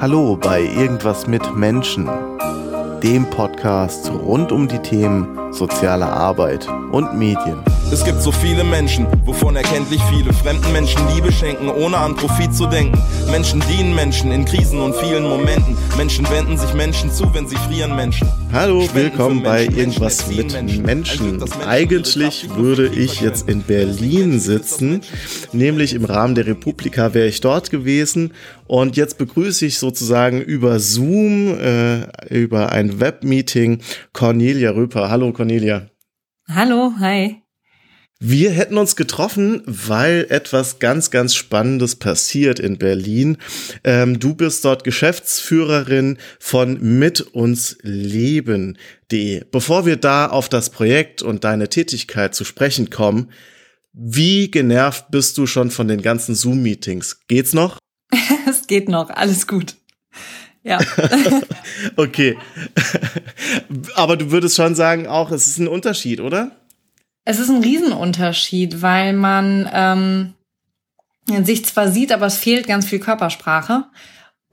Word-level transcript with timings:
Hallo 0.00 0.34
bei 0.34 0.62
Irgendwas 0.62 1.26
mit 1.26 1.54
Menschen, 1.54 2.08
dem 3.02 3.28
Podcast 3.28 4.10
rund 4.10 4.50
um 4.50 4.66
die 4.66 4.78
Themen 4.78 5.52
soziale 5.52 6.06
Arbeit 6.06 6.66
und 6.90 7.18
Medien. 7.18 7.62
Es 7.92 8.04
gibt 8.04 8.22
so 8.22 8.30
viele 8.30 8.62
Menschen, 8.62 9.04
wovon 9.26 9.56
erkenntlich 9.56 10.00
viele 10.14 10.32
fremden 10.32 10.72
Menschen 10.72 11.00
Liebe 11.12 11.32
schenken, 11.32 11.68
ohne 11.68 11.96
an 11.96 12.14
Profit 12.14 12.54
zu 12.54 12.66
denken. 12.66 12.96
Menschen 13.32 13.60
dienen 13.68 13.96
Menschen 13.96 14.30
in 14.30 14.44
Krisen 14.44 14.80
und 14.80 14.94
vielen 14.94 15.24
Momenten. 15.24 15.76
Menschen 15.96 16.24
wenden 16.30 16.56
sich 16.56 16.72
Menschen 16.72 17.10
zu, 17.10 17.34
wenn 17.34 17.48
sie 17.48 17.56
frieren 17.56 17.96
Menschen. 17.96 18.28
Hallo, 18.52 18.88
willkommen 18.94 19.42
bei 19.42 19.64
Irgendwas 19.64 20.28
mit 20.28 20.52
Menschen. 20.86 21.42
Eigentlich 21.66 22.48
würde 22.54 22.86
ich 22.86 23.20
jetzt 23.20 23.48
in 23.48 23.62
Berlin 23.62 24.38
sitzen, 24.38 25.00
nämlich 25.52 25.92
im 25.92 26.04
Rahmen 26.04 26.36
der 26.36 26.46
Republika 26.46 27.12
wäre 27.12 27.26
ich 27.26 27.40
dort 27.40 27.70
gewesen 27.70 28.34
und 28.68 28.96
jetzt 28.96 29.18
begrüße 29.18 29.66
ich 29.66 29.80
sozusagen 29.80 30.40
über 30.40 30.78
Zoom, 30.78 31.58
äh, 31.58 32.06
über 32.28 32.70
ein 32.70 33.00
Webmeeting 33.00 33.80
Cornelia 34.12 34.70
Röper. 34.70 35.10
Hallo 35.10 35.32
Cornelia. 35.32 35.88
Hallo, 36.48 36.92
hi. 37.00 37.39
Wir 38.22 38.50
hätten 38.50 38.76
uns 38.76 38.96
getroffen, 38.96 39.62
weil 39.64 40.26
etwas 40.28 40.78
ganz, 40.78 41.10
ganz 41.10 41.34
Spannendes 41.34 41.96
passiert 41.96 42.60
in 42.60 42.76
Berlin. 42.76 43.38
Ähm, 43.82 44.20
du 44.20 44.34
bist 44.34 44.62
dort 44.66 44.84
Geschäftsführerin 44.84 46.18
von 46.38 46.98
Mit 46.98 47.22
uns 47.22 47.78
Leben.de. 47.80 49.44
Bevor 49.50 49.86
wir 49.86 49.96
da 49.96 50.26
auf 50.26 50.50
das 50.50 50.68
Projekt 50.68 51.22
und 51.22 51.44
deine 51.44 51.70
Tätigkeit 51.70 52.34
zu 52.34 52.44
sprechen 52.44 52.90
kommen, 52.90 53.30
wie 53.94 54.50
genervt 54.50 55.10
bist 55.10 55.38
du 55.38 55.46
schon 55.46 55.70
von 55.70 55.88
den 55.88 56.02
ganzen 56.02 56.34
Zoom-Meetings? 56.34 57.26
Geht's 57.26 57.54
noch? 57.54 57.78
es 58.46 58.66
geht 58.66 58.90
noch, 58.90 59.08
alles 59.08 59.46
gut. 59.46 59.76
Ja. 60.62 60.78
okay. 61.96 62.36
Aber 63.94 64.18
du 64.18 64.30
würdest 64.30 64.56
schon 64.56 64.74
sagen, 64.74 65.06
auch 65.06 65.30
es 65.30 65.46
ist 65.46 65.58
ein 65.58 65.68
Unterschied, 65.68 66.20
oder? 66.20 66.59
Es 67.24 67.38
ist 67.38 67.48
ein 67.48 67.62
Riesenunterschied, 67.62 68.82
weil 68.82 69.12
man 69.12 69.68
ähm, 69.72 70.34
sich 71.44 71.64
zwar 71.64 71.88
sieht, 71.88 72.12
aber 72.12 72.26
es 72.26 72.38
fehlt 72.38 72.66
ganz 72.66 72.86
viel 72.86 72.98
Körpersprache. 72.98 73.84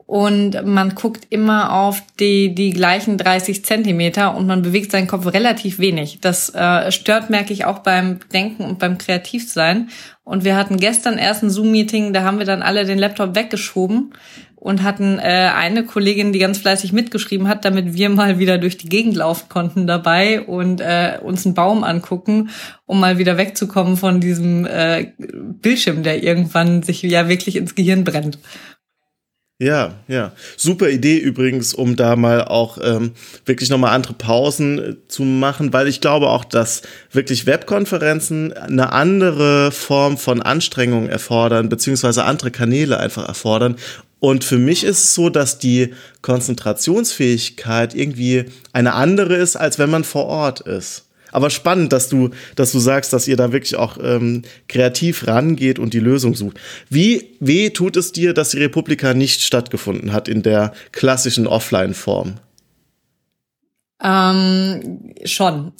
Und 0.07 0.65
man 0.65 0.95
guckt 0.95 1.27
immer 1.31 1.73
auf 1.73 2.01
die, 2.17 2.55
die 2.55 2.69
gleichen 2.69 3.17
30 3.17 3.65
Zentimeter 3.65 4.37
und 4.37 4.47
man 4.47 4.61
bewegt 4.61 4.91
seinen 4.91 5.07
Kopf 5.07 5.25
relativ 5.33 5.79
wenig. 5.79 6.19
Das 6.21 6.47
äh, 6.55 6.93
stört, 6.93 7.29
merke 7.29 7.51
ich, 7.51 7.65
auch 7.65 7.79
beim 7.79 8.19
Denken 8.31 8.63
und 8.63 8.79
beim 8.79 8.97
Kreativsein. 8.97 9.89
Und 10.23 10.45
wir 10.45 10.55
hatten 10.55 10.77
gestern 10.77 11.17
erst 11.17 11.43
ein 11.43 11.49
Zoom-Meeting, 11.49 12.13
da 12.13 12.23
haben 12.23 12.39
wir 12.39 12.45
dann 12.45 12.61
alle 12.61 12.85
den 12.85 12.97
Laptop 12.97 13.35
weggeschoben 13.35 14.13
und 14.67 14.83
hatten 14.83 15.17
äh, 15.17 15.49
eine 15.55 15.85
Kollegin, 15.85 16.33
die 16.33 16.39
ganz 16.39 16.57
fleißig 16.57 16.91
mitgeschrieben 16.91 17.47
hat, 17.47 17.63
damit 17.63 17.93
wir 17.93 18.09
mal 18.09 18.37
wieder 18.37 18.57
durch 18.57 18.77
die 18.77 18.89
Gegend 18.89 19.15
laufen 19.15 19.47
konnten 19.47 19.87
dabei 19.87 20.41
und 20.41 20.81
äh, 20.81 21.19
uns 21.23 21.45
einen 21.45 21.55
Baum 21.55 21.85
angucken, 21.85 22.49
um 22.85 22.99
mal 22.99 23.17
wieder 23.17 23.37
wegzukommen 23.37 23.95
von 23.95 24.19
diesem 24.19 24.65
äh, 24.65 25.13
Bildschirm, 25.17 26.03
der 26.03 26.21
irgendwann 26.21 26.83
sich 26.83 27.01
ja 27.01 27.29
wirklich 27.29 27.55
ins 27.55 27.75
Gehirn 27.75 28.03
brennt. 28.03 28.39
Ja, 29.59 29.95
ja. 30.07 30.33
Super 30.55 30.89
Idee 30.89 31.17
übrigens, 31.17 31.73
um 31.73 31.95
da 31.95 32.15
mal 32.15 32.43
auch 32.43 32.77
ähm, 32.79 33.13
wirklich 33.45 33.71
nochmal 33.71 33.95
andere 33.95 34.13
Pausen 34.13 34.77
äh, 34.77 34.95
zu 35.07 35.23
machen, 35.23 35.73
weil 35.73 35.87
ich 35.87 35.99
glaube 35.99 36.29
auch, 36.29 36.45
dass 36.45 36.83
wirklich 37.11 37.47
Webkonferenzen 37.47 38.53
eine 38.53 38.91
andere 38.91 39.71
Form 39.71 40.17
von 40.17 40.43
Anstrengung 40.43 41.07
erfordern, 41.09 41.69
beziehungsweise 41.69 42.25
andere 42.25 42.51
Kanäle 42.51 42.99
einfach 42.99 43.27
erfordern. 43.27 43.77
Und 44.19 44.43
für 44.43 44.57
mich 44.57 44.83
ist 44.83 45.03
es 45.03 45.13
so, 45.13 45.29
dass 45.29 45.59
die 45.59 45.93
Konzentrationsfähigkeit 46.21 47.93
irgendwie 47.93 48.45
eine 48.73 48.93
andere 48.93 49.35
ist, 49.35 49.55
als 49.55 49.77
wenn 49.77 49.89
man 49.89 50.03
vor 50.03 50.25
Ort 50.25 50.61
ist. 50.61 51.03
Aber 51.31 51.49
spannend, 51.49 51.93
dass 51.93 52.09
du, 52.09 52.29
dass 52.55 52.71
du 52.71 52.79
sagst, 52.79 53.13
dass 53.13 53.27
ihr 53.27 53.35
da 53.35 53.51
wirklich 53.51 53.75
auch 53.75 53.97
ähm, 54.01 54.43
kreativ 54.67 55.27
rangeht 55.27 55.77
und 55.77 55.93
die 55.93 55.99
Lösung 55.99 56.35
sucht. 56.35 56.59
Wie 56.89 57.35
weh 57.39 57.69
tut 57.69 57.97
es 57.97 58.11
dir, 58.11 58.33
dass 58.33 58.51
die 58.51 58.59
Republika 58.59 59.13
nicht 59.13 59.41
stattgefunden 59.41 60.13
hat 60.13 60.27
in 60.27 60.41
der 60.41 60.73
klassischen 60.91 61.45
Offline-Form? 61.45 62.35
Ähm, 64.03 65.15
schon. 65.25 65.71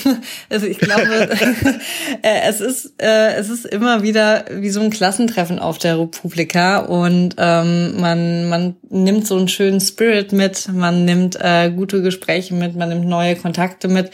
also 0.50 0.66
ich 0.66 0.78
glaube, 0.78 1.02
äh, 2.22 2.40
es 2.48 2.62
ist 2.62 2.94
äh, 3.02 3.34
es 3.34 3.50
ist 3.50 3.66
immer 3.66 4.02
wieder 4.02 4.46
wie 4.50 4.70
so 4.70 4.80
ein 4.80 4.88
Klassentreffen 4.88 5.58
auf 5.58 5.76
der 5.76 5.98
Republika 5.98 6.78
und 6.78 7.34
ähm, 7.36 8.00
man 8.00 8.48
man 8.48 8.76
nimmt 8.88 9.26
so 9.26 9.36
einen 9.36 9.48
schönen 9.48 9.80
Spirit 9.80 10.32
mit, 10.32 10.72
man 10.72 11.04
nimmt 11.04 11.36
äh, 11.38 11.70
gute 11.70 12.00
Gespräche 12.00 12.54
mit, 12.54 12.76
man 12.76 12.88
nimmt 12.88 13.06
neue 13.06 13.36
Kontakte 13.36 13.88
mit. 13.88 14.10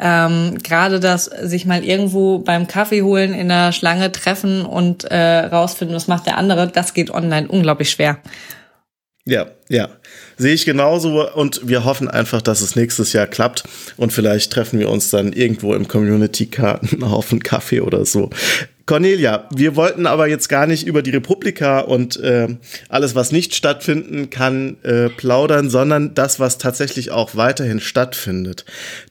Ähm, 0.00 0.58
Gerade 0.62 0.98
das 0.98 1.24
sich 1.24 1.64
mal 1.64 1.84
irgendwo 1.84 2.40
beim 2.40 2.66
Kaffee 2.66 3.02
holen 3.02 3.32
in 3.32 3.48
der 3.48 3.70
Schlange 3.70 4.10
treffen 4.10 4.66
und 4.66 5.04
äh, 5.04 5.46
rausfinden, 5.46 5.96
was 5.96 6.08
macht 6.08 6.26
der 6.26 6.38
andere, 6.38 6.66
das 6.66 6.92
geht 6.92 7.10
online 7.10 7.46
unglaublich 7.46 7.90
schwer. 7.90 8.18
Ja, 9.26 9.48
ja. 9.68 9.88
Sehe 10.38 10.54
ich 10.54 10.64
genauso 10.64 11.28
und 11.34 11.60
wir 11.64 11.84
hoffen 11.84 12.08
einfach, 12.08 12.40
dass 12.40 12.60
es 12.60 12.76
nächstes 12.76 13.12
Jahr 13.12 13.26
klappt 13.26 13.64
und 13.96 14.12
vielleicht 14.12 14.52
treffen 14.52 14.78
wir 14.78 14.88
uns 14.88 15.10
dann 15.10 15.32
irgendwo 15.32 15.74
im 15.74 15.88
Community-Karten 15.88 17.02
auf 17.02 17.32
einen 17.32 17.42
Kaffee 17.42 17.80
oder 17.80 18.06
so. 18.06 18.30
Cornelia, 18.86 19.48
wir 19.52 19.74
wollten 19.74 20.06
aber 20.06 20.28
jetzt 20.28 20.48
gar 20.48 20.68
nicht 20.68 20.86
über 20.86 21.02
die 21.02 21.10
Republika 21.10 21.80
und 21.80 22.20
äh, 22.20 22.46
alles, 22.88 23.16
was 23.16 23.32
nicht 23.32 23.56
stattfinden 23.56 24.30
kann, 24.30 24.76
äh, 24.84 25.08
plaudern, 25.08 25.70
sondern 25.70 26.14
das, 26.14 26.38
was 26.38 26.58
tatsächlich 26.58 27.10
auch 27.10 27.34
weiterhin 27.34 27.80
stattfindet. 27.80 28.64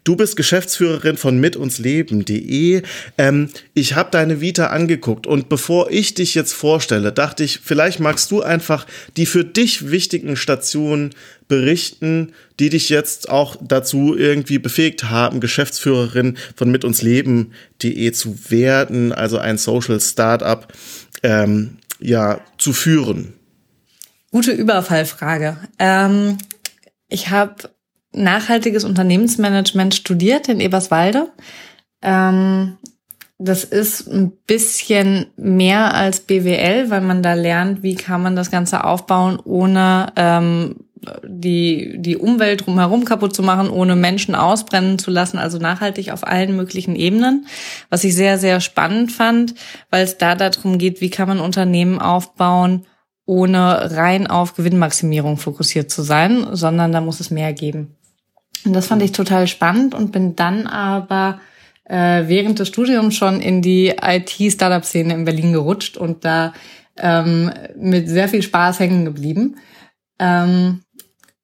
Du 0.05 0.15
bist 0.15 0.37
Geschäftsführerin 0.37 1.17
von 1.17 1.41
mitunsleben.de. 1.41 2.83
Ähm, 3.17 3.49
ich 3.73 3.95
habe 3.95 4.11
deine 4.11 4.39
Vita 4.39 4.67
angeguckt 4.67 5.27
und 5.27 5.49
bevor 5.49 5.91
ich 5.91 6.13
dich 6.13 6.35
jetzt 6.35 6.53
vorstelle, 6.53 7.11
dachte 7.11 7.43
ich, 7.43 7.59
vielleicht 7.61 7.99
magst 7.99 8.31
du 8.31 8.41
einfach 8.41 8.87
die 9.17 9.25
für 9.25 9.43
dich 9.43 9.91
wichtigen 9.91 10.37
Stationen 10.37 11.13
berichten, 11.47 12.33
die 12.59 12.69
dich 12.69 12.89
jetzt 12.89 13.29
auch 13.29 13.55
dazu 13.61 14.15
irgendwie 14.15 14.59
befähigt 14.59 15.09
haben, 15.09 15.39
Geschäftsführerin 15.39 16.37
von 16.55 16.71
mitunsleben.de 16.71 18.11
zu 18.11 18.51
werden, 18.51 19.11
also 19.11 19.37
ein 19.37 19.57
Social 19.57 19.99
Startup, 19.99 20.67
ähm, 21.23 21.77
ja, 21.99 22.39
zu 22.57 22.73
führen? 22.73 23.33
Gute 24.31 24.51
Überfallfrage. 24.51 25.57
Ähm, 25.79 26.37
ich 27.07 27.29
habe 27.29 27.69
nachhaltiges 28.11 28.83
Unternehmensmanagement 28.83 29.95
studiert 29.95 30.49
in 30.49 30.59
Eberswalde. 30.59 31.29
Ähm, 32.01 32.77
das 33.37 33.65
ist 33.65 34.07
ein 34.07 34.31
bisschen 34.47 35.27
mehr 35.35 35.93
als 35.93 36.21
BWL, 36.21 36.89
weil 36.89 37.01
man 37.01 37.21
da 37.21 37.33
lernt, 37.33 37.83
wie 37.83 37.95
kann 37.95 38.23
man 38.23 38.35
das 38.35 38.49
Ganze 38.49 38.85
aufbauen, 38.85 39.39
ohne 39.43 40.13
ähm, 40.15 40.84
die, 41.27 41.95
die 41.97 42.17
Umwelt 42.17 42.65
drumherum 42.65 43.05
kaputt 43.05 43.35
zu 43.35 43.43
machen, 43.43 43.69
ohne 43.69 43.95
Menschen 43.95 44.33
ausbrennen 44.33 44.97
zu 44.97 45.11
lassen, 45.11 45.37
also 45.37 45.57
nachhaltig 45.57 46.11
auf 46.11 46.25
allen 46.25 46.55
möglichen 46.55 46.95
Ebenen. 46.95 47.47
Was 47.89 48.03
ich 48.03 48.15
sehr, 48.15 48.37
sehr 48.37 48.61
spannend 48.61 49.11
fand, 49.11 49.55
weil 49.89 50.03
es 50.03 50.17
da 50.17 50.35
darum 50.35 50.77
geht, 50.77 51.01
wie 51.01 51.09
kann 51.09 51.27
man 51.27 51.39
Unternehmen 51.39 51.99
aufbauen, 51.99 52.85
ohne 53.25 53.91
rein 53.95 54.27
auf 54.27 54.55
Gewinnmaximierung 54.55 55.37
fokussiert 55.37 55.91
zu 55.91 56.01
sein, 56.03 56.47
sondern 56.51 56.91
da 56.91 57.01
muss 57.01 57.19
es 57.19 57.31
mehr 57.31 57.53
geben. 57.53 57.95
Und 58.65 58.73
das 58.73 58.87
fand 58.87 59.01
ich 59.01 59.11
total 59.11 59.47
spannend 59.47 59.93
und 59.93 60.11
bin 60.11 60.35
dann 60.35 60.67
aber 60.67 61.39
äh, 61.85 62.23
während 62.27 62.59
des 62.59 62.67
Studiums 62.67 63.15
schon 63.15 63.41
in 63.41 63.61
die 63.61 63.93
IT-Startup-Szene 64.01 65.13
in 65.13 65.25
Berlin 65.25 65.53
gerutscht 65.53 65.97
und 65.97 66.25
da 66.25 66.53
ähm, 66.97 67.51
mit 67.77 68.07
sehr 68.09 68.29
viel 68.29 68.41
Spaß 68.41 68.79
hängen 68.79 69.05
geblieben. 69.05 69.57
Ähm, 70.19 70.81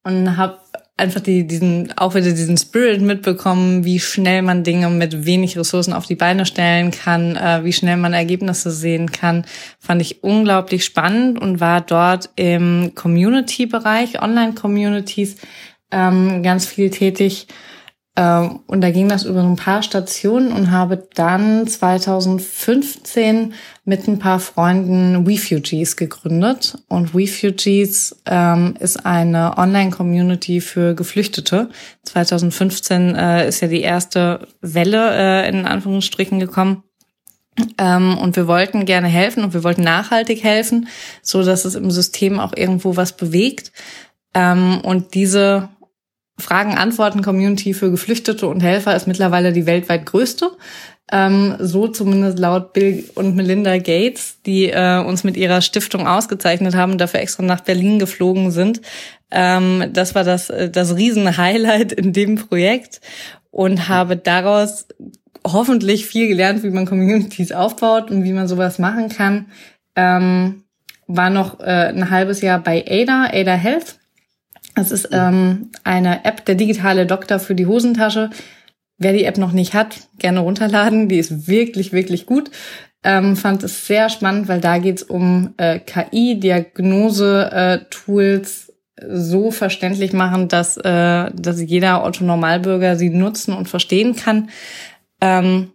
und 0.04 0.36
habe 0.36 0.58
einfach 0.96 1.20
die, 1.20 1.46
diesen, 1.46 1.92
auch 1.96 2.14
wieder 2.14 2.30
diesen 2.30 2.56
Spirit 2.56 3.00
mitbekommen, 3.00 3.84
wie 3.84 3.98
schnell 3.98 4.42
man 4.42 4.62
Dinge 4.62 4.88
mit 4.90 5.26
wenig 5.26 5.58
Ressourcen 5.58 5.92
auf 5.92 6.06
die 6.06 6.14
Beine 6.14 6.46
stellen 6.46 6.90
kann, 6.90 7.36
äh, 7.36 7.64
wie 7.64 7.72
schnell 7.72 7.96
man 7.96 8.12
Ergebnisse 8.12 8.70
sehen 8.70 9.10
kann, 9.10 9.44
fand 9.78 10.02
ich 10.02 10.22
unglaublich 10.22 10.84
spannend 10.84 11.40
und 11.40 11.60
war 11.60 11.80
dort 11.80 12.30
im 12.36 12.92
Community-Bereich, 12.94 14.22
Online-Communities, 14.22 15.36
ähm, 15.90 16.42
ganz 16.42 16.66
viel 16.66 16.90
tätig 16.90 17.48
und 18.14 18.82
da 18.82 18.90
ging 18.90 19.08
das 19.08 19.24
über 19.24 19.40
ein 19.40 19.56
paar 19.56 19.82
Stationen 19.82 20.52
und 20.52 20.70
habe 20.70 21.08
dann 21.14 21.66
2015 21.66 23.54
mit 23.86 24.06
ein 24.06 24.18
paar 24.18 24.38
Freunden 24.38 25.24
Refugees 25.26 25.96
gegründet. 25.96 26.76
Und 26.88 27.14
Refugees 27.14 28.20
ähm, 28.26 28.74
ist 28.78 29.06
eine 29.06 29.56
Online-Community 29.56 30.60
für 30.60 30.94
Geflüchtete. 30.94 31.70
2015 32.02 33.14
äh, 33.14 33.48
ist 33.48 33.60
ja 33.62 33.68
die 33.68 33.80
erste 33.80 34.46
Welle 34.60 35.44
äh, 35.44 35.48
in 35.48 35.64
Anführungsstrichen 35.64 36.38
gekommen. 36.38 36.82
Ähm, 37.78 38.18
und 38.18 38.36
wir 38.36 38.46
wollten 38.46 38.84
gerne 38.84 39.08
helfen 39.08 39.42
und 39.42 39.54
wir 39.54 39.64
wollten 39.64 39.82
nachhaltig 39.82 40.42
helfen, 40.42 40.88
so 41.22 41.42
dass 41.42 41.64
es 41.64 41.74
im 41.74 41.90
System 41.90 42.40
auch 42.40 42.52
irgendwo 42.54 42.96
was 42.96 43.16
bewegt. 43.16 43.72
Ähm, 44.34 44.80
und 44.82 45.14
diese 45.14 45.70
Fragen-Antworten-Community 46.38 47.74
für 47.74 47.90
Geflüchtete 47.90 48.46
und 48.46 48.62
Helfer 48.62 48.96
ist 48.96 49.06
mittlerweile 49.06 49.52
die 49.52 49.66
weltweit 49.66 50.06
größte. 50.06 50.50
Ähm, 51.10 51.56
so 51.58 51.88
zumindest 51.88 52.38
laut 52.38 52.72
Bill 52.72 53.04
und 53.14 53.36
Melinda 53.36 53.76
Gates, 53.78 54.40
die 54.46 54.70
äh, 54.70 54.98
uns 54.98 55.24
mit 55.24 55.36
ihrer 55.36 55.60
Stiftung 55.60 56.06
ausgezeichnet 56.06 56.74
haben 56.74 56.96
dafür 56.96 57.20
extra 57.20 57.42
nach 57.42 57.60
Berlin 57.60 57.98
geflogen 57.98 58.50
sind. 58.50 58.80
Ähm, 59.30 59.90
das 59.92 60.14
war 60.14 60.24
das, 60.24 60.48
äh, 60.48 60.70
das 60.70 60.96
Riesen-Highlight 60.96 61.92
in 61.92 62.12
dem 62.12 62.36
Projekt 62.36 63.00
und 63.50 63.88
habe 63.88 64.16
daraus 64.16 64.86
hoffentlich 65.46 66.06
viel 66.06 66.28
gelernt, 66.28 66.62
wie 66.62 66.70
man 66.70 66.86
Communities 66.86 67.52
aufbaut 67.52 68.10
und 68.10 68.24
wie 68.24 68.32
man 68.32 68.48
sowas 68.48 68.78
machen 68.78 69.08
kann. 69.08 69.46
Ähm, 69.96 70.64
war 71.06 71.30
noch 71.30 71.60
äh, 71.60 71.88
ein 71.88 72.10
halbes 72.10 72.40
Jahr 72.40 72.58
bei 72.58 72.84
Ada, 72.88 73.28
Ada 73.32 73.54
Health. 73.54 73.98
Das 74.74 74.90
ist 74.90 75.10
ähm, 75.12 75.70
eine 75.84 76.24
App, 76.24 76.44
der 76.44 76.54
digitale 76.54 77.06
Doktor 77.06 77.38
für 77.38 77.54
die 77.54 77.66
Hosentasche. 77.66 78.30
Wer 78.98 79.12
die 79.12 79.24
App 79.24 79.38
noch 79.38 79.52
nicht 79.52 79.74
hat, 79.74 80.08
gerne 80.18 80.40
runterladen. 80.40 81.08
Die 81.08 81.18
ist 81.18 81.46
wirklich, 81.48 81.92
wirklich 81.92 82.26
gut. 82.26 82.50
Ähm, 83.04 83.36
fand 83.36 83.64
es 83.64 83.86
sehr 83.86 84.08
spannend, 84.08 84.48
weil 84.48 84.60
da 84.60 84.78
geht's 84.78 85.02
um 85.02 85.54
äh, 85.56 85.80
KI-Diagnose-Tools 85.80 88.72
so 89.08 89.50
verständlich 89.50 90.12
machen, 90.12 90.46
dass, 90.48 90.76
äh, 90.76 91.30
dass 91.34 91.60
jeder 91.60 92.04
Otto-Normalbürger 92.04 92.94
sie 92.96 93.10
nutzen 93.10 93.54
und 93.54 93.68
verstehen 93.68 94.14
kann. 94.14 94.50
Ähm, 95.20 95.72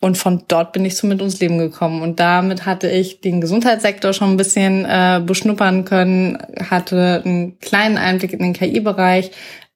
und 0.00 0.16
von 0.16 0.44
dort 0.48 0.72
bin 0.72 0.84
ich 0.86 0.96
so 0.96 1.06
mit 1.06 1.20
uns 1.20 1.40
Leben 1.40 1.58
gekommen. 1.58 2.00
Und 2.02 2.20
damit 2.20 2.64
hatte 2.64 2.88
ich 2.90 3.20
den 3.20 3.40
Gesundheitssektor 3.40 4.14
schon 4.14 4.30
ein 4.30 4.36
bisschen 4.38 4.86
äh, 4.86 5.20
beschnuppern 5.24 5.84
können, 5.84 6.38
hatte 6.70 7.22
einen 7.24 7.58
kleinen 7.60 7.98
Einblick 7.98 8.32
in 8.32 8.38
den 8.38 8.52
KI-Bereich, 8.54 9.30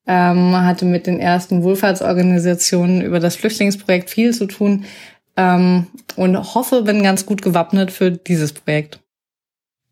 ähm, 0.07 0.57
hatte 0.57 0.87
mit 0.87 1.07
den 1.07 1.21
ersten 1.21 1.63
Wohlfahrtsorganisationen 1.63 3.03
über 3.03 3.21
das 3.21 3.37
Flüchtlingsprojekt 3.37 4.09
viel 4.09 4.33
zu 4.33 4.47
tun 4.47 4.85
ähm, 5.37 5.89
und 6.17 6.55
hoffe, 6.55 6.83
bin 6.83 7.03
ganz 7.03 7.27
gut 7.27 7.43
gewappnet 7.43 7.91
für 7.91 8.11
dieses 8.11 8.53
Projekt. 8.55 9.04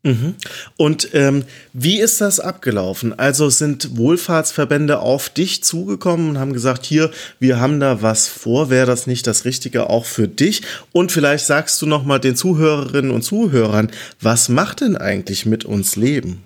Mhm. 0.03 0.35
Und 0.75 1.09
ähm, 1.13 1.45
wie 1.71 1.99
ist 1.99 2.19
das 2.19 2.41
abgelaufen? 2.41 3.17
Also 3.17 3.49
sind 3.49 3.97
Wohlfahrtsverbände 3.97 4.99
auf 4.99 5.29
dich 5.29 5.63
zugekommen 5.63 6.31
und 6.31 6.39
haben 6.39 6.51
gesagt, 6.51 6.85
hier, 6.85 7.09
wir 7.39 7.59
haben 7.61 7.79
da 7.79 8.01
was 8.01 8.27
vor, 8.27 8.69
wäre 8.69 8.85
das 8.85 9.07
nicht 9.07 9.25
das 9.27 9.45
Richtige 9.45 9.89
auch 9.89 10.05
für 10.05 10.27
dich? 10.27 10.61
Und 10.91 11.13
vielleicht 11.13 11.45
sagst 11.45 11.81
du 11.81 11.85
noch 11.85 12.03
mal 12.03 12.19
den 12.19 12.35
Zuhörerinnen 12.35 13.11
und 13.11 13.21
Zuhörern, 13.21 13.91
was 14.19 14.49
macht 14.49 14.81
denn 14.81 14.97
eigentlich 14.97 15.45
mit 15.45 15.63
uns 15.63 15.95
Leben? 15.95 16.43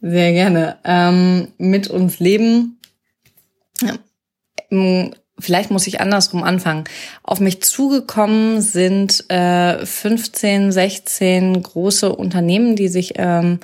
Sehr 0.00 0.32
gerne. 0.32 0.78
Ähm, 0.84 1.48
mit 1.56 1.88
uns 1.88 2.18
Leben 2.18 2.78
vielleicht 5.38 5.70
muss 5.70 5.86
ich 5.86 6.00
andersrum 6.00 6.42
anfangen. 6.42 6.84
Auf 7.22 7.40
mich 7.40 7.62
zugekommen 7.62 8.60
sind 8.60 9.24
äh, 9.30 9.84
15, 9.84 10.72
16 10.72 11.62
große 11.62 12.14
Unternehmen, 12.14 12.76
die 12.76 12.88
sich 12.88 13.14
ähm, 13.16 13.60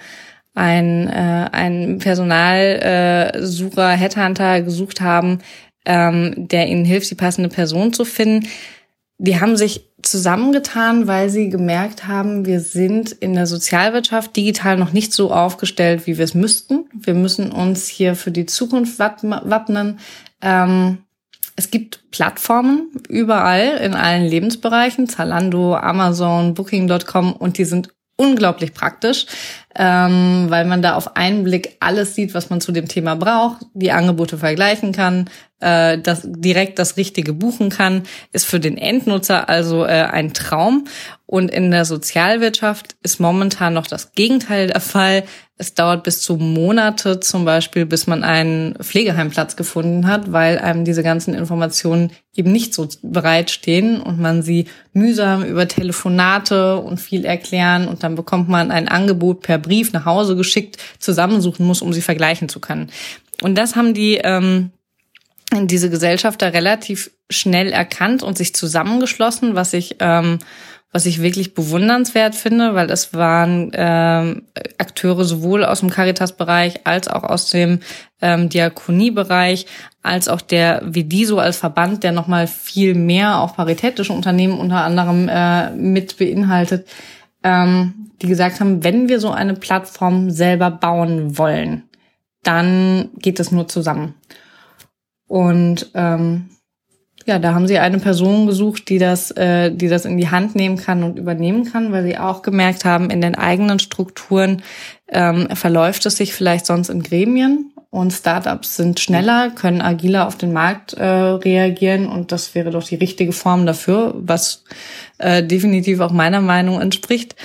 ein, 0.55 1.09
äh, 1.09 1.49
ein 1.53 1.99
Personalsucher, 1.99 3.93
äh, 3.93 3.97
Headhunter 3.97 4.63
gesucht 4.63 5.01
haben, 5.01 5.41
ähm, 5.85 6.49
der 6.49 6.69
ihnen 6.69 6.85
hilft, 6.85 7.11
die 7.11 7.17
passende 7.17 7.49
Person 7.49 7.93
zu 7.93 8.05
finden. 8.05 8.49
Die 9.19 9.41
haben 9.41 9.57
sich 9.57 9.89
zusammengetan, 10.03 11.07
weil 11.07 11.31
sie 11.31 11.49
gemerkt 11.49 12.07
haben, 12.07 12.47
wir 12.47 12.61
sind 12.61 13.13
in 13.13 13.35
der 13.35 13.47
Sozialwirtschaft 13.47 14.37
digital 14.37 14.77
noch 14.77 14.93
nicht 14.93 15.13
so 15.13 15.33
aufgestellt, 15.33 16.07
wie 16.07 16.19
wir 16.19 16.25
es 16.25 16.35
müssten. 16.35 16.87
Wir 16.93 17.15
müssen 17.15 17.51
uns 17.51 17.89
hier 17.89 18.15
für 18.15 18.31
die 18.31 18.47
Zukunft 18.47 18.99
wappnen. 18.99 19.99
Ähm, 20.43 20.99
es 21.57 21.71
gibt 21.71 22.11
Plattformen 22.11 22.91
überall 23.09 23.77
in 23.77 23.95
allen 23.95 24.25
Lebensbereichen, 24.25 25.09
Zalando, 25.09 25.77
Amazon, 25.77 26.55
Booking.com 26.55 27.33
und 27.33 27.59
die 27.59 27.65
sind 27.65 27.91
unglaublich 28.17 28.75
praktisch, 28.75 29.27
ähm, 29.77 30.47
weil 30.49 30.65
man 30.67 30.83
da 30.83 30.95
auf 30.95 31.17
einen 31.17 31.43
Blick 31.43 31.77
alles 31.81 32.15
sieht, 32.15 32.33
was 32.33 32.49
man 32.49 32.61
zu 32.61 32.71
dem 32.71 32.87
Thema 32.87 33.17
braucht, 33.17 33.67
die 33.75 33.91
Angebote 33.91 34.39
vergleichen 34.39 34.93
kann, 34.93 35.29
äh, 35.61 35.99
das 35.99 36.23
direkt 36.25 36.79
das 36.79 36.97
Richtige 36.97 37.33
buchen 37.33 37.71
kann, 37.71 38.05
ist 38.33 38.47
für 38.47 38.61
den 38.61 38.79
Endnutzer 38.79 39.49
also 39.49 39.85
äh, 39.85 40.03
ein 40.03 40.33
Traum. 40.33 40.85
Und 41.27 41.51
in 41.51 41.73
der 41.73 41.85
Sozialwirtschaft 41.85 42.95
ist 43.03 43.19
momentan 43.19 43.75
noch 43.75 43.89
das 43.89 44.13
Gegenteil 44.13 44.69
der 44.69 44.81
Fall. 44.81 45.25
Es 45.57 45.75
dauert 45.75 46.03
bis 46.03 46.21
zu 46.21 46.37
Monate 46.37 47.21
zum 47.21 47.45
Beispiel, 47.45 47.87
bis 47.87 48.09
man 48.09 48.25
einen 48.25 48.75
Pflegeheimplatz 48.83 49.55
gefunden 49.55 50.09
hat, 50.09 50.33
weil 50.33 50.59
einem 50.59 50.85
diese 50.85 51.05
ganzen 51.05 51.33
Informationen 51.33 52.11
eben 52.35 52.51
nicht 52.51 52.75
so 52.75 52.89
bereitstehen 53.03 54.01
und 54.01 54.19
man 54.19 54.43
sie 54.43 54.67
mühsam 54.93 55.45
über 55.45 55.69
Telefonate 55.69 56.79
und 56.79 56.99
viel 56.99 57.25
erklären 57.25 57.87
und 57.87 58.03
dann 58.03 58.17
bekommt 58.17 58.49
man 58.49 58.73
ein 58.73 58.89
Angebot 58.89 59.43
per 59.43 59.59
Brief 59.59 59.93
nach 59.93 60.07
Hause 60.07 60.35
geschickt 60.35 60.79
zusammensuchen 60.99 61.65
muss, 61.65 61.83
um 61.83 61.93
sie 61.93 62.03
vergleichen 62.03 62.49
zu 62.49 62.59
können. 62.59 62.91
Und 63.41 63.57
das 63.57 63.77
haben 63.77 63.95
die 63.95 64.17
ähm, 64.25 64.73
diese 65.53 65.89
Gesellschaft 65.89 66.43
da 66.43 66.49
relativ 66.49 67.11
schnell 67.31 67.71
erkannt 67.73 68.23
und 68.23 68.37
sich 68.37 68.55
zusammengeschlossen, 68.55 69.55
was 69.55 69.73
ich 69.73 69.97
ähm, 70.01 70.39
was 70.95 71.07
ich 71.07 71.21
wirklich 71.21 71.55
bewundernswert 71.55 72.37
finde, 72.37 72.77
weil 72.77 72.89
es 72.89 73.13
waren 73.13 73.73
ähm, 73.75 74.43
Akteure 74.79 75.25
sowohl 75.25 75.65
aus 75.65 75.81
dem 75.81 75.91
Caritas-Bereich 75.91 76.87
als 76.87 77.09
auch 77.09 77.25
aus 77.25 77.51
dem 77.51 77.81
ähm, 78.23 78.49
Diakonie-Bereich, 78.49 79.67
als 80.05 80.29
auch 80.29 80.41
der 80.41 80.83
Vidiso 80.85 81.41
als 81.41 81.57
Verband, 81.57 82.05
der 82.05 82.13
nochmal 82.13 82.47
viel 82.47 82.95
mehr 82.95 83.41
auch 83.41 83.57
paritätische 83.57 84.13
Unternehmen 84.13 84.57
unter 84.61 84.85
anderem 84.85 85.29
äh, 85.29 85.73
mit 85.73 86.17
beinhaltet, 86.17 86.87
ähm, 87.43 88.13
die 88.23 88.29
gesagt 88.29 88.61
haben, 88.61 88.85
wenn 88.85 89.09
wir 89.09 89.19
so 89.19 89.33
eine 89.33 89.55
Plattform 89.55 90.31
selber 90.31 90.71
bauen 90.71 91.37
wollen, 91.37 91.83
dann 92.45 93.09
geht 93.19 93.41
es 93.41 93.51
nur 93.51 93.67
zusammen. 93.67 94.15
Und 95.27 95.91
ähm, 95.95 96.51
ja, 97.27 97.39
da 97.39 97.55
haben 97.55 97.67
sie 97.67 97.79
eine 97.79 97.99
Person 97.99 98.47
gesucht, 98.47 98.89
die 98.89 98.99
das, 98.99 99.31
äh, 99.33 99.71
die 99.71 99.89
das 99.89 100.05
in 100.05 100.17
die 100.17 100.31
Hand 100.31 100.55
nehmen 100.55 100.77
kann 100.77 101.03
und 101.03 101.19
übernehmen 101.19 101.65
kann, 101.65 101.93
weil 101.93 102.05
sie 102.05 102.19
auch 102.19 102.43
gemerkt 102.43 102.85
haben, 102.85 103.11
in 103.11 103.21
den 103.21 103.35
eigenen 103.35 103.79
Strukturen 103.79 104.63
ähm, 105.09 105.49
verläuft 105.55 106.05
es 106.07 106.17
sich 106.17 106.35
vielleicht 106.35 106.67
sonst 106.67 106.91
in 106.91 107.03
Gremien 107.03 107.73
und 107.91 108.13
Startups 108.13 108.77
sind 108.77 108.99
schneller, 108.99 109.51
können 109.51 109.81
agiler 109.81 110.27
auf 110.27 110.37
den 110.37 110.53
Markt 110.53 110.95
äh, 110.95 111.05
reagieren 111.05 112.09
und 112.09 112.33
das 112.33 112.55
wäre 112.55 112.71
doch 112.71 112.83
die 112.83 112.97
richtige 112.97 113.33
Form 113.33 113.67
dafür, 113.67 114.15
was 114.17 114.65
äh, 115.19 115.45
definitiv 115.45 116.01
auch 116.01 116.11
meiner 116.11 116.41
Meinung 116.41 116.81
entspricht. 116.81 117.37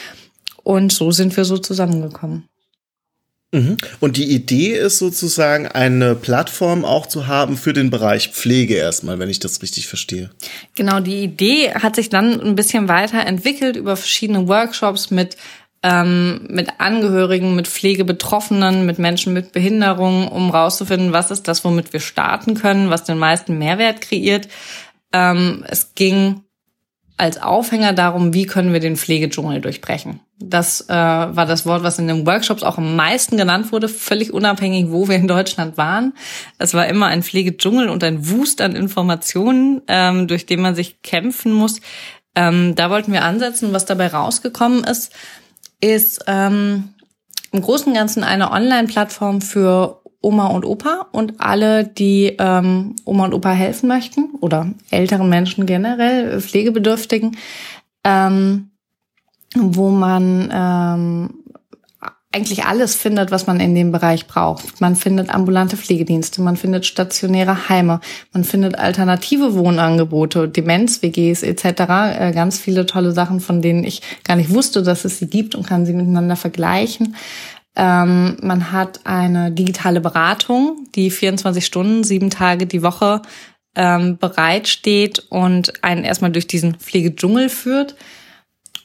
Und 0.64 0.92
so 0.92 1.12
sind 1.12 1.38
wir 1.38 1.46
so 1.46 1.58
zusammengekommen. 1.58 2.50
Mhm. 3.52 3.78
Und 4.00 4.18
die 4.18 4.32
Idee 4.32 4.78
ist 4.78 5.00
sozusagen, 5.00 5.68
eine 5.68 6.14
Plattform 6.16 6.86
auch 6.86 7.08
zu 7.08 7.26
haben 7.28 7.58
für 7.58 7.74
den 7.74 7.90
Bereich 7.90 8.30
Pflege 8.30 8.76
erstmal, 8.76 9.18
wenn 9.18 9.30
ich 9.30 9.40
das 9.40 9.62
richtig 9.62 9.88
verstehe. 9.88 10.30
Genau, 10.76 11.00
die 11.00 11.24
Idee 11.24 11.74
hat 11.74 11.96
sich 11.96 12.10
dann 12.10 12.40
ein 12.40 12.56
bisschen 12.56 12.88
weiterentwickelt 12.88 13.76
über 13.76 13.96
verschiedene 13.96 14.48
Workshops 14.48 15.10
mit 15.10 15.36
ähm, 15.82 16.42
mit 16.50 16.80
Angehörigen, 16.80 17.56
mit 17.56 17.68
Pflegebetroffenen, 17.68 18.86
mit 18.86 19.00
Menschen 19.00 19.32
mit 19.32 19.54
Behinderungen, 19.54 20.28
um 20.28 20.50
rauszufinden, 20.50 21.14
was 21.14 21.32
ist 21.32 21.48
das, 21.48 21.64
womit 21.64 21.94
wir 21.94 22.02
starten 22.02 22.56
können, 22.56 22.90
was 22.90 23.06
den 23.06 23.18
meisten 23.18 23.58
Mehrwert 23.58 24.02
kreiert. 24.02 24.50
Ähm, 25.14 25.64
es 25.68 25.96
ging 25.96 26.44
als 27.20 27.42
Aufhänger 27.42 27.94
darum, 27.94 28.34
wie 28.34 28.46
können 28.46 28.72
wir 28.72 28.80
den 28.80 28.96
Pflegedschungel 28.96 29.60
durchbrechen. 29.60 30.22
Das 30.40 30.88
äh, 30.90 30.94
war 30.94 31.46
das 31.46 31.66
Wort, 31.66 31.84
was 31.84 32.00
in 32.00 32.08
den 32.08 32.26
Workshops 32.26 32.64
auch 32.64 32.78
am 32.78 32.96
meisten 32.96 33.36
genannt 33.36 33.74
wurde, 33.74 33.90
völlig 33.90 34.34
unabhängig, 34.34 34.86
wo 34.90 35.10
wir 35.10 35.18
in 35.18 35.28
Deutschland 35.28 35.78
waren. 35.78 36.14
Es 36.58 36.74
war 36.74 36.88
immer 36.88 37.08
ein 37.08 37.24
Pflegedschungel 37.24 37.90
und 37.90 38.04
ein 38.06 38.30
Wust 38.30 38.62
an 38.62 38.76
Informationen, 38.76 39.82
ähm, 39.88 40.28
durch 40.28 40.46
den 40.46 40.62
man 40.62 40.76
sich 40.76 41.02
kämpfen 41.02 41.52
muss. 41.52 41.82
Ähm, 42.36 42.76
da 42.76 42.90
wollten 42.90 43.12
wir 43.12 43.26
ansetzen. 43.26 43.74
Was 43.74 43.86
dabei 43.86 44.08
rausgekommen 44.08 44.86
ist, 44.86 45.12
ist 45.82 46.24
ähm, 46.28 46.94
im 47.52 47.62
Großen 47.62 47.88
und 47.88 47.96
Ganzen 47.96 48.24
eine 48.24 48.52
Online-Plattform 48.52 49.42
für 49.42 49.99
Oma 50.22 50.48
und 50.48 50.66
Opa 50.66 51.08
und 51.12 51.40
alle, 51.40 51.86
die 51.86 52.36
ähm, 52.40 52.96
Oma 53.06 53.26
und 53.26 53.34
Opa 53.34 53.52
helfen 53.52 53.88
möchten 53.88 54.32
oder 54.42 54.70
älteren 54.92 55.30
Menschen 55.30 55.66
generell, 55.66 56.42
Pflegebedürftigen, 56.42 57.38
ähm, 58.04 58.72
wo 59.56 59.90
man 59.90 60.50
ähm, 60.54 61.30
eigentlich 62.32 62.66
alles 62.66 62.94
findet, 62.94 63.32
was 63.32 63.48
man 63.48 63.60
in 63.60 63.74
dem 63.74 63.92
Bereich 63.92 64.28
braucht. 64.28 64.82
Man 64.82 64.96
findet 64.96 65.34
ambulante 65.34 65.78
Pflegedienste, 65.78 66.44
man 66.44 66.58
findet 66.58 66.86
stationäre 66.86 67.70
Heime, 67.70 68.02
man 68.34 68.44
findet 68.44 68.78
alternative 68.78 69.56
Wohnangebote, 69.56 70.48
Demenz-WGs 70.48 71.42
etc. 71.42 71.66
Äh, 71.66 72.32
ganz 72.34 72.60
viele 72.60 72.86
tolle 72.86 73.14
Sachen, 73.14 73.40
von 73.40 73.64
denen 73.64 73.84
ich 73.84 74.02
gar 74.24 74.36
nicht 74.36 74.52
wusste, 74.52 74.84
dass 74.84 75.06
es 75.06 75.18
sie 75.18 75.28
gibt 75.28 75.56
und 75.56 75.66
kann 75.66 75.88
sie 75.88 75.94
miteinander 75.94 76.36
vergleichen. 76.36 77.16
Ähm, 77.82 78.36
man 78.42 78.74
hat 78.74 79.06
eine 79.06 79.52
digitale 79.52 80.02
Beratung, 80.02 80.86
die 80.96 81.10
24 81.10 81.66
Stunden, 81.66 82.04
sieben 82.04 82.30
Tage 82.30 82.66
die 82.66 82.84
Woche 82.84 83.22
ähm, 83.74 84.18
bereitsteht 84.18 85.28
und 85.30 85.82
einen 85.82 86.04
erstmal 86.04 86.34
durch 86.34 86.46
diesen 86.46 86.76
Pflegedschungel 86.76 87.48
führt 87.48 87.96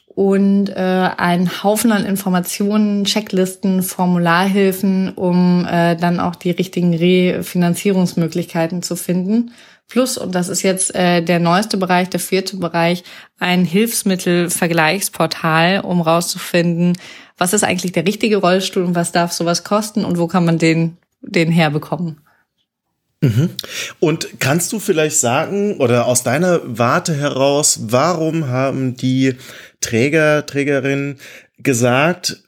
und 0.07 0.69
äh, 0.69 1.09
einen 1.17 1.61
Haufen 1.61 1.91
an 1.91 2.05
Informationen, 2.05 3.03
Checklisten, 3.03 3.83
Formularhilfen, 3.83 5.09
um 5.09 5.67
äh, 5.69 5.97
dann 5.97 6.21
auch 6.21 6.35
die 6.35 6.51
richtigen 6.51 6.95
Refinanzierungsmöglichkeiten 6.95 8.81
zu 8.81 8.95
finden. 8.95 9.51
Plus, 9.89 10.17
und 10.17 10.33
das 10.33 10.47
ist 10.47 10.61
jetzt 10.61 10.95
äh, 10.95 11.21
der 11.21 11.39
neueste 11.39 11.75
Bereich, 11.75 12.09
der 12.09 12.21
vierte 12.21 12.55
Bereich, 12.55 13.03
ein 13.39 13.65
Hilfsmittelvergleichsportal, 13.65 15.81
um 15.81 15.99
rauszufinden, 15.99 16.93
was 17.37 17.53
ist 17.53 17.63
eigentlich 17.63 17.91
der 17.91 18.05
richtige 18.05 18.37
Rollstuhl 18.37 18.83
und 18.83 18.95
was 18.95 19.11
darf 19.11 19.31
sowas 19.31 19.63
kosten 19.63 20.05
und 20.05 20.17
wo 20.17 20.27
kann 20.27 20.45
man 20.45 20.57
den, 20.57 20.97
den 21.21 21.51
herbekommen. 21.51 22.21
Mhm. 23.21 23.49
Und 23.99 24.39
kannst 24.39 24.71
du 24.71 24.79
vielleicht 24.79 25.17
sagen 25.17 25.77
oder 25.77 26.05
aus 26.05 26.23
deiner 26.23 26.61
Warte 26.63 27.15
heraus, 27.15 27.79
warum 27.83 28.47
haben 28.47 28.95
die 28.95 29.35
Träger, 29.81 30.45
Trägerinnen 30.45 31.19
gesagt, 31.57 32.43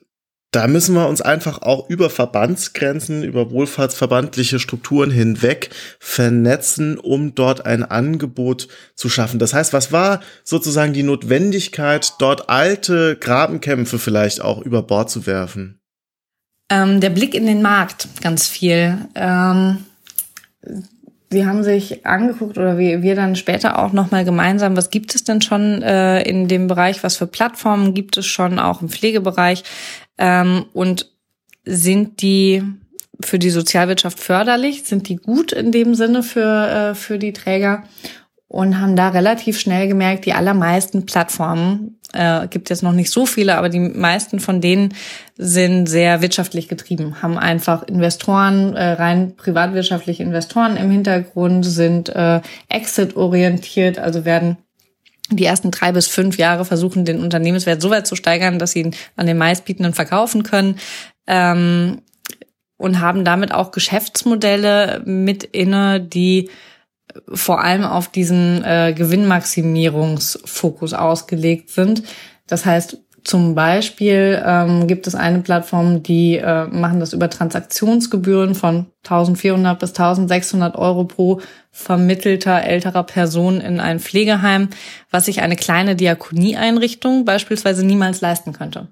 da 0.52 0.68
müssen 0.68 0.96
wir 0.96 1.08
uns 1.08 1.22
einfach 1.22 1.62
auch 1.62 1.90
über 1.90 2.10
Verbandsgrenzen, 2.10 3.24
über 3.24 3.52
wohlfahrtsverbandliche 3.52 4.60
Strukturen 4.60 5.12
hinweg 5.12 5.70
vernetzen, 6.00 6.98
um 6.98 7.36
dort 7.36 7.66
ein 7.66 7.84
Angebot 7.84 8.70
zu 8.96 9.10
schaffen. 9.10 9.40
Das 9.40 9.54
heißt, 9.54 9.74
was 9.74 9.92
war 9.92 10.22
sozusagen 10.44 10.94
die 10.94 11.04
Notwendigkeit, 11.04 12.14
dort 12.20 12.50
alte 12.50 13.18
Grabenkämpfe 13.18 14.00
vielleicht 14.00 14.42
auch 14.42 14.62
über 14.62 14.82
Bord 14.84 15.10
zu 15.10 15.26
werfen? 15.26 15.82
Ähm, 16.70 17.02
der 17.02 17.10
Blick 17.10 17.34
in 17.34 17.46
den 17.46 17.62
Markt, 17.62 18.08
ganz 18.22 18.48
viel. 18.48 18.98
Ähm 19.16 19.86
Sie 21.30 21.46
haben 21.46 21.62
sich 21.62 22.06
angeguckt 22.06 22.58
oder 22.58 22.78
wir, 22.78 23.02
wir 23.02 23.14
dann 23.14 23.36
später 23.36 23.80
auch 23.80 23.92
nochmal 23.92 24.24
gemeinsam, 24.24 24.78
was 24.78 24.92
gibt 24.92 25.14
es 25.14 25.26
denn 25.26 25.42
schon 25.42 25.82
äh, 25.82 26.22
in 26.22 26.48
dem 26.48 26.68
Bereich, 26.68 27.04
was 27.04 27.18
für 27.18 27.28
Plattformen 27.28 27.94
gibt 27.94 28.16
es 28.16 28.26
schon 28.26 28.60
auch 28.60 28.82
im 28.82 28.88
Pflegebereich 28.88 29.66
ähm, 30.18 30.66
und 30.74 31.12
sind 31.66 32.22
die 32.22 32.64
für 33.20 33.40
die 33.40 33.50
Sozialwirtschaft 33.50 34.20
förderlich, 34.20 34.84
sind 34.84 35.10
die 35.10 35.16
gut 35.16 35.52
in 35.52 35.72
dem 35.72 35.96
Sinne 35.96 36.24
für, 36.24 36.92
äh, 36.92 36.96
für 36.96 37.18
die 37.18 37.34
Träger? 37.34 37.84
Und 38.50 38.80
haben 38.80 38.96
da 38.96 39.10
relativ 39.10 39.60
schnell 39.60 39.90
gemerkt, 39.90 40.26
die 40.26 40.32
allermeisten 40.32 41.06
Plattformen, 41.06 42.00
äh, 42.14 42.48
gibt 42.48 42.70
jetzt 42.70 42.82
noch 42.82 42.94
nicht 42.94 43.12
so 43.12 43.26
viele, 43.26 43.58
aber 43.58 43.68
die 43.68 43.80
meisten 43.80 44.40
von 44.40 44.62
denen 44.62 44.94
sind 45.36 45.88
sehr 45.88 46.22
wirtschaftlich 46.22 46.70
getrieben, 46.70 47.22
haben 47.22 47.38
einfach 47.38 47.84
Investoren, 47.84 48.74
äh, 48.74 48.94
rein 48.94 49.36
privatwirtschaftliche 49.36 50.24
Investoren 50.24 50.78
im 50.78 50.90
Hintergrund, 50.90 51.66
sind 51.66 52.08
äh, 52.08 52.40
exit-orientiert, 52.70 54.00
also 54.00 54.24
werden 54.24 54.56
die 55.30 55.46
ersten 55.46 55.72
drei 55.72 55.92
bis 55.92 56.08
fünf 56.08 56.38
Jahre 56.38 56.66
versuchen, 56.66 57.06
den 57.06 57.22
Unternehmenswert 57.22 57.82
so 57.82 57.90
weit 57.90 58.08
zu 58.08 58.16
steigern, 58.16 58.60
dass 58.60 58.72
sie 58.72 58.82
ihn 58.82 58.96
an 59.16 59.28
den 59.28 59.38
meistbietenden 59.38 59.94
verkaufen 59.94 60.44
können. 60.44 60.80
Ähm, 61.26 62.02
und 62.78 63.00
haben 63.00 63.26
damit 63.26 63.52
auch 63.52 63.72
Geschäftsmodelle 63.72 65.02
mit 65.04 65.44
inne, 65.44 66.00
die 66.00 66.52
vor 67.34 67.64
allem 67.64 67.84
auf 67.84 68.08
diesen 68.10 68.64
äh, 68.64 68.94
Gewinnmaximierungsfokus 68.96 70.94
ausgelegt 70.94 71.72
sind. 71.72 72.04
Das 72.46 72.66
heißt, 72.66 73.00
zum 73.28 73.56
Beispiel 73.56 74.42
ähm, 74.46 74.88
gibt 74.88 75.06
es 75.06 75.14
eine 75.14 75.40
Plattform, 75.40 76.02
die 76.02 76.38
äh, 76.38 76.66
machen 76.68 77.02
das 77.02 77.12
über 77.12 77.30
Transaktionsgebühren 77.30 78.56
von 78.56 78.86
1400 79.04 79.78
bis 79.78 79.90
1600 79.90 80.78
Euro 80.78 81.04
pro 81.04 81.42
vermittelter 81.70 82.64
älterer 82.64 83.04
Person 83.04 83.60
in 83.60 83.82
ein 83.82 84.00
Pflegeheim, 84.00 84.70
was 85.12 85.26
sich 85.26 85.42
eine 85.42 85.58
kleine 85.58 85.98
Diakonieeinrichtung 85.98 87.26
beispielsweise 87.26 87.86
niemals 87.86 88.22
leisten 88.22 88.54
könnte. 88.54 88.88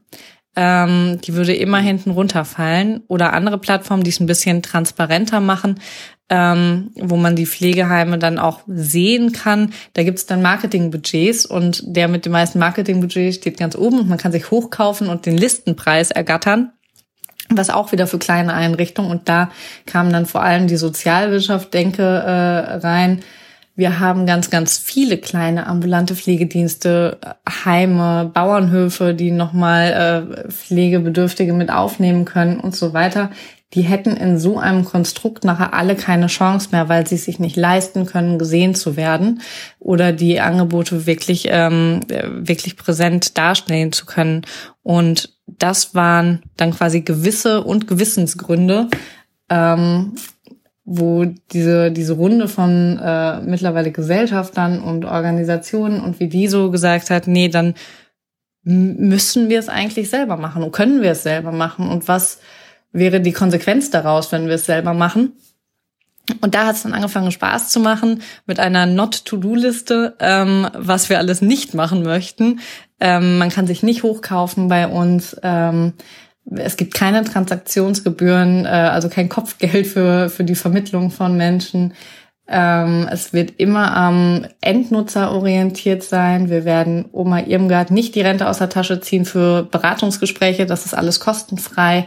Ähm, 0.55 1.19
die 1.23 1.33
würde 1.33 1.53
immer 1.53 1.79
hinten 1.79 2.11
runterfallen. 2.11 3.03
Oder 3.07 3.33
andere 3.33 3.57
Plattformen, 3.57 4.03
die 4.03 4.11
es 4.11 4.19
ein 4.19 4.25
bisschen 4.25 4.61
transparenter 4.61 5.41
machen, 5.41 5.79
ähm, 6.29 6.91
wo 6.95 7.17
man 7.17 7.35
die 7.35 7.45
Pflegeheime 7.45 8.17
dann 8.17 8.39
auch 8.39 8.61
sehen 8.67 9.31
kann. 9.31 9.73
Da 9.93 10.03
gibt's 10.03 10.25
dann 10.25 10.41
Marketingbudgets 10.41 11.45
und 11.45 11.83
der 11.85 12.07
mit 12.07 12.25
dem 12.25 12.31
meisten 12.31 12.59
Marketingbudget 12.59 13.35
steht 13.35 13.57
ganz 13.57 13.75
oben 13.75 13.99
und 13.99 14.09
man 14.09 14.17
kann 14.17 14.31
sich 14.31 14.49
hochkaufen 14.49 15.07
und 15.07 15.25
den 15.25 15.37
Listenpreis 15.37 16.11
ergattern. 16.11 16.71
Was 17.49 17.69
auch 17.69 17.91
wieder 17.91 18.07
für 18.07 18.17
kleine 18.17 18.53
Einrichtungen. 18.53 19.11
Und 19.11 19.29
da 19.29 19.51
kam 19.85 20.11
dann 20.11 20.25
vor 20.25 20.41
allem 20.41 20.65
die 20.65 20.77
Sozialwirtschaft, 20.77 21.73
denke, 21.75 22.01
äh, 22.01 22.77
rein. 22.77 23.21
Wir 23.75 23.99
haben 23.99 24.25
ganz, 24.25 24.49
ganz 24.49 24.77
viele 24.77 25.17
kleine 25.17 25.67
ambulante 25.67 26.15
Pflegedienste, 26.15 27.17
Heime, 27.65 28.31
Bauernhöfe, 28.33 29.13
die 29.13 29.31
nochmal 29.31 30.45
äh, 30.47 30.51
Pflegebedürftige 30.51 31.53
mit 31.53 31.69
aufnehmen 31.69 32.25
können 32.25 32.59
und 32.59 32.75
so 32.75 32.93
weiter 32.93 33.31
die 33.75 33.81
hätten 33.81 34.15
in 34.15 34.39
so 34.39 34.57
einem 34.57 34.85
Konstrukt 34.85 35.43
nachher 35.43 35.73
alle 35.73 35.95
keine 35.95 36.27
Chance 36.27 36.69
mehr, 36.71 36.87
weil 36.87 37.05
sie 37.05 37.17
sich 37.17 37.39
nicht 37.39 37.57
leisten 37.57 38.05
können, 38.05 38.39
gesehen 38.39 38.73
zu 38.73 38.95
werden 38.95 39.41
oder 39.79 40.13
die 40.13 40.39
Angebote 40.39 41.05
wirklich, 41.05 41.47
ähm, 41.49 42.01
wirklich 42.07 42.77
präsent 42.77 43.37
darstellen 43.37 43.91
zu 43.91 44.05
können. 44.05 44.43
Und 44.81 45.35
das 45.47 45.93
waren 45.93 46.41
dann 46.55 46.71
quasi 46.71 47.01
gewisse 47.01 47.63
und 47.63 47.87
Gewissensgründe, 47.87 48.87
ähm, 49.49 50.13
wo 50.85 51.25
diese, 51.51 51.91
diese 51.91 52.13
Runde 52.13 52.47
von 52.47 52.99
äh, 53.03 53.41
mittlerweile 53.41 53.91
Gesellschaftern 53.91 54.81
und 54.81 55.03
Organisationen 55.03 55.99
und 55.99 56.19
wie 56.19 56.27
die 56.27 56.47
so 56.47 56.69
gesagt 56.69 57.09
hat, 57.09 57.27
nee, 57.27 57.49
dann 57.49 57.73
müssen 58.63 59.49
wir 59.49 59.59
es 59.59 59.69
eigentlich 59.69 60.09
selber 60.09 60.37
machen 60.37 60.63
und 60.63 60.71
können 60.71 61.01
wir 61.01 61.11
es 61.11 61.23
selber 61.23 61.51
machen 61.51 61.89
und 61.89 62.07
was 62.07 62.39
wäre 62.91 63.19
die 63.19 63.33
Konsequenz 63.33 63.89
daraus, 63.89 64.31
wenn 64.31 64.47
wir 64.47 64.55
es 64.55 64.65
selber 64.65 64.93
machen. 64.93 65.33
Und 66.41 66.55
da 66.55 66.65
hat 66.65 66.75
es 66.75 66.83
dann 66.83 66.93
angefangen, 66.93 67.31
Spaß 67.31 67.69
zu 67.69 67.79
machen 67.79 68.21
mit 68.47 68.59
einer 68.59 68.87
Not-to-Do-Liste, 68.87 70.15
ähm, 70.19 70.67
was 70.73 71.09
wir 71.09 71.19
alles 71.19 71.41
nicht 71.41 71.75
machen 71.75 72.01
möchten. 72.01 72.61
Ähm, 72.99 73.37
man 73.37 73.49
kann 73.49 73.67
sich 73.67 73.83
nicht 73.83 74.01
hochkaufen 74.01 74.67
bei 74.67 74.87
uns. 74.87 75.35
Ähm, 75.43 75.93
es 76.51 76.77
gibt 76.77 76.93
keine 76.93 77.23
Transaktionsgebühren, 77.23 78.65
äh, 78.65 78.69
also 78.69 79.09
kein 79.09 79.29
Kopfgeld 79.29 79.87
für, 79.87 80.29
für 80.29 80.43
die 80.43 80.55
Vermittlung 80.55 81.11
von 81.11 81.35
Menschen. 81.37 81.93
Ähm, 82.47 83.07
es 83.11 83.33
wird 83.33 83.53
immer 83.57 83.95
am 83.95 84.45
Endnutzer 84.61 85.31
orientiert 85.31 86.03
sein. 86.03 86.49
Wir 86.49 86.63
werden 86.63 87.05
Oma 87.11 87.39
Irmgard 87.39 87.89
nicht 87.89 88.13
die 88.13 88.21
Rente 88.21 88.47
aus 88.47 88.59
der 88.59 88.69
Tasche 88.69 89.01
ziehen 89.01 89.25
für 89.25 89.63
Beratungsgespräche. 89.63 90.67
Das 90.67 90.85
ist 90.85 90.93
alles 90.93 91.19
kostenfrei. 91.19 92.05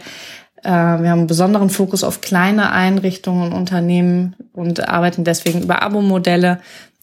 Äh, 0.62 0.71
wir 0.71 1.11
haben 1.11 1.21
einen 1.21 1.26
besonderen 1.26 1.71
Fokus 1.71 2.04
auf 2.04 2.21
kleine 2.21 2.71
Einrichtungen 2.71 3.52
und 3.52 3.52
Unternehmen 3.52 4.37
und 4.52 4.88
arbeiten 4.88 5.25
deswegen 5.25 5.62
über 5.62 5.83
Abo-Modelle. 5.83 6.61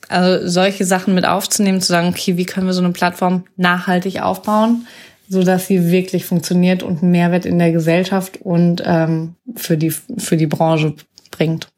Also 0.07 0.47
solche 0.47 0.85
Sachen 0.85 1.15
mit 1.15 1.25
aufzunehmen, 1.25 1.81
zu 1.81 1.87
sagen, 1.87 2.09
okay, 2.09 2.37
wie 2.37 2.45
können 2.45 2.67
wir 2.67 2.73
so 2.73 2.83
eine 2.83 2.93
Plattform 2.93 3.45
nachhaltig 3.57 4.21
aufbauen, 4.21 4.87
so 5.27 5.43
dass 5.43 5.67
sie 5.67 5.91
wirklich 5.91 6.25
funktioniert 6.25 6.83
und 6.83 7.01
einen 7.01 7.11
Mehrwert 7.11 7.45
in 7.45 7.59
der 7.59 7.71
Gesellschaft 7.71 8.39
und 8.41 8.83
ähm, 8.85 9.35
für 9.55 9.77
die 9.77 9.91
für 9.91 10.37
die 10.37 10.47
Branche 10.47 10.95
bringt. 11.31 11.69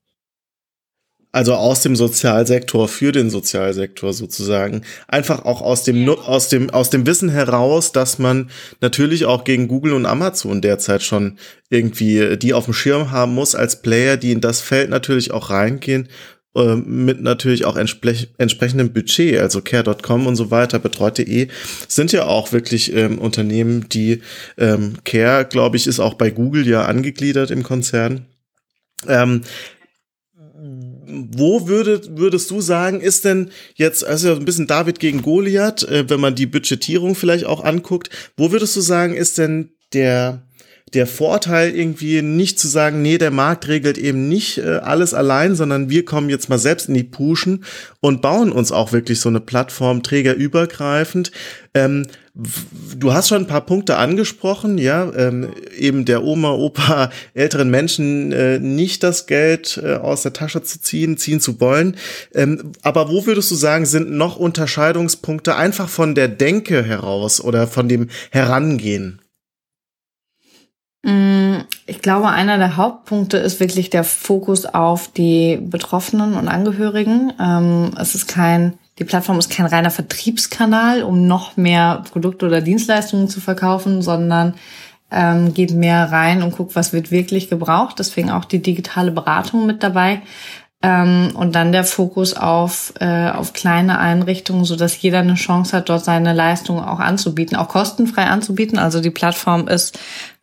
Also 1.34 1.54
aus 1.54 1.82
dem 1.82 1.96
Sozialsektor 1.96 2.88
für 2.88 3.12
den 3.12 3.30
Sozialsektor 3.30 4.12
sozusagen. 4.14 4.82
Einfach 5.08 5.46
auch 5.46 5.62
aus 5.62 5.84
dem, 5.84 6.10
aus 6.10 6.50
dem, 6.50 6.72
aus 6.72 6.90
dem 6.90 7.06
Wissen 7.06 7.30
heraus, 7.30 7.92
dass 7.92 8.18
man 8.18 8.50
natürlich 8.82 9.26
auch 9.26 9.44
gegen 9.44 9.68
Google 9.68 9.94
und 9.94 10.06
Amazon 10.06 10.62
derzeit 10.62 11.04
schon 11.04 11.38
irgendwie 11.70 12.38
die 12.38 12.54
auf 12.54 12.66
dem 12.66 12.74
Schirm 12.74 13.12
haben 13.12 13.36
muss 13.36 13.54
als 13.56 13.82
Player, 13.82 14.18
die 14.18 14.32
in 14.32 14.42
das 14.42 14.62
Feld 14.62 14.90
natürlich 14.90 15.32
auch 15.32 15.50
reingehen 15.52 16.08
äh, 16.58 16.76
mit 16.76 17.22
natürlich 17.22 17.66
auch 17.66 17.78
entsprech 17.78 18.30
entsprechendem 18.38 18.92
Budget, 18.92 19.40
also 19.40 19.62
care.com 19.62 20.28
und 20.28 20.36
so 20.36 20.52
weiter, 20.52 20.80
betreut.de, 20.80 21.48
sind 21.88 22.12
ja 22.12 22.26
auch 22.26 22.52
wirklich 22.52 22.94
ähm, 22.94 23.20
Unternehmen, 23.20 23.88
die 23.90 24.22
ähm, 24.58 24.96
Care, 25.06 25.46
glaube 25.46 25.78
ich, 25.78 25.88
ist 25.88 26.00
auch 26.00 26.16
bei 26.16 26.32
Google 26.32 26.68
ja 26.68 26.86
angegliedert 26.86 27.52
im 27.52 27.64
Konzern. 27.64 28.26
Ähm, 29.08 29.42
wo 31.10 31.68
würdet, 31.68 32.18
würdest 32.18 32.52
du 32.52 32.62
sagen, 32.62 33.00
ist 33.00 33.24
denn 33.26 33.52
jetzt, 33.76 34.06
also 34.06 34.34
ein 34.34 34.46
bisschen 34.46 34.68
David 34.68 35.00
gegen 35.00 35.22
Goliath, 35.22 35.84
äh, 35.84 36.10
wenn 36.10 36.20
man 36.20 36.36
die 36.36 36.48
Budgetierung 36.48 37.16
vielleicht 37.16 37.46
auch 37.46 37.64
anguckt, 37.64 38.10
wo 38.36 38.52
würdest 38.52 38.76
du 38.76 38.82
sagen, 38.82 39.16
ist 39.16 39.38
denn 39.38 39.72
der 39.94 40.47
der 40.94 41.06
Vorteil 41.06 41.76
irgendwie 41.76 42.22
nicht 42.22 42.60
zu 42.60 42.68
sagen, 42.68 43.02
nee, 43.02 43.18
der 43.18 43.32
Markt 43.32 43.68
regelt 43.68 43.98
eben 43.98 44.30
nicht 44.30 44.60
äh, 44.60 44.78
alles 44.78 45.14
allein, 45.14 45.56
sondern 45.56 45.90
wir 45.90 46.06
kommen 46.06 46.30
jetzt 46.30 46.50
mal 46.50 46.58
selbst 46.58 46.88
in 46.88 46.94
die 46.94 47.04
Puschen 47.04 47.66
und 48.00 48.22
bauen 48.22 48.52
uns 48.52 48.72
auch 48.72 48.94
wirklich 48.94 49.20
so 49.20 49.28
eine 49.28 49.42
Plattform 49.42 50.02
trägerübergreifend. 50.02 51.32
Ähm, 51.74 52.08
du 52.98 53.14
hast 53.14 53.28
schon 53.28 53.44
ein 53.44 53.48
paar 53.48 53.66
Punkte 53.66 53.98
angesprochen, 53.98 54.78
ja, 54.78 55.12
ähm, 55.14 55.50
eben 55.78 56.06
der 56.06 56.24
Oma, 56.24 56.52
Opa, 56.52 57.12
älteren 57.34 57.70
Menschen 57.70 58.32
äh, 58.32 58.60
nicht 58.60 59.04
das 59.04 59.28
Geld 59.28 59.82
äh, 59.84 59.96
aus 59.96 60.22
der 60.22 60.34
Tasche 60.34 60.64
zu 60.64 60.80
ziehen, 60.80 61.18
ziehen 61.18 61.42
zu 61.42 61.60
wollen. 61.60 61.98
Ähm, 62.34 62.72
aber 62.82 63.10
wo 63.10 63.26
würdest 63.26 63.52
du 63.52 63.56
sagen, 63.56 63.86
sind 63.86 64.12
noch 64.12 64.38
Unterscheidungspunkte 64.38 65.58
einfach 65.58 65.90
von 65.90 66.16
der 66.16 66.30
Denke 66.30 66.84
heraus 66.84 67.42
oder 67.42 67.68
von 67.68 67.90
dem 67.90 68.08
Herangehen? 68.32 69.20
Mm, 71.08 71.62
ich 71.86 72.02
glaube, 72.02 72.28
einer 72.28 72.58
der 72.58 72.76
Hauptpunkte 72.76 73.38
ist 73.38 73.62
wirklich 73.62 73.90
der 73.90 74.04
Fokus 74.04 74.66
auf 74.66 75.08
die 75.08 75.58
Betroffenen 75.62 76.34
und 76.34 76.50
Angehörigen. 76.50 77.32
Ähm, 77.40 77.92
es 77.98 78.14
ist 78.14 78.28
kein, 78.28 78.74
die 79.00 79.06
Plattform 79.06 79.40
ist 79.40 79.50
kein 79.50 79.68
reiner 79.68 79.90
Vertriebskanal, 79.90 81.04
um 81.04 81.26
noch 81.26 81.56
mehr 81.56 82.04
Produkte 82.12 82.46
oder 82.46 82.60
Dienstleistungen 82.60 83.30
zu 83.30 83.40
verkaufen, 83.40 84.02
sondern 84.02 84.56
ähm, 85.10 85.54
geht 85.54 85.72
mehr 85.72 86.12
rein 86.12 86.44
und 86.44 86.58
guckt, 86.58 86.76
was 86.76 86.92
wird 86.92 87.10
wirklich 87.10 87.50
gebraucht. 87.50 88.00
Deswegen 88.00 88.30
auch 88.30 88.44
die 88.44 88.62
digitale 88.62 89.12
Beratung 89.12 89.66
mit 89.66 89.84
dabei. 89.84 90.22
Ähm, 90.84 91.32
und 91.34 91.56
dann 91.56 91.72
der 91.72 91.84
Fokus 91.84 92.36
auf, 92.36 92.94
äh, 93.00 93.30
auf 93.30 93.54
kleine 93.54 93.98
Einrichtungen, 93.98 94.64
so 94.64 94.76
dass 94.76 95.02
jeder 95.02 95.20
eine 95.20 95.34
Chance 95.34 95.76
hat, 95.76 95.90
dort 95.90 96.06
seine 96.06 96.34
Leistungen 96.34 96.84
auch 96.84 97.00
anzubieten, 97.00 97.58
auch 97.58 97.68
kostenfrei 97.68 98.26
anzubieten. 98.26 98.78
Also 98.78 99.02
die 99.02 99.10
Plattform 99.10 99.68
ist 99.68 99.98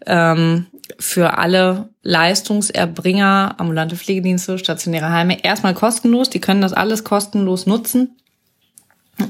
ähm, 0.06 0.66
für 0.98 1.38
alle 1.38 1.90
Leistungserbringer, 2.02 3.54
ambulante 3.58 3.96
Pflegedienste, 3.96 4.58
stationäre 4.58 5.10
Heime 5.10 5.44
erstmal 5.44 5.74
kostenlos. 5.74 6.30
Die 6.30 6.40
können 6.40 6.60
das 6.60 6.72
alles 6.72 7.04
kostenlos 7.04 7.66
nutzen 7.66 8.16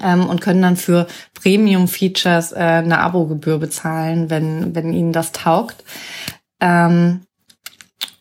ähm, 0.03 0.27
und 0.27 0.41
können 0.41 0.63
dann 0.63 0.77
für 0.77 1.07
Premium-Features 1.35 2.53
äh, 2.53 2.57
eine 2.57 2.99
Abogebühr 3.01 3.59
bezahlen, 3.59 4.31
wenn, 4.31 4.75
wenn 4.75 4.95
ihnen 4.95 5.13
das 5.13 5.33
taugt. 5.33 5.85
Ähm, 6.61 7.27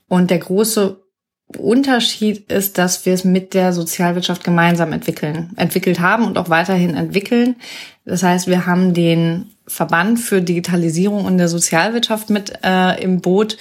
und 0.10 0.30
der 0.30 0.40
große 0.40 1.03
Unterschied 1.58 2.52
ist, 2.52 2.78
dass 2.78 3.06
wir 3.06 3.14
es 3.14 3.24
mit 3.24 3.54
der 3.54 3.74
Sozialwirtschaft 3.74 4.44
gemeinsam 4.44 4.92
entwickeln, 4.92 5.52
entwickelt 5.56 6.00
haben 6.00 6.26
und 6.26 6.38
auch 6.38 6.50
weiterhin 6.50 6.96
entwickeln. 6.96 7.58
Das 8.06 8.24
heißt, 8.24 8.48
wir 8.48 8.66
haben 8.66 8.94
den 8.94 9.52
Verband 9.68 10.20
für 10.20 10.42
Digitalisierung 10.42 11.26
und 11.26 11.38
der 11.38 11.48
Sozialwirtschaft 11.48 12.30
mit 12.30 12.54
äh, 12.64 13.02
im 13.02 13.22
Boot 13.22 13.58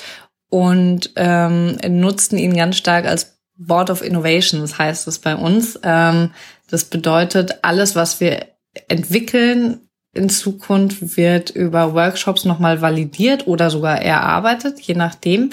und 0.48 1.12
ähm, 1.16 1.78
nutzten 1.88 2.38
ihn 2.38 2.56
ganz 2.56 2.76
stark 2.76 3.06
als 3.06 3.38
Board 3.56 3.90
of 3.90 4.02
Innovations, 4.02 4.78
heißt 4.78 5.06
es 5.08 5.18
bei 5.18 5.36
uns. 5.36 5.78
Ähm, 5.82 6.30
das 6.70 6.84
bedeutet, 6.84 7.58
alles, 7.62 7.94
was 7.94 8.20
wir 8.20 8.46
entwickeln 8.88 9.80
in 10.14 10.28
Zukunft, 10.28 11.16
wird 11.16 11.50
über 11.50 11.94
Workshops 11.94 12.44
nochmal 12.44 12.82
validiert 12.82 13.46
oder 13.46 13.70
sogar 13.70 14.00
erarbeitet, 14.02 14.80
je 14.80 14.94
nachdem. 14.94 15.50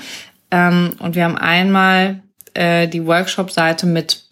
Ähm, 0.51 0.95
und 0.99 1.15
wir 1.15 1.23
haben 1.23 1.37
einmal 1.37 2.21
äh, 2.53 2.87
die 2.87 3.05
Workshop-Seite 3.05 3.85
mit 3.85 4.29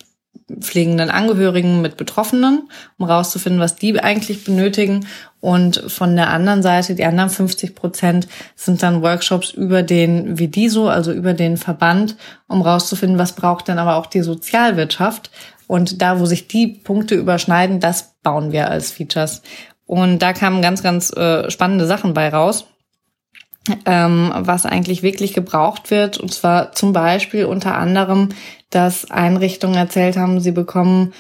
pflegenden 0.62 1.10
Angehörigen, 1.10 1.82
mit 1.82 1.98
Betroffenen, 1.98 2.70
um 2.98 3.06
rauszufinden, 3.06 3.62
was 3.62 3.76
die 3.76 4.00
eigentlich 4.00 4.46
benötigen. 4.46 5.06
Und 5.42 5.84
von 5.88 6.16
der 6.16 6.30
anderen 6.30 6.64
Seite, 6.64 6.96
die 6.96 7.04
anderen 7.04 7.30
50 7.30 7.76
Prozent, 7.76 8.28
sind 8.56 8.82
dann 8.82 9.02
Workshops 9.02 9.52
über 9.52 9.84
den 9.84 10.40
Vidiso, 10.40 10.88
also 10.88 11.12
über 11.12 11.34
den 11.34 11.58
Verband, 11.58 12.16
um 12.48 12.62
rauszufinden, 12.62 13.20
was 13.20 13.34
braucht 13.34 13.68
denn 13.68 13.78
aber 13.78 13.98
auch 13.98 14.06
die 14.06 14.22
Sozialwirtschaft. 14.22 15.32
Und 15.68 16.02
da, 16.02 16.20
wo 16.20 16.26
sich 16.26 16.48
die 16.48 16.68
Punkte 16.68 17.16
überschneiden, 17.16 17.82
das 17.82 18.16
bauen 18.24 18.54
wir 18.54 18.70
als 18.70 18.92
Features. 18.92 19.42
Und 19.86 20.20
da 20.20 20.32
kamen 20.32 20.62
ganz, 20.62 20.82
ganz 20.82 21.12
äh, 21.12 21.52
spannende 21.52 21.88
Sachen 21.88 22.14
bei 22.14 22.30
raus 22.30 22.68
ähm, 23.86 24.32
was 24.36 24.66
eigentlich 24.66 25.04
wirklich 25.04 25.34
gebraucht 25.34 25.92
wird. 25.92 26.18
Und 26.18 26.34
zwar 26.34 26.72
zum 26.74 26.94
Beispiel 26.94 27.46
unter 27.46 27.76
anderem, 27.76 28.30
dass 28.70 29.10
Einrichtungen 29.10 29.76
erzählt 29.76 30.18
haben, 30.18 30.40
sie 30.40 30.52
bekommen 30.52 31.14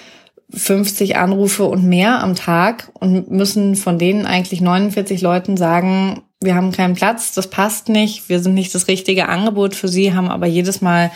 50 0.49 1.17
Anrufe 1.17 1.65
und 1.65 1.83
mehr 1.83 2.21
am 2.23 2.35
Tag 2.35 2.89
und 2.93 3.29
müssen 3.29 3.75
von 3.75 3.99
denen 3.99 4.25
eigentlich 4.25 4.61
49 4.61 5.21
Leuten 5.21 5.57
sagen, 5.57 6.23
wir 6.39 6.55
haben 6.55 6.71
keinen 6.71 6.93
Platz, 6.93 7.33
das 7.33 7.49
passt 7.49 7.89
nicht, 7.89 8.29
wir 8.29 8.39
sind 8.39 8.53
nicht 8.53 8.73
das 8.73 8.87
richtige 8.87 9.27
Angebot 9.27 9.75
für 9.75 9.87
sie, 9.87 10.13
haben 10.13 10.29
aber 10.29 10.45
jedes 10.45 10.81
Mal 10.81 11.11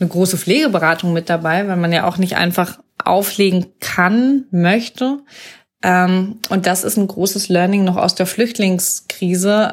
eine 0.00 0.08
große 0.08 0.36
Pflegeberatung 0.36 1.12
mit 1.12 1.30
dabei, 1.30 1.66
weil 1.68 1.76
man 1.76 1.92
ja 1.92 2.06
auch 2.06 2.18
nicht 2.18 2.36
einfach 2.36 2.80
auflegen 3.02 3.66
kann, 3.80 4.44
möchte. 4.50 5.20
Ähm, 5.82 6.40
und 6.48 6.66
das 6.66 6.84
ist 6.84 6.96
ein 6.96 7.06
großes 7.06 7.48
Learning 7.48 7.84
noch 7.84 7.96
aus 7.96 8.14
der 8.14 8.26
Flüchtlingskrise. 8.26 9.72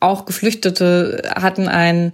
Auch 0.00 0.26
Geflüchtete 0.26 1.22
hatten 1.34 1.68
einen, 1.68 2.12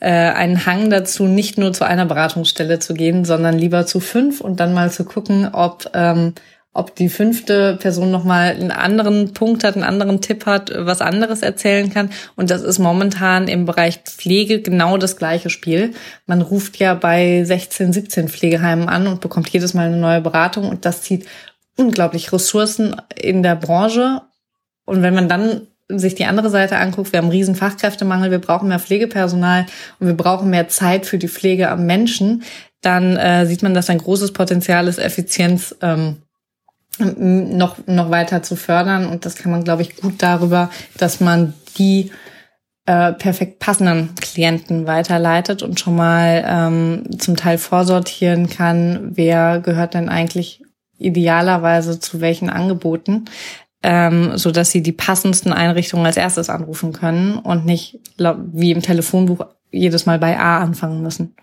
äh, 0.00 0.10
einen 0.10 0.66
Hang 0.66 0.90
dazu, 0.90 1.24
nicht 1.26 1.58
nur 1.58 1.72
zu 1.72 1.84
einer 1.84 2.06
Beratungsstelle 2.06 2.78
zu 2.78 2.94
gehen, 2.94 3.24
sondern 3.24 3.58
lieber 3.58 3.86
zu 3.86 4.00
fünf 4.00 4.40
und 4.40 4.60
dann 4.60 4.74
mal 4.74 4.90
zu 4.90 5.04
gucken, 5.04 5.48
ob, 5.52 5.90
ähm, 5.94 6.34
ob 6.72 6.94
die 6.94 7.08
fünfte 7.08 7.76
Person 7.80 8.12
nochmal 8.12 8.50
einen 8.50 8.70
anderen 8.70 9.32
Punkt 9.32 9.64
hat, 9.64 9.74
einen 9.74 9.84
anderen 9.84 10.20
Tipp 10.20 10.46
hat, 10.46 10.70
was 10.74 11.00
anderes 11.00 11.42
erzählen 11.42 11.92
kann. 11.92 12.10
Und 12.36 12.50
das 12.50 12.62
ist 12.62 12.78
momentan 12.78 13.48
im 13.48 13.64
Bereich 13.64 14.00
Pflege 14.04 14.62
genau 14.62 14.96
das 14.96 15.16
gleiche 15.16 15.50
Spiel. 15.50 15.94
Man 16.26 16.40
ruft 16.40 16.76
ja 16.76 16.94
bei 16.94 17.42
16, 17.42 17.92
17 17.92 18.28
Pflegeheimen 18.28 18.88
an 18.88 19.08
und 19.08 19.20
bekommt 19.20 19.48
jedes 19.48 19.74
Mal 19.74 19.88
eine 19.88 19.96
neue 19.96 20.20
Beratung 20.20 20.68
und 20.68 20.84
das 20.84 21.02
zieht 21.02 21.26
unglaublich 21.76 22.32
Ressourcen 22.32 22.96
in 23.16 23.42
der 23.42 23.56
Branche. 23.56 24.22
Und 24.84 25.02
wenn 25.02 25.14
man 25.14 25.28
dann 25.28 25.68
sich 25.88 26.14
die 26.14 26.26
andere 26.26 26.50
Seite 26.50 26.78
anguckt, 26.78 27.12
wir 27.12 27.18
haben 27.18 27.30
riesen 27.30 27.54
Fachkräftemangel, 27.54 28.30
wir 28.30 28.40
brauchen 28.40 28.68
mehr 28.68 28.78
Pflegepersonal 28.78 29.66
und 29.98 30.06
wir 30.06 30.16
brauchen 30.16 30.50
mehr 30.50 30.68
Zeit 30.68 31.06
für 31.06 31.18
die 31.18 31.28
Pflege 31.28 31.70
am 31.70 31.86
Menschen, 31.86 32.42
dann 32.82 33.16
äh, 33.16 33.46
sieht 33.46 33.62
man, 33.62 33.74
dass 33.74 33.90
ein 33.90 33.98
großes 33.98 34.32
Potenzial 34.32 34.86
ist, 34.86 34.98
Effizienz 34.98 35.74
ähm, 35.80 36.16
noch, 36.98 37.76
noch 37.86 38.10
weiter 38.10 38.42
zu 38.42 38.56
fördern. 38.56 39.06
Und 39.06 39.24
das 39.24 39.36
kann 39.36 39.50
man, 39.50 39.64
glaube 39.64 39.82
ich, 39.82 39.96
gut 39.96 40.14
darüber, 40.18 40.70
dass 40.96 41.20
man 41.20 41.54
die 41.76 42.10
äh, 42.86 43.12
perfekt 43.12 43.58
passenden 43.58 44.14
Klienten 44.16 44.86
weiterleitet 44.86 45.62
und 45.62 45.78
schon 45.78 45.96
mal 45.96 46.44
ähm, 46.46 47.18
zum 47.18 47.36
Teil 47.36 47.58
vorsortieren 47.58 48.48
kann, 48.48 49.10
wer 49.14 49.60
gehört 49.60 49.94
denn 49.94 50.08
eigentlich 50.08 50.62
idealerweise 50.98 52.00
zu 52.00 52.20
welchen 52.20 52.50
Angeboten 52.50 53.26
ähm, 53.82 54.36
so 54.36 54.50
dass 54.50 54.70
sie 54.70 54.82
die 54.82 54.92
passendsten 54.92 55.52
Einrichtungen 55.52 56.06
als 56.06 56.16
erstes 56.16 56.50
anrufen 56.50 56.92
können 56.92 57.38
und 57.38 57.64
nicht 57.64 58.00
wie 58.18 58.72
im 58.72 58.82
Telefonbuch 58.82 59.46
jedes 59.70 60.06
Mal 60.06 60.18
bei 60.18 60.38
A 60.38 60.58
anfangen 60.58 61.02
müssen. 61.02 61.34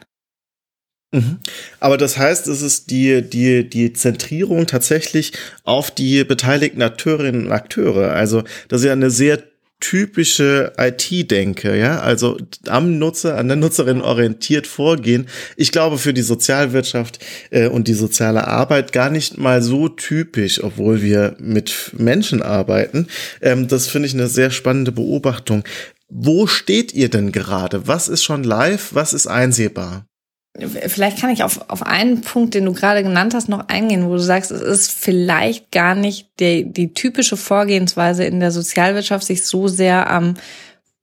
Mhm. 1.12 1.39
Aber 1.80 1.98
das 1.98 2.17
heißt, 2.17 2.48
es 2.48 2.62
ist 2.62 2.91
die, 2.91 3.21
die, 3.21 3.69
die 3.69 3.93
Zentrierung 3.93 4.67
tatsächlich 4.67 5.32
auf 5.63 5.91
die 5.91 6.24
beteiligten 6.24 6.82
Akteurinnen 6.82 7.45
und 7.45 7.52
Akteure. 7.52 8.12
Also, 8.12 8.43
das 8.67 8.82
ist 8.82 8.88
ja 8.88 8.91
eine 8.91 9.12
sehr 9.12 9.41
typische 9.86 10.74
IT-Denke, 10.80 11.78
ja, 11.78 12.00
also 12.00 12.39
am 12.67 12.98
Nutzer, 12.98 13.38
an 13.38 13.48
der 13.48 13.56
Nutzerin 13.56 14.02
orientiert 14.02 14.65
vorgehen. 14.65 15.28
Ich 15.58 15.71
glaube 15.71 16.00
für 16.00 16.12
die 16.12 16.24
Sozialwirtschaft 16.24 17.24
äh, 17.52 17.67
und 17.67 17.88
die 17.88 17.93
soziale 17.93 18.48
Arbeit 18.48 18.93
gar 18.93 19.12
nicht 19.12 19.38
mal 19.38 19.62
so 19.62 19.88
typisch, 19.88 20.63
obwohl 20.63 21.04
wir 21.04 21.36
mit 21.39 21.91
Menschen 21.95 22.41
arbeiten. 22.41 23.06
Ähm, 23.41 23.67
das 23.67 23.88
finde 23.88 24.08
ich 24.08 24.15
eine 24.15 24.28
sehr 24.28 24.50
spannende 24.50 24.91
Beobachtung. 24.91 25.63
Wo 26.10 26.48
steht 26.48 26.91
ihr 26.95 27.10
denn 27.10 27.32
gerade? 27.32 27.88
Was 27.88 28.08
ist 28.08 28.24
schon 28.24 28.43
live? 28.43 28.95
Was 28.95 29.13
ist 29.13 29.28
einsehbar? 29.28 30.08
Vielleicht 30.57 31.19
kann 31.19 31.31
ich 31.31 31.43
auf, 31.43 31.69
auf 31.69 31.83
einen 31.85 32.21
Punkt, 32.21 32.53
den 32.53 32.65
du 32.65 32.73
gerade 32.73 33.03
genannt 33.03 33.33
hast, 33.33 33.49
noch 33.49 33.67
eingehen, 33.67 34.05
wo 34.05 34.13
du 34.13 34.19
sagst, 34.19 34.51
es 34.51 34.61
ist 34.61 34.91
vielleicht 34.91 35.71
gar 35.71 35.95
nicht 35.95 36.29
die, 36.39 36.71
die 36.71 36.93
typische 36.93 37.35
Vorgehensweise 37.35 38.23
in 38.23 38.39
der 38.39 38.51
Sozialwirtschaft, 38.51 39.25
sich 39.25 39.43
so 39.43 39.67
sehr 39.67 40.09
am 40.09 40.35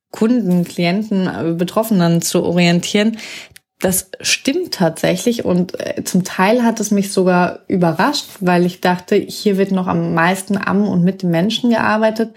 Kunden, 0.09 0.63
Klienten, 0.63 1.27
äh, 1.27 1.53
Betroffenen 1.53 2.21
zu 2.21 2.43
orientieren. 2.43 3.17
Das 3.79 4.09
stimmt 4.21 4.73
tatsächlich 4.73 5.45
und 5.45 5.79
äh, 5.79 6.03
zum 6.03 6.23
Teil 6.23 6.63
hat 6.63 6.79
es 6.79 6.89
mich 6.89 7.11
sogar 7.11 7.59
überrascht, 7.67 8.27
weil 8.39 8.65
ich 8.65 8.81
dachte, 8.81 9.15
hier 9.15 9.57
wird 9.57 9.71
noch 9.71 9.87
am 9.87 10.13
meisten 10.13 10.57
am 10.57 10.87
und 10.87 11.03
mit 11.03 11.21
den 11.21 11.31
Menschen 11.31 11.69
gearbeitet. 11.69 12.35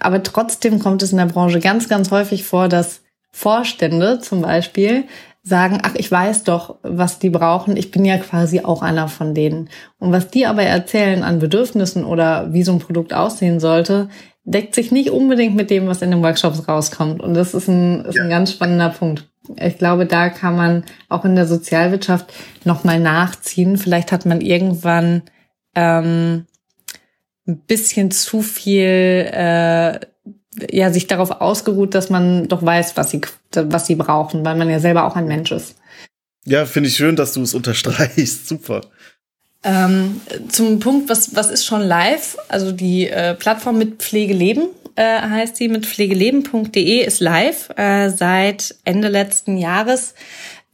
Aber 0.00 0.22
trotzdem 0.22 0.80
kommt 0.80 1.02
es 1.02 1.12
in 1.12 1.18
der 1.18 1.26
Branche 1.26 1.60
ganz, 1.60 1.88
ganz 1.88 2.10
häufig 2.10 2.44
vor, 2.44 2.68
dass 2.68 3.02
Vorstände 3.30 4.18
zum 4.18 4.42
Beispiel 4.42 5.04
sagen, 5.42 5.78
ach, 5.82 5.94
ich 5.96 6.10
weiß 6.10 6.44
doch, 6.44 6.76
was 6.82 7.18
die 7.18 7.30
brauchen. 7.30 7.76
Ich 7.76 7.90
bin 7.90 8.04
ja 8.04 8.18
quasi 8.18 8.60
auch 8.60 8.82
einer 8.82 9.08
von 9.08 9.34
denen. 9.34 9.70
Und 9.98 10.12
was 10.12 10.28
die 10.28 10.46
aber 10.46 10.62
erzählen 10.62 11.24
an 11.24 11.40
Bedürfnissen 11.40 12.04
oder 12.04 12.52
wie 12.52 12.62
so 12.62 12.72
ein 12.72 12.78
Produkt 12.78 13.12
aussehen 13.12 13.58
sollte, 13.58 14.08
deckt 14.44 14.74
sich 14.74 14.92
nicht 14.92 15.10
unbedingt 15.10 15.56
mit 15.56 15.70
dem, 15.70 15.86
was 15.86 16.02
in 16.02 16.10
den 16.10 16.22
Workshops 16.22 16.68
rauskommt. 16.68 17.20
Und 17.20 17.34
das 17.34 17.54
ist 17.54 17.68
ein, 17.68 18.04
ist 18.04 18.18
ein 18.18 18.30
ganz 18.30 18.52
spannender 18.52 18.90
Punkt. 18.90 19.28
Ich 19.56 19.78
glaube, 19.78 20.06
da 20.06 20.28
kann 20.28 20.56
man 20.56 20.84
auch 21.08 21.24
in 21.24 21.34
der 21.34 21.46
Sozialwirtschaft 21.46 22.32
nochmal 22.64 23.00
nachziehen. 23.00 23.76
Vielleicht 23.76 24.12
hat 24.12 24.24
man 24.24 24.40
irgendwann 24.40 25.22
ähm, 25.74 26.46
ein 27.46 27.58
bisschen 27.66 28.12
zu 28.12 28.42
viel 28.42 29.28
äh, 29.32 29.98
ja 30.70 30.92
sich 30.92 31.06
darauf 31.06 31.30
ausgeruht, 31.40 31.94
dass 31.94 32.10
man 32.10 32.48
doch 32.48 32.64
weiß, 32.64 32.96
was 32.96 33.10
sie 33.10 33.20
was 33.54 33.86
sie 33.86 33.96
brauchen, 33.96 34.44
weil 34.44 34.56
man 34.56 34.70
ja 34.70 34.80
selber 34.80 35.04
auch 35.04 35.16
ein 35.16 35.26
Mensch 35.26 35.52
ist. 35.52 35.76
Ja, 36.44 36.66
finde 36.66 36.88
ich 36.88 36.96
schön, 36.96 37.16
dass 37.16 37.32
du 37.32 37.42
es 37.42 37.54
unterstreichst. 37.54 38.48
Super. 38.48 38.82
Ähm, 39.64 40.20
zum 40.48 40.80
Punkt, 40.80 41.08
was, 41.08 41.36
was 41.36 41.50
ist 41.50 41.64
schon 41.64 41.82
live? 41.82 42.36
Also 42.48 42.72
die 42.72 43.08
äh, 43.08 43.34
Plattform 43.34 43.78
mit 43.78 44.02
Pflegeleben 44.02 44.68
äh, 44.96 45.20
heißt 45.20 45.56
sie, 45.56 45.68
mit 45.68 45.86
pflegeleben.de 45.86 47.04
ist 47.04 47.20
live 47.20 47.70
äh, 47.76 48.10
seit 48.10 48.74
Ende 48.84 49.08
letzten 49.08 49.56
Jahres 49.56 50.14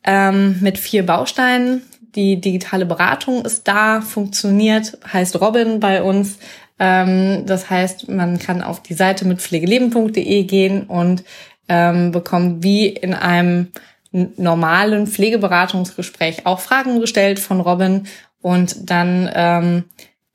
ähm, 0.04 0.56
mit 0.60 0.78
vier 0.78 1.04
Bausteinen. 1.04 1.82
Die 2.14 2.40
digitale 2.40 2.86
Beratung 2.86 3.44
ist 3.44 3.68
da, 3.68 4.00
funktioniert, 4.00 4.96
heißt 5.12 5.38
Robin 5.40 5.80
bei 5.80 6.02
uns. 6.02 6.38
Ähm, 6.78 7.44
das 7.46 7.70
heißt, 7.70 8.08
man 8.08 8.38
kann 8.38 8.62
auf 8.62 8.82
die 8.82 8.94
Seite 8.94 9.26
mit 9.26 9.40
pflegeleben.de 9.40 10.44
gehen 10.44 10.84
und 10.84 11.24
ähm, 11.68 12.12
bekommt 12.12 12.62
wie 12.62 12.88
in 12.88 13.14
einem 13.14 13.68
normalen 14.10 15.06
Pflegeberatungsgespräch 15.06 16.46
auch 16.46 16.60
Fragen 16.60 17.00
gestellt 17.00 17.38
von 17.38 17.60
Robin 17.60 18.06
und 18.40 18.90
dann 18.90 19.30
ähm, 19.34 19.84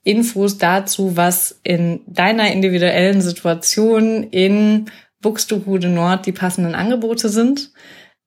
Infos 0.04 0.58
dazu, 0.58 1.16
was 1.16 1.60
in 1.64 2.02
deiner 2.06 2.52
individuellen 2.52 3.22
Situation 3.22 4.24
in 4.24 4.86
Buxtehude 5.22 5.88
Nord 5.88 6.26
die 6.26 6.34
passenden 6.34 6.76
Angebote 6.76 7.30
sind. 7.30 7.72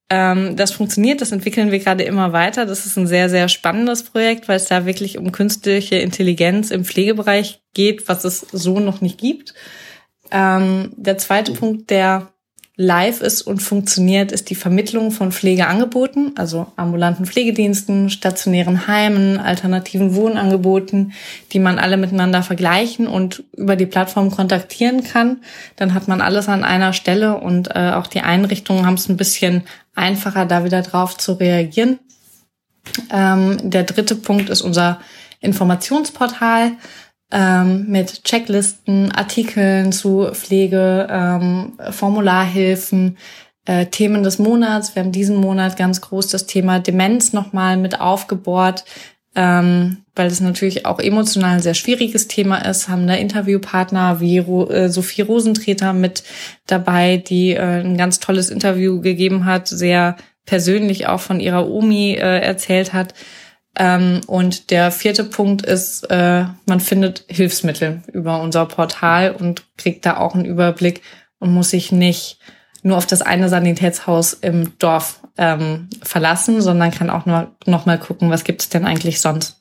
Ähm, 0.09 0.57
das 0.57 0.73
funktioniert, 0.73 1.21
das 1.21 1.33
entwickeln 1.33 1.73
wir 1.73 1.81
gerade 1.81 2.05
immer 2.05 2.33
weiter. 2.33 2.65
Das 2.65 2.87
ist 2.87 2.97
ein 2.97 3.07
sehr, 3.07 3.29
sehr 3.29 3.49
spannendes 3.49 4.05
Projekt, 4.05 4.49
weil 4.49 4.57
es 4.57 4.67
da 4.67 4.87
wirklich 4.87 5.19
um 5.19 5.33
künstliche 5.33 5.97
Intelligenz 5.97 6.71
im 6.71 6.85
Pflegebereich 6.85 7.63
geht, 7.75 8.09
was 8.09 8.25
es 8.25 8.41
so 8.53 8.79
noch 8.79 9.01
nicht 9.01 9.19
gibt. 9.19 9.55
Ähm, 10.31 10.93
der 10.97 11.19
zweite 11.19 11.53
Punkt, 11.53 11.91
der 11.91 12.33
live 12.79 13.23
ist 13.23 13.43
und 13.43 13.61
funktioniert, 13.61 14.33
ist 14.33 14.51
die 14.51 14.55
Vermittlung 14.55 15.11
von 15.11 15.33
Pflegeangeboten, 15.33 16.37
also 16.37 16.67
ambulanten 16.77 17.25
Pflegediensten, 17.25 18.11
stationären 18.11 18.87
Heimen, 18.87 19.39
alternativen 19.39 20.15
Wohnangeboten, 20.15 21.13
die 21.53 21.59
man 21.59 21.79
alle 21.79 21.97
miteinander 21.97 22.43
vergleichen 22.43 23.07
und 23.07 23.45
über 23.57 23.77
die 23.77 23.87
Plattform 23.87 24.31
kontaktieren 24.31 25.05
kann. 25.05 25.39
Dann 25.77 25.95
hat 25.95 26.07
man 26.07 26.21
alles 26.21 26.49
an 26.49 26.65
einer 26.65 26.93
Stelle 26.93 27.39
und 27.41 27.75
äh, 27.75 27.93
auch 27.95 28.09
die 28.09 28.21
Einrichtungen 28.21 28.85
haben 28.85 28.95
es 28.95 29.09
ein 29.09 29.17
bisschen 29.17 29.63
einfacher, 29.95 30.45
da 30.45 30.65
wieder 30.65 30.83
drauf 30.83 31.17
zu 31.17 31.33
reagieren. 31.33 31.99
Ähm, 33.11 33.71
der 33.71 33.85
dritte 33.85 34.17
Punkt 34.17 34.51
ist 34.51 34.61
unser 34.61 35.01
Informationsportal 35.41 36.73
ähm, 37.33 37.87
mit 37.89 38.25
Checklisten, 38.25 39.11
Artikeln 39.13 39.93
zu 39.93 40.29
Pflege, 40.33 41.07
ähm, 41.11 41.73
Formularhilfen, 41.91 43.17
äh, 43.65 43.87
Themen 43.87 44.23
des 44.23 44.39
Monats. 44.39 44.95
Wir 44.95 45.03
haben 45.03 45.13
diesen 45.13 45.37
Monat 45.37 45.77
ganz 45.77 46.01
groß 46.01 46.29
das 46.29 46.47
Thema 46.47 46.79
Demenz 46.79 47.33
nochmal 47.33 47.77
mit 47.77 48.01
aufgebohrt, 48.01 48.85
ähm, 49.35 49.99
weil 50.15 50.29
es 50.29 50.41
natürlich 50.41 50.87
auch 50.87 51.01
emotional 51.01 51.57
ein 51.57 51.63
sehr 51.63 51.75
schwieriges 51.75 52.29
Thema 52.29 52.59
ist. 52.59 52.89
Haben 52.89 53.07
da 53.07 53.15
Interviewpartner 53.15 54.21
wie 54.21 54.39
Ro 54.39 54.69
äh, 54.71 54.89
Sophie 54.89 55.23
Rosentreter 55.23 55.93
mit 55.93 56.23
dabei, 56.67 57.17
die 57.17 57.51
äh, 57.53 57.81
ein 57.81 57.97
ganz 57.97 58.21
tolles 58.21 58.51
Interview 58.51 59.01
gegeben 59.01 59.45
hat, 59.45 59.67
sehr 59.67 60.17
persönlich 60.47 61.09
auch 61.09 61.21
von 61.21 61.41
ihrer 61.41 61.69
Omi 61.69 62.13
äh, 62.13 62.41
erzählt 62.41 62.93
hat. 62.93 63.15
Ähm, 63.79 64.23
und 64.27 64.71
der 64.71 64.91
vierte 64.91 65.25
Punkt 65.25 65.63
ist, 65.65 66.11
äh, 66.11 66.45
man 66.65 66.81
findet 66.81 67.25
Hilfsmittel 67.29 68.03
über 68.13 68.41
unser 68.41 68.65
Portal 68.67 69.33
und 69.33 69.65
kriegt 69.77 70.07
da 70.07 70.17
auch 70.17 70.35
einen 70.35 70.47
Überblick 70.47 71.03
und 71.39 71.53
muss 71.53 71.71
sich 71.71 71.93
nicht 71.93 72.39
nur 72.83 72.97
auf 72.97 73.07
das 73.07 73.21
eine 73.21 73.49
Sanitätshaus 73.49 74.33
im 74.33 74.79
Dorf 74.79 75.21
ähm, 75.37 75.89
verlassen, 76.03 76.63
sondern 76.63 76.91
kann 76.91 77.11
auch 77.11 77.27
nur 77.27 77.55
noch 77.67 77.85
mal 77.85 77.99
gucken, 77.99 78.31
was 78.31 78.45
gibt 78.45 78.63
es 78.63 78.69
denn 78.71 78.87
eigentlich 78.87 79.21
sonst. 79.21 79.59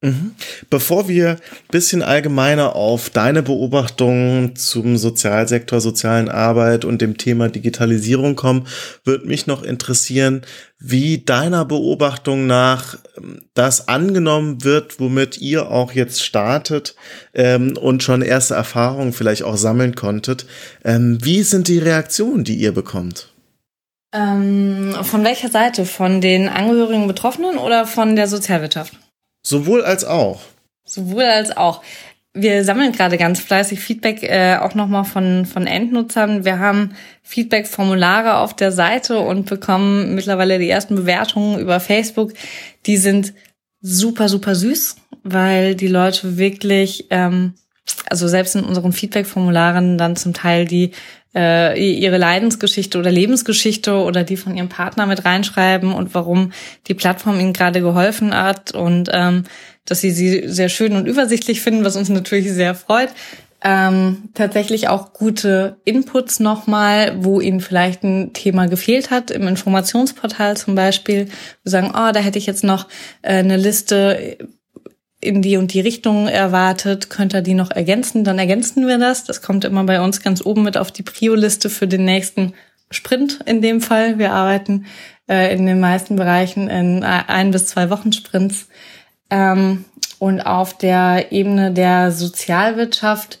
Mhm. 0.00 0.36
Bevor 0.70 1.08
wir 1.08 1.30
ein 1.30 1.38
bisschen 1.72 2.02
allgemeiner 2.02 2.76
auf 2.76 3.10
deine 3.10 3.42
Beobachtungen 3.42 4.54
zum 4.54 4.96
Sozialsektor, 4.96 5.80
sozialen 5.80 6.28
Arbeit 6.28 6.84
und 6.84 7.02
dem 7.02 7.16
Thema 7.16 7.48
Digitalisierung 7.48 8.36
kommen, 8.36 8.68
würde 9.02 9.26
mich 9.26 9.48
noch 9.48 9.64
interessieren, 9.64 10.42
wie 10.78 11.18
deiner 11.24 11.64
Beobachtung 11.64 12.46
nach 12.46 12.96
ähm, 13.16 13.40
das 13.54 13.88
angenommen 13.88 14.62
wird, 14.62 15.00
womit 15.00 15.38
ihr 15.38 15.68
auch 15.68 15.90
jetzt 15.90 16.22
startet 16.22 16.94
ähm, 17.34 17.76
und 17.76 18.04
schon 18.04 18.22
erste 18.22 18.54
Erfahrungen 18.54 19.12
vielleicht 19.12 19.42
auch 19.42 19.56
sammeln 19.56 19.96
konntet. 19.96 20.46
Ähm, 20.84 21.18
wie 21.22 21.42
sind 21.42 21.66
die 21.66 21.78
Reaktionen, 21.78 22.44
die 22.44 22.54
ihr 22.54 22.70
bekommt? 22.70 23.32
Ähm, 24.14 24.94
von 25.02 25.24
welcher 25.24 25.48
Seite? 25.48 25.84
Von 25.84 26.20
den 26.20 26.48
Angehörigen 26.48 27.08
Betroffenen 27.08 27.58
oder 27.58 27.84
von 27.84 28.14
der 28.14 28.28
Sozialwirtschaft? 28.28 28.92
Sowohl 29.48 29.82
als 29.82 30.04
auch. 30.04 30.40
Sowohl 30.84 31.24
als 31.24 31.56
auch. 31.56 31.82
Wir 32.34 32.64
sammeln 32.64 32.92
gerade 32.92 33.16
ganz 33.16 33.40
fleißig 33.40 33.80
Feedback 33.80 34.22
äh, 34.22 34.56
auch 34.56 34.74
nochmal 34.74 35.04
von, 35.04 35.46
von 35.46 35.66
Endnutzern. 35.66 36.44
Wir 36.44 36.58
haben 36.58 36.94
Feedback-Formulare 37.22 38.36
auf 38.36 38.54
der 38.54 38.72
Seite 38.72 39.20
und 39.20 39.46
bekommen 39.46 40.14
mittlerweile 40.14 40.58
die 40.58 40.68
ersten 40.68 40.96
Bewertungen 40.96 41.58
über 41.60 41.80
Facebook. 41.80 42.34
Die 42.84 42.98
sind 42.98 43.32
super, 43.80 44.28
super 44.28 44.54
süß, 44.54 44.96
weil 45.22 45.74
die 45.74 45.88
Leute 45.88 46.36
wirklich, 46.36 47.06
ähm, 47.08 47.54
also 48.08 48.28
selbst 48.28 48.56
in 48.56 48.64
unseren 48.64 48.92
Feedback-Formularen 48.92 49.98
dann 49.98 50.16
zum 50.16 50.34
Teil 50.34 50.64
die 50.64 50.92
äh, 51.34 51.78
ihre 51.78 52.18
Leidensgeschichte 52.18 52.98
oder 52.98 53.10
Lebensgeschichte 53.10 53.94
oder 53.94 54.24
die 54.24 54.36
von 54.36 54.56
ihrem 54.56 54.68
Partner 54.68 55.06
mit 55.06 55.24
reinschreiben 55.24 55.92
und 55.92 56.14
warum 56.14 56.52
die 56.86 56.94
Plattform 56.94 57.38
ihnen 57.38 57.52
gerade 57.52 57.80
geholfen 57.80 58.34
hat 58.34 58.72
und 58.72 59.10
ähm, 59.12 59.44
dass 59.84 60.00
sie 60.00 60.10
sie 60.10 60.48
sehr 60.48 60.68
schön 60.68 60.94
und 60.94 61.06
übersichtlich 61.06 61.60
finden, 61.60 61.84
was 61.84 61.96
uns 61.96 62.08
natürlich 62.08 62.50
sehr 62.50 62.74
freut. 62.74 63.10
Ähm, 63.60 64.28
tatsächlich 64.34 64.88
auch 64.88 65.12
gute 65.12 65.78
Inputs 65.84 66.38
nochmal, 66.38 67.16
wo 67.24 67.40
ihnen 67.40 67.60
vielleicht 67.60 68.04
ein 68.04 68.32
Thema 68.32 68.68
gefehlt 68.68 69.10
hat, 69.10 69.32
im 69.32 69.48
Informationsportal 69.48 70.56
zum 70.56 70.76
Beispiel. 70.76 71.26
Wir 71.64 71.70
sagen, 71.70 71.88
oh, 71.88 72.12
da 72.12 72.20
hätte 72.20 72.38
ich 72.38 72.46
jetzt 72.46 72.62
noch 72.62 72.86
äh, 73.22 73.38
eine 73.38 73.56
Liste 73.56 74.38
in 75.20 75.42
die 75.42 75.56
und 75.56 75.72
die 75.72 75.80
Richtung 75.80 76.28
erwartet, 76.28 77.10
könnt 77.10 77.34
ihr 77.34 77.42
die 77.42 77.54
noch 77.54 77.70
ergänzen, 77.70 78.24
dann 78.24 78.38
ergänzen 78.38 78.86
wir 78.86 78.98
das. 78.98 79.24
Das 79.24 79.42
kommt 79.42 79.64
immer 79.64 79.84
bei 79.84 80.00
uns 80.00 80.22
ganz 80.22 80.44
oben 80.44 80.62
mit 80.62 80.76
auf 80.76 80.92
die 80.92 81.02
Prio-Liste 81.02 81.70
für 81.70 81.88
den 81.88 82.04
nächsten 82.04 82.54
Sprint 82.90 83.40
in 83.44 83.60
dem 83.60 83.80
Fall. 83.80 84.18
Wir 84.18 84.32
arbeiten 84.32 84.86
äh, 85.28 85.54
in 85.54 85.66
den 85.66 85.80
meisten 85.80 86.16
Bereichen 86.16 86.68
in 86.68 87.02
ein 87.02 87.50
bis 87.50 87.66
zwei 87.66 87.90
Wochen 87.90 88.12
Sprints. 88.12 88.68
Ähm, 89.30 89.84
und 90.18 90.40
auf 90.40 90.76
der 90.76 91.32
Ebene 91.32 91.72
der 91.72 92.10
Sozialwirtschaft 92.10 93.38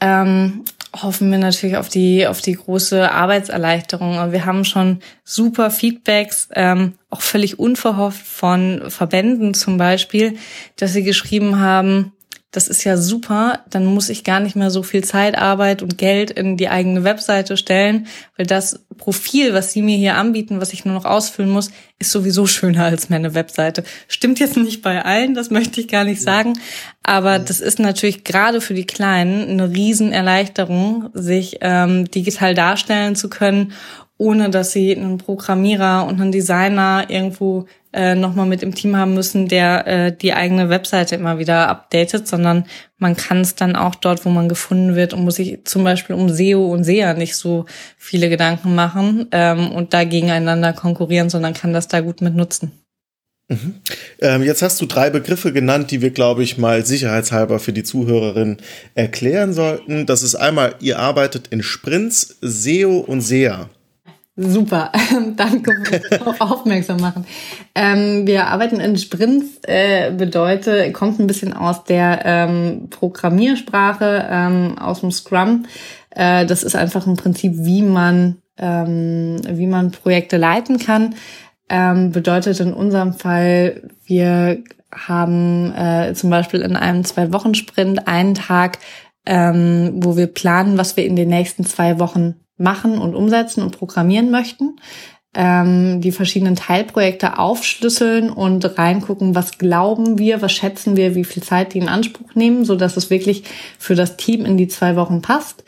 ähm, 0.00 0.64
hoffen 0.94 1.30
wir 1.30 1.38
natürlich 1.38 1.76
auf 1.76 1.88
die, 1.88 2.26
auf 2.26 2.40
die 2.40 2.54
große 2.54 3.10
Arbeitserleichterung. 3.10 4.32
Wir 4.32 4.46
haben 4.46 4.64
schon 4.64 5.00
super 5.24 5.70
Feedbacks, 5.70 6.48
ähm, 6.54 6.94
auch 7.10 7.20
völlig 7.20 7.58
unverhofft 7.58 8.26
von 8.26 8.90
Verbänden 8.90 9.54
zum 9.54 9.78
Beispiel, 9.78 10.36
dass 10.76 10.92
sie 10.92 11.02
geschrieben 11.02 11.60
haben, 11.60 12.12
das 12.50 12.66
ist 12.68 12.82
ja 12.84 12.96
super, 12.96 13.60
dann 13.68 13.84
muss 13.84 14.08
ich 14.08 14.24
gar 14.24 14.40
nicht 14.40 14.56
mehr 14.56 14.70
so 14.70 14.82
viel 14.82 15.04
Zeit, 15.04 15.36
Arbeit 15.36 15.82
und 15.82 15.98
Geld 15.98 16.30
in 16.30 16.56
die 16.56 16.70
eigene 16.70 17.04
Webseite 17.04 17.58
stellen, 17.58 18.06
weil 18.38 18.46
das 18.46 18.86
Profil, 18.96 19.52
was 19.52 19.72
sie 19.72 19.82
mir 19.82 19.98
hier 19.98 20.16
anbieten, 20.16 20.58
was 20.58 20.72
ich 20.72 20.86
nur 20.86 20.94
noch 20.94 21.04
ausfüllen 21.04 21.50
muss, 21.50 21.70
ist 21.98 22.10
sowieso 22.10 22.46
schöner 22.46 22.84
als 22.84 23.10
meine 23.10 23.34
Webseite. 23.34 23.84
Stimmt 24.08 24.40
jetzt 24.40 24.56
nicht 24.56 24.80
bei 24.80 25.04
allen, 25.04 25.34
das 25.34 25.50
möchte 25.50 25.82
ich 25.82 25.88
gar 25.88 26.04
nicht 26.04 26.22
sagen, 26.22 26.58
aber 27.02 27.38
das 27.38 27.60
ist 27.60 27.78
natürlich 27.78 28.24
gerade 28.24 28.62
für 28.62 28.74
die 28.74 28.86
Kleinen 28.86 29.50
eine 29.50 29.70
Riesenerleichterung, 29.70 31.10
sich 31.12 31.58
ähm, 31.60 32.10
digital 32.10 32.54
darstellen 32.54 33.14
zu 33.14 33.28
können 33.28 33.74
ohne 34.18 34.50
dass 34.50 34.72
sie 34.72 34.94
einen 34.94 35.16
Programmierer 35.16 36.04
und 36.06 36.20
einen 36.20 36.32
Designer 36.32 37.06
irgendwo 37.08 37.66
äh, 37.92 38.14
nochmal 38.14 38.46
mit 38.46 38.62
im 38.62 38.74
Team 38.74 38.96
haben 38.96 39.14
müssen, 39.14 39.48
der 39.48 39.86
äh, 39.86 40.16
die 40.16 40.34
eigene 40.34 40.68
Webseite 40.68 41.14
immer 41.14 41.38
wieder 41.38 41.68
updatet, 41.68 42.28
sondern 42.28 42.64
man 42.98 43.16
kann 43.16 43.40
es 43.40 43.54
dann 43.54 43.76
auch 43.76 43.94
dort, 43.94 44.24
wo 44.26 44.28
man 44.28 44.48
gefunden 44.48 44.96
wird 44.96 45.14
und 45.14 45.24
muss 45.24 45.36
sich 45.36 45.60
zum 45.64 45.84
Beispiel 45.84 46.16
um 46.16 46.28
SEO 46.28 46.66
und 46.66 46.84
SEA 46.84 47.14
nicht 47.14 47.36
so 47.36 47.64
viele 47.96 48.28
Gedanken 48.28 48.74
machen 48.74 49.28
ähm, 49.30 49.70
und 49.70 49.94
da 49.94 50.04
gegeneinander 50.04 50.72
konkurrieren, 50.72 51.30
sondern 51.30 51.54
kann 51.54 51.72
das 51.72 51.88
da 51.88 52.00
gut 52.00 52.20
mit 52.20 52.34
nutzen. 52.34 52.72
Mhm. 53.48 53.76
Ähm, 54.20 54.42
jetzt 54.42 54.60
hast 54.60 54.80
du 54.80 54.86
drei 54.86 55.08
Begriffe 55.08 55.52
genannt, 55.52 55.90
die 55.90 56.02
wir, 56.02 56.10
glaube 56.10 56.42
ich, 56.42 56.58
mal 56.58 56.84
sicherheitshalber 56.84 57.58
für 57.60 57.72
die 57.72 57.84
Zuhörerin 57.84 58.58
erklären 58.94 59.54
sollten. 59.54 60.04
Das 60.04 60.22
ist 60.22 60.34
einmal, 60.34 60.74
ihr 60.80 60.98
arbeitet 60.98 61.46
in 61.48 61.62
Sprints, 61.62 62.36
SEO 62.42 62.98
und 62.98 63.22
SEA. 63.22 63.70
Super, 64.40 64.92
danke 65.36 66.00
darauf 66.10 66.40
aufmerksam 66.40 67.00
machen. 67.00 67.26
Ähm, 67.74 68.24
wir 68.24 68.46
arbeiten 68.46 68.78
in 68.78 68.96
Sprints, 68.96 69.58
äh, 69.64 70.12
bedeutet, 70.12 70.94
kommt 70.94 71.18
ein 71.18 71.26
bisschen 71.26 71.52
aus 71.52 71.82
der 71.82 72.20
ähm, 72.24 72.86
Programmiersprache, 72.88 74.28
ähm, 74.30 74.78
aus 74.78 75.00
dem 75.00 75.10
Scrum. 75.10 75.66
Äh, 76.10 76.46
das 76.46 76.62
ist 76.62 76.76
einfach 76.76 77.04
ein 77.08 77.16
Prinzip, 77.16 77.52
wie 77.56 77.82
man, 77.82 78.36
ähm, 78.58 79.40
wie 79.44 79.66
man 79.66 79.90
Projekte 79.90 80.36
leiten 80.36 80.78
kann. 80.78 81.16
Ähm, 81.68 82.12
bedeutet 82.12 82.60
in 82.60 82.72
unserem 82.72 83.14
Fall, 83.14 83.90
wir 84.04 84.62
haben 84.94 85.74
äh, 85.74 86.14
zum 86.14 86.30
Beispiel 86.30 86.60
in 86.60 86.76
einem 86.76 87.04
Zwei-Wochen-Sprint 87.04 88.06
einen 88.06 88.34
Tag, 88.34 88.78
ähm, 89.26 89.94
wo 89.96 90.16
wir 90.16 90.28
planen, 90.28 90.78
was 90.78 90.96
wir 90.96 91.04
in 91.04 91.16
den 91.16 91.28
nächsten 91.28 91.64
zwei 91.64 91.98
Wochen 91.98 92.36
machen 92.58 92.98
und 92.98 93.14
umsetzen 93.14 93.62
und 93.62 93.76
programmieren 93.76 94.30
möchten, 94.30 94.76
ähm, 95.34 96.00
die 96.00 96.12
verschiedenen 96.12 96.56
Teilprojekte 96.56 97.38
aufschlüsseln 97.38 98.30
und 98.30 98.78
reingucken, 98.78 99.34
was 99.34 99.58
glauben 99.58 100.18
wir, 100.18 100.42
was 100.42 100.52
schätzen 100.52 100.96
wir, 100.96 101.14
wie 101.14 101.24
viel 101.24 101.42
Zeit 101.42 101.74
die 101.74 101.78
in 101.78 101.88
Anspruch 101.88 102.34
nehmen, 102.34 102.64
so 102.64 102.76
dass 102.76 102.96
es 102.96 103.10
wirklich 103.10 103.44
für 103.78 103.94
das 103.94 104.16
Team 104.16 104.44
in 104.44 104.56
die 104.56 104.68
zwei 104.68 104.96
Wochen 104.96 105.22
passt. 105.22 105.64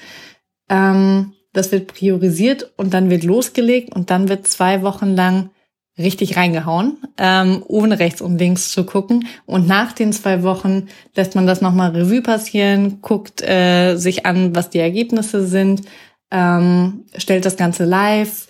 Ähm, 0.68 1.34
das 1.52 1.72
wird 1.72 1.92
priorisiert 1.92 2.72
und 2.76 2.94
dann 2.94 3.10
wird 3.10 3.24
losgelegt 3.24 3.94
und 3.94 4.10
dann 4.10 4.28
wird 4.28 4.46
zwei 4.46 4.82
Wochen 4.82 5.14
lang 5.14 5.50
richtig 5.98 6.36
reingehauen, 6.36 6.98
ähm, 7.18 7.62
ohne 7.66 7.98
rechts 7.98 8.22
und 8.22 8.38
links 8.38 8.72
zu 8.72 8.84
gucken. 8.84 9.26
Und 9.46 9.66
nach 9.66 9.92
den 9.92 10.12
zwei 10.12 10.42
Wochen 10.42 10.88
lässt 11.14 11.34
man 11.34 11.46
das 11.46 11.60
nochmal 11.60 11.90
Revue 11.90 12.22
passieren, 12.22 13.02
guckt 13.02 13.42
äh, 13.42 13.96
sich 13.96 14.24
an, 14.26 14.54
was 14.54 14.70
die 14.70 14.78
Ergebnisse 14.78 15.46
sind, 15.46 15.82
ähm, 16.30 17.04
stellt 17.16 17.44
das 17.44 17.56
Ganze 17.56 17.84
live 17.84 18.46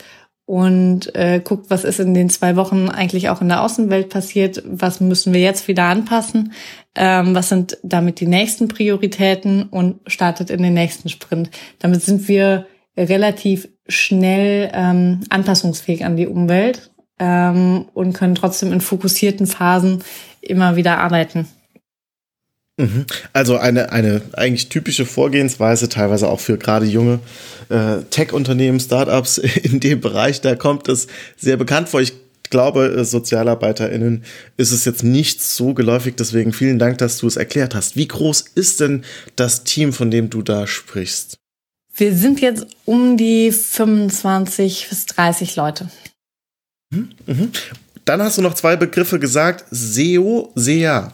und 0.51 1.15
äh, 1.15 1.41
guckt, 1.45 1.71
was 1.71 1.85
ist 1.85 2.01
in 2.01 2.13
den 2.13 2.29
zwei 2.29 2.57
Wochen 2.57 2.89
eigentlich 2.89 3.29
auch 3.29 3.41
in 3.41 3.49
der 3.49 3.63
Außenwelt 3.63 4.09
passiert, 4.09 4.63
was 4.67 5.01
müssen 5.01 5.33
wir 5.33 5.41
jetzt 5.41 5.69
wieder 5.69 5.85
anpassen, 5.85 6.53
ähm, 6.97 7.37
was 7.37 7.51
sind 7.51 7.79
damit 7.85 8.19
die 8.19 8.27
nächsten 8.27 8.67
Prioritäten 8.67 9.65
und 9.65 10.01
startet 10.09 10.51
in 10.51 10.63
den 10.63 10.75
nächsten 10.75 11.09
Sprint. 11.09 11.51
Damit 11.79 12.03
sind 12.03 12.27
wir 12.27 12.67
relativ 12.97 13.69
schnell 13.87 14.71
ähm, 14.75 15.21
anpassungsfähig 15.31 16.05
an 16.05 16.17
die 16.17 16.27
Umwelt 16.27 16.91
ähm, 17.21 17.87
und 17.95 18.15
können 18.15 18.35
trotzdem 18.35 18.73
in 18.73 18.81
fokussierten 18.81 19.47
Phasen 19.47 20.03
immer 20.41 20.75
wieder 20.75 20.99
arbeiten. 20.99 21.47
Also 23.33 23.57
eine, 23.57 23.93
eine 23.93 24.23
eigentlich 24.33 24.69
typische 24.69 25.07
Vorgehensweise, 25.07 25.89
teilweise 25.89 26.29
auch 26.29 26.41
für 26.41 26.59
gerade 26.59 26.87
junge 26.87 27.21
äh, 27.69 28.03
Tech-Unternehmen, 28.11 28.81
Startups 28.81 29.39
in 29.63 29.81
dem 29.81 30.01
Bereich, 30.01 30.41
da 30.41 30.55
kommt 30.55 30.89
es 30.89 31.07
sehr 31.37 31.57
bekannt 31.57 31.89
vor. 31.89 32.01
Ich 32.01 32.15
glaube, 32.51 32.87
äh, 32.87 33.05
SozialarbeiterInnen 33.05 34.25
ist 34.57 34.73
es 34.73 34.85
jetzt 34.85 35.05
nicht 35.05 35.41
so 35.41 35.73
geläufig, 35.75 36.17
deswegen 36.17 36.53
vielen 36.53 36.79
Dank, 36.79 36.99
dass 36.99 37.19
du 37.19 37.27
es 37.27 37.37
erklärt 37.37 37.75
hast. 37.75 37.97
Wie 37.97 38.09
groß 38.09 38.45
ist 38.55 38.81
denn 38.81 39.05
das 39.37 39.65
Team, 39.65 39.93
von 39.93 40.11
dem 40.11 40.31
du 40.31 40.43
da 40.43 40.67
sprichst? 40.67 41.37
Wir 41.95 42.15
sind 42.15 42.41
jetzt 42.41 42.67
um 42.85 43.17
die 43.17 43.53
25 43.53 44.89
bis 44.89 45.07
30 45.07 45.57
Leute. 45.57 45.91
Mhm. 46.91 47.11
Mhm. 47.27 47.53
Dann 48.05 48.23
hast 48.23 48.39
du 48.39 48.43
noch 48.43 48.55
zwei 48.55 48.77
Begriffe 48.77 49.19
gesagt, 49.19 49.65
SEO, 49.71 50.53
SEA. 50.55 51.13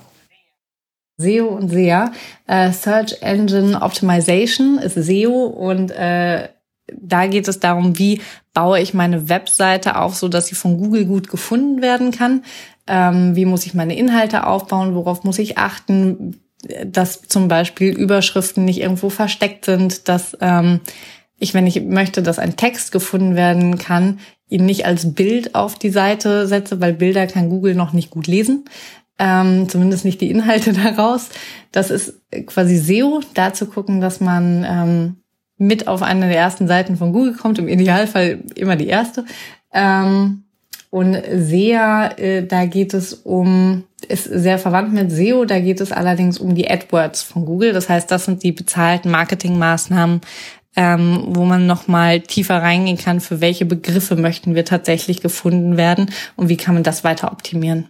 SEO 1.19 1.49
und 1.49 1.71
SEA. 1.71 2.13
Äh, 2.47 2.73
Search 2.73 3.23
Engine 3.23 3.81
Optimization 3.81 4.79
ist 4.79 4.95
SEO 4.95 5.47
und 5.47 5.91
äh, 5.91 6.49
da 6.93 7.27
geht 7.27 7.49
es 7.49 7.59
darum, 7.59 7.99
wie 7.99 8.21
baue 8.55 8.81
ich 8.81 8.95
meine 8.95 9.29
Webseite 9.29 9.97
auf, 9.97 10.15
so 10.15 10.29
dass 10.29 10.47
sie 10.47 10.55
von 10.55 10.79
Google 10.79 11.05
gut 11.05 11.29
gefunden 11.29 11.83
werden 11.83 12.11
kann. 12.11 12.45
Ähm, 12.87 13.35
wie 13.35 13.45
muss 13.45 13.67
ich 13.67 13.75
meine 13.75 13.97
Inhalte 13.97 14.47
aufbauen? 14.47 14.95
Worauf 14.95 15.25
muss 15.25 15.39
ich 15.39 15.59
achten? 15.59 16.41
Dass 16.85 17.23
zum 17.23 17.49
Beispiel 17.49 17.93
Überschriften 17.93 18.65
nicht 18.65 18.81
irgendwo 18.81 19.11
versteckt 19.11 19.65
sind, 19.65 20.09
dass 20.09 20.37
ähm, 20.41 20.81
ich, 21.39 21.55
wenn 21.55 21.67
ich 21.67 21.83
möchte, 21.83 22.23
dass 22.23 22.39
ein 22.39 22.57
Text 22.57 22.93
gefunden 22.93 23.37
werden 23.37 23.79
kann, 23.79 24.21
ihn 24.49 24.65
nicht 24.65 24.87
als 24.87 25.13
Bild 25.15 25.55
auf 25.55 25.77
die 25.77 25.91
Seite 25.91 26.47
setze, 26.47 26.81
weil 26.81 26.93
Bilder 26.93 27.27
kann 27.27 27.51
Google 27.51 27.75
noch 27.75 27.93
nicht 27.93 28.11
gut 28.11 28.27
lesen 28.27 28.65
ähm, 29.19 29.69
zumindest 29.69 30.05
nicht 30.05 30.21
die 30.21 30.31
Inhalte 30.31 30.73
daraus. 30.95 31.31
Das 31.73 31.91
ist 31.91 32.21
quasi 32.47 32.77
SEO, 32.77 33.21
da 33.35 33.53
zu 33.53 33.67
gucken, 33.67 34.01
dass 34.01 34.21
man 34.21 34.65
ähm, 34.69 35.17
mit 35.59 35.89
auf 35.89 36.03
eine 36.03 36.29
der 36.29 36.39
ersten 36.39 36.69
Seiten 36.69 36.97
von 36.97 37.13
Google 37.13 37.35
kommt, 37.35 37.59
im 37.59 37.69
Idealfall 37.69 38.41
immer 38.55 38.77
die 38.77 38.89
erste. 38.89 39.25
Ähm, 39.73 40.45
und 40.91 41.17
SEA, 41.31 42.09
äh, 42.17 42.47
da 42.47 42.65
geht 42.67 42.95
es 42.95 43.13
um, 43.13 43.85
ist 44.09 44.25
sehr 44.25 44.59
verwandt 44.59 44.93
mit 44.93 45.11
SEO, 45.11 45.45
da 45.45 45.61
geht 45.61 45.81
es 45.81 45.93
allerdings 45.93 46.39
um 46.39 46.55
die 46.55 46.71
AdWords 46.71 47.23
von 47.23 47.45
Google. 47.45 47.73
Das 47.73 47.89
heißt, 47.89 48.11
das 48.11 48.25
sind 48.25 48.43
die 48.43 48.53
bezahlten 48.53 49.11
Marketingmaßnahmen, 49.11 50.21
ähm, 50.77 51.25
wo 51.29 51.45
man 51.45 51.67
nochmal 51.67 52.21
tiefer 52.21 52.63
reingehen 52.63 52.99
kann, 52.99 53.21
für 53.21 53.41
welche 53.41 53.65
Begriffe 53.65 54.17
möchten 54.17 54.55
wir 54.55 54.65
tatsächlich 54.65 55.21
gefunden 55.21 55.77
werden 55.77 56.11
und 56.37 56.49
wie 56.49 56.57
kann 56.57 56.75
man 56.75 56.83
das 56.83 57.03
weiter 57.03 57.33
optimieren. 57.33 57.89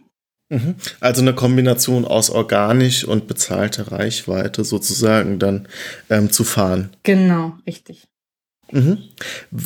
Mhm. 0.49 0.77
Also 1.01 1.23
eine 1.23 1.35
Kombination 1.35 2.05
aus 2.05 2.31
organisch 2.31 3.05
und 3.05 3.27
bezahlter 3.27 3.91
Reichweite 3.91 4.65
sozusagen 4.65 5.39
dann 5.39 5.69
ähm, 6.09 6.31
zu 6.31 6.45
fahren. 6.45 6.91
Genau, 7.03 7.55
richtig. 7.67 8.09
Mhm. 8.73 8.99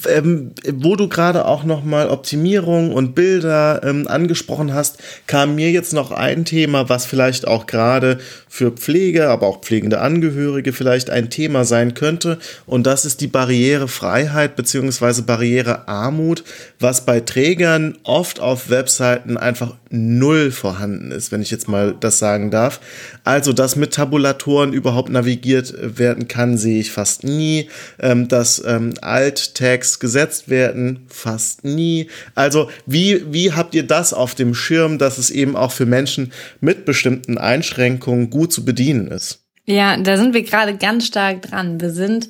Ähm, 0.08 0.52
wo 0.74 0.94
du 0.94 1.08
gerade 1.08 1.46
auch 1.46 1.64
nochmal 1.64 2.10
Optimierung 2.10 2.92
und 2.92 3.14
Bilder 3.14 3.80
ähm, 3.82 4.06
angesprochen 4.06 4.74
hast, 4.74 4.98
kam 5.26 5.54
mir 5.54 5.70
jetzt 5.70 5.94
noch 5.94 6.10
ein 6.10 6.44
Thema, 6.44 6.90
was 6.90 7.06
vielleicht 7.06 7.48
auch 7.48 7.66
gerade 7.66 8.18
für 8.46 8.72
Pflege, 8.72 9.30
aber 9.30 9.46
auch 9.46 9.62
pflegende 9.62 10.00
Angehörige 10.00 10.74
vielleicht 10.74 11.08
ein 11.08 11.30
Thema 11.30 11.64
sein 11.64 11.94
könnte. 11.94 12.38
Und 12.66 12.86
das 12.86 13.06
ist 13.06 13.22
die 13.22 13.26
Barrierefreiheit 13.26 14.54
bzw. 14.54 15.22
Barrierearmut, 15.22 16.44
was 16.78 17.06
bei 17.06 17.20
Trägern 17.20 17.96
oft 18.02 18.38
auf 18.38 18.68
Webseiten 18.68 19.38
einfach 19.38 19.76
null 19.88 20.50
vorhanden 20.50 21.10
ist, 21.10 21.32
wenn 21.32 21.40
ich 21.40 21.50
jetzt 21.50 21.68
mal 21.68 21.96
das 21.98 22.18
sagen 22.18 22.50
darf. 22.50 22.80
Also, 23.24 23.54
dass 23.54 23.76
mit 23.76 23.94
Tabulatoren 23.94 24.74
überhaupt 24.74 25.08
navigiert 25.08 25.74
werden 25.80 26.28
kann, 26.28 26.58
sehe 26.58 26.80
ich 26.80 26.92
fast 26.92 27.24
nie. 27.24 27.70
Ähm, 27.98 28.28
dass 28.28 28.62
ähm, 28.66 28.89
Alt-Tags 28.98 30.00
gesetzt 30.00 30.48
werden, 30.48 31.06
fast 31.08 31.64
nie. 31.64 32.08
Also, 32.34 32.70
wie, 32.86 33.32
wie 33.32 33.52
habt 33.52 33.74
ihr 33.74 33.86
das 33.86 34.12
auf 34.12 34.34
dem 34.34 34.54
Schirm, 34.54 34.98
dass 34.98 35.18
es 35.18 35.30
eben 35.30 35.56
auch 35.56 35.72
für 35.72 35.86
Menschen 35.86 36.32
mit 36.60 36.84
bestimmten 36.84 37.38
Einschränkungen 37.38 38.30
gut 38.30 38.52
zu 38.52 38.64
bedienen 38.64 39.08
ist? 39.08 39.44
Ja, 39.66 39.96
da 39.96 40.16
sind 40.16 40.34
wir 40.34 40.42
gerade 40.42 40.76
ganz 40.76 41.06
stark 41.06 41.42
dran. 41.42 41.80
Wir 41.80 41.90
sind 41.90 42.28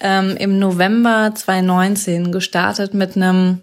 ähm, 0.00 0.36
im 0.36 0.58
November 0.58 1.32
2019 1.34 2.32
gestartet 2.32 2.94
mit 2.94 3.16
einem 3.16 3.62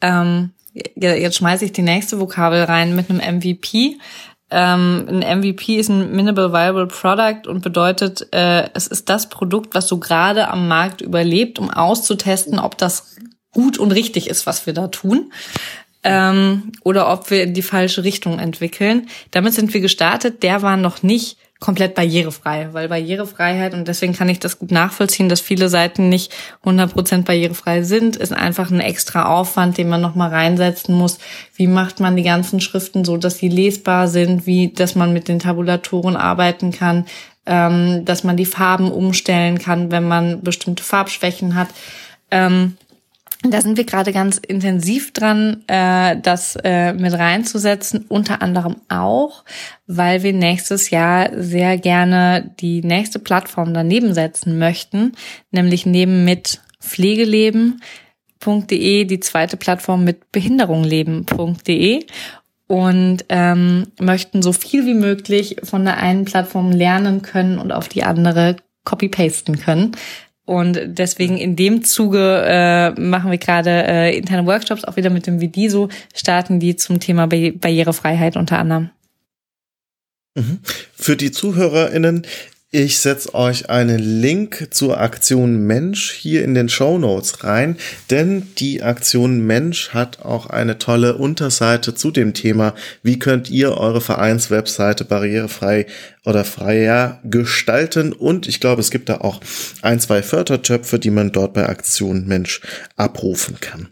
ähm, 0.00 0.50
jetzt 0.94 1.36
schmeiße 1.36 1.66
ich 1.66 1.72
die 1.72 1.82
nächste 1.82 2.18
Vokabel 2.18 2.64
rein 2.64 2.96
mit 2.96 3.10
einem 3.10 3.38
MVP. 3.38 3.98
Ähm, 4.52 5.06
ein 5.08 5.40
MVP 5.40 5.78
ist 5.78 5.88
ein 5.88 6.12
Minimal 6.12 6.52
Viable 6.52 6.86
Product 6.86 7.48
und 7.48 7.62
bedeutet, 7.62 8.28
äh, 8.34 8.68
es 8.74 8.86
ist 8.86 9.08
das 9.08 9.30
Produkt, 9.30 9.74
was 9.74 9.88
so 9.88 9.98
gerade 9.98 10.48
am 10.48 10.68
Markt 10.68 11.00
überlebt, 11.00 11.58
um 11.58 11.70
auszutesten, 11.70 12.58
ob 12.58 12.76
das 12.76 13.16
gut 13.50 13.78
und 13.78 13.92
richtig 13.92 14.28
ist, 14.28 14.46
was 14.46 14.66
wir 14.66 14.74
da 14.74 14.88
tun. 14.88 15.32
Ähm, 16.04 16.72
oder 16.82 17.10
ob 17.10 17.30
wir 17.30 17.44
in 17.44 17.54
die 17.54 17.62
falsche 17.62 18.04
Richtung 18.04 18.38
entwickeln. 18.38 19.08
Damit 19.30 19.54
sind 19.54 19.72
wir 19.72 19.80
gestartet. 19.80 20.42
Der 20.42 20.60
war 20.60 20.76
noch 20.76 21.02
nicht 21.02 21.38
komplett 21.62 21.94
barrierefrei, 21.94 22.70
weil 22.72 22.88
Barrierefreiheit, 22.88 23.72
und 23.72 23.86
deswegen 23.86 24.14
kann 24.14 24.28
ich 24.28 24.40
das 24.40 24.58
gut 24.58 24.72
nachvollziehen, 24.72 25.28
dass 25.28 25.40
viele 25.40 25.68
Seiten 25.68 26.08
nicht 26.08 26.32
100% 26.64 27.22
barrierefrei 27.22 27.82
sind, 27.82 28.16
ist 28.16 28.32
einfach 28.32 28.72
ein 28.72 28.80
extra 28.80 29.26
Aufwand, 29.26 29.78
den 29.78 29.88
man 29.88 30.00
nochmal 30.00 30.30
reinsetzen 30.30 30.92
muss. 30.92 31.18
Wie 31.54 31.68
macht 31.68 32.00
man 32.00 32.16
die 32.16 32.24
ganzen 32.24 32.60
Schriften 32.60 33.04
so, 33.04 33.16
dass 33.16 33.38
sie 33.38 33.48
lesbar 33.48 34.08
sind, 34.08 34.44
wie, 34.44 34.72
dass 34.72 34.96
man 34.96 35.12
mit 35.12 35.28
den 35.28 35.38
Tabulatoren 35.38 36.16
arbeiten 36.16 36.72
kann, 36.72 37.06
ähm, 37.46 38.04
dass 38.04 38.24
man 38.24 38.36
die 38.36 38.44
Farben 38.44 38.90
umstellen 38.90 39.58
kann, 39.58 39.92
wenn 39.92 40.08
man 40.08 40.42
bestimmte 40.42 40.82
Farbschwächen 40.82 41.54
hat. 41.54 41.68
Ähm, 42.32 42.76
da 43.50 43.60
sind 43.60 43.76
wir 43.76 43.84
gerade 43.84 44.12
ganz 44.12 44.38
intensiv 44.38 45.12
dran, 45.12 45.64
äh, 45.66 46.16
das 46.20 46.56
äh, 46.62 46.92
mit 46.92 47.12
reinzusetzen, 47.12 48.04
unter 48.08 48.40
anderem 48.40 48.76
auch, 48.88 49.44
weil 49.86 50.22
wir 50.22 50.32
nächstes 50.32 50.90
Jahr 50.90 51.30
sehr 51.34 51.76
gerne 51.78 52.54
die 52.60 52.82
nächste 52.82 53.18
Plattform 53.18 53.74
daneben 53.74 54.14
setzen 54.14 54.58
möchten, 54.58 55.12
nämlich 55.50 55.86
neben 55.86 56.24
mit 56.24 56.60
pflegeleben.de 56.80 59.04
die 59.04 59.20
zweite 59.20 59.56
Plattform 59.56 60.04
mit 60.04 60.30
behinderungleben.de 60.30 62.06
und 62.68 63.24
ähm, 63.28 63.88
möchten 64.00 64.40
so 64.40 64.52
viel 64.52 64.86
wie 64.86 64.94
möglich 64.94 65.56
von 65.62 65.84
der 65.84 65.98
einen 65.98 66.24
Plattform 66.24 66.70
lernen 66.70 67.22
können 67.22 67.58
und 67.58 67.72
auf 67.72 67.88
die 67.88 68.04
andere 68.04 68.56
copy-pasten 68.84 69.58
können. 69.58 69.96
Und 70.44 70.80
deswegen 70.84 71.38
in 71.38 71.54
dem 71.54 71.84
Zuge 71.84 72.42
äh, 72.44 72.90
machen 73.00 73.30
wir 73.30 73.38
gerade 73.38 73.70
äh, 73.70 74.16
interne 74.16 74.46
Workshops, 74.46 74.84
auch 74.84 74.96
wieder 74.96 75.10
mit 75.10 75.26
dem 75.26 75.40
Vidiso, 75.40 75.88
starten 76.14 76.58
die 76.58 76.74
zum 76.76 76.98
Thema 76.98 77.26
Barrierefreiheit 77.26 78.36
unter 78.36 78.58
anderem. 78.58 78.90
Mhm. 80.34 80.58
Für 80.94 81.16
die 81.16 81.30
ZuhörerInnen, 81.30 82.26
ich 82.74 83.00
setze 83.00 83.34
euch 83.34 83.68
einen 83.68 83.98
Link 83.98 84.68
zur 84.70 84.98
Aktion 84.98 85.66
Mensch 85.66 86.10
hier 86.10 86.42
in 86.42 86.54
den 86.54 86.70
Show 86.70 86.96
Notes 86.96 87.44
rein, 87.44 87.76
denn 88.08 88.48
die 88.56 88.82
Aktion 88.82 89.46
Mensch 89.46 89.90
hat 89.90 90.22
auch 90.22 90.46
eine 90.46 90.78
tolle 90.78 91.18
Unterseite 91.18 91.94
zu 91.94 92.10
dem 92.10 92.32
Thema, 92.32 92.74
wie 93.02 93.18
könnt 93.18 93.50
ihr 93.50 93.76
eure 93.76 94.00
Vereinswebseite 94.00 95.04
barrierefrei 95.04 95.84
oder 96.24 96.46
freier 96.46 97.20
gestalten 97.24 98.14
und 98.14 98.48
ich 98.48 98.58
glaube, 98.58 98.80
es 98.80 98.90
gibt 98.90 99.10
da 99.10 99.18
auch 99.18 99.40
ein, 99.82 100.00
zwei 100.00 100.22
Fördertöpfe, 100.22 100.98
die 100.98 101.10
man 101.10 101.30
dort 101.30 101.52
bei 101.52 101.68
Aktion 101.68 102.26
Mensch 102.26 102.62
abrufen 102.96 103.60
kann. 103.60 103.90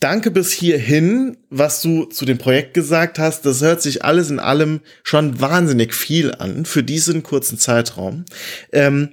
Danke 0.00 0.30
bis 0.30 0.52
hierhin, 0.52 1.38
was 1.48 1.80
du 1.80 2.04
zu 2.04 2.26
dem 2.26 2.36
Projekt 2.36 2.74
gesagt 2.74 3.18
hast. 3.18 3.46
Das 3.46 3.62
hört 3.62 3.80
sich 3.80 4.04
alles 4.04 4.30
in 4.30 4.38
allem 4.38 4.80
schon 5.02 5.40
wahnsinnig 5.40 5.94
viel 5.94 6.34
an 6.34 6.66
für 6.66 6.82
diesen 6.82 7.22
kurzen 7.22 7.58
Zeitraum. 7.58 8.26
Ähm, 8.72 9.08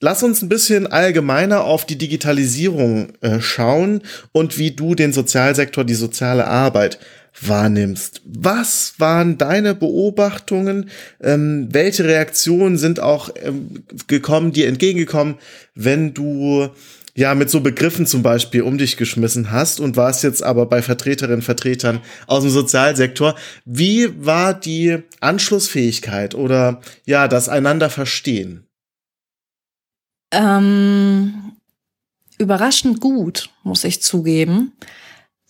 lass 0.00 0.22
uns 0.22 0.42
ein 0.42 0.50
bisschen 0.50 0.86
allgemeiner 0.86 1.64
auf 1.64 1.86
die 1.86 1.96
Digitalisierung 1.96 3.14
äh, 3.22 3.40
schauen 3.40 4.02
und 4.32 4.58
wie 4.58 4.72
du 4.72 4.94
den 4.94 5.14
Sozialsektor, 5.14 5.84
die 5.84 5.94
soziale 5.94 6.46
Arbeit 6.46 6.98
wahrnimmst. 7.40 8.20
Was 8.24 8.94
waren 8.98 9.38
deine 9.38 9.74
Beobachtungen? 9.74 10.90
Ähm, 11.22 11.68
welche 11.70 12.04
Reaktionen 12.04 12.76
sind 12.76 13.00
auch 13.00 13.30
ähm, 13.42 13.84
gekommen, 14.08 14.52
dir 14.52 14.68
entgegengekommen, 14.68 15.36
wenn 15.74 16.12
du 16.12 16.68
ja 17.14 17.34
mit 17.34 17.50
so 17.50 17.60
Begriffen 17.60 18.06
zum 18.06 18.22
Beispiel 18.22 18.62
um 18.62 18.78
dich 18.78 18.96
geschmissen 18.96 19.50
hast 19.50 19.80
und 19.80 19.96
warst 19.96 20.22
jetzt 20.22 20.42
aber 20.42 20.66
bei 20.66 20.82
Vertreterinnen 20.82 21.42
Vertretern 21.42 22.00
aus 22.26 22.42
dem 22.42 22.50
Sozialsektor. 22.50 23.34
Wie 23.64 24.24
war 24.24 24.54
die 24.54 24.98
Anschlussfähigkeit 25.20 26.34
oder 26.34 26.80
ja 27.06 27.28
das 27.28 27.48
einander 27.48 27.90
verstehen? 27.90 28.66
Ähm, 30.32 31.52
überraschend 32.38 33.00
gut, 33.00 33.50
muss 33.62 33.84
ich 33.84 34.02
zugeben. 34.02 34.72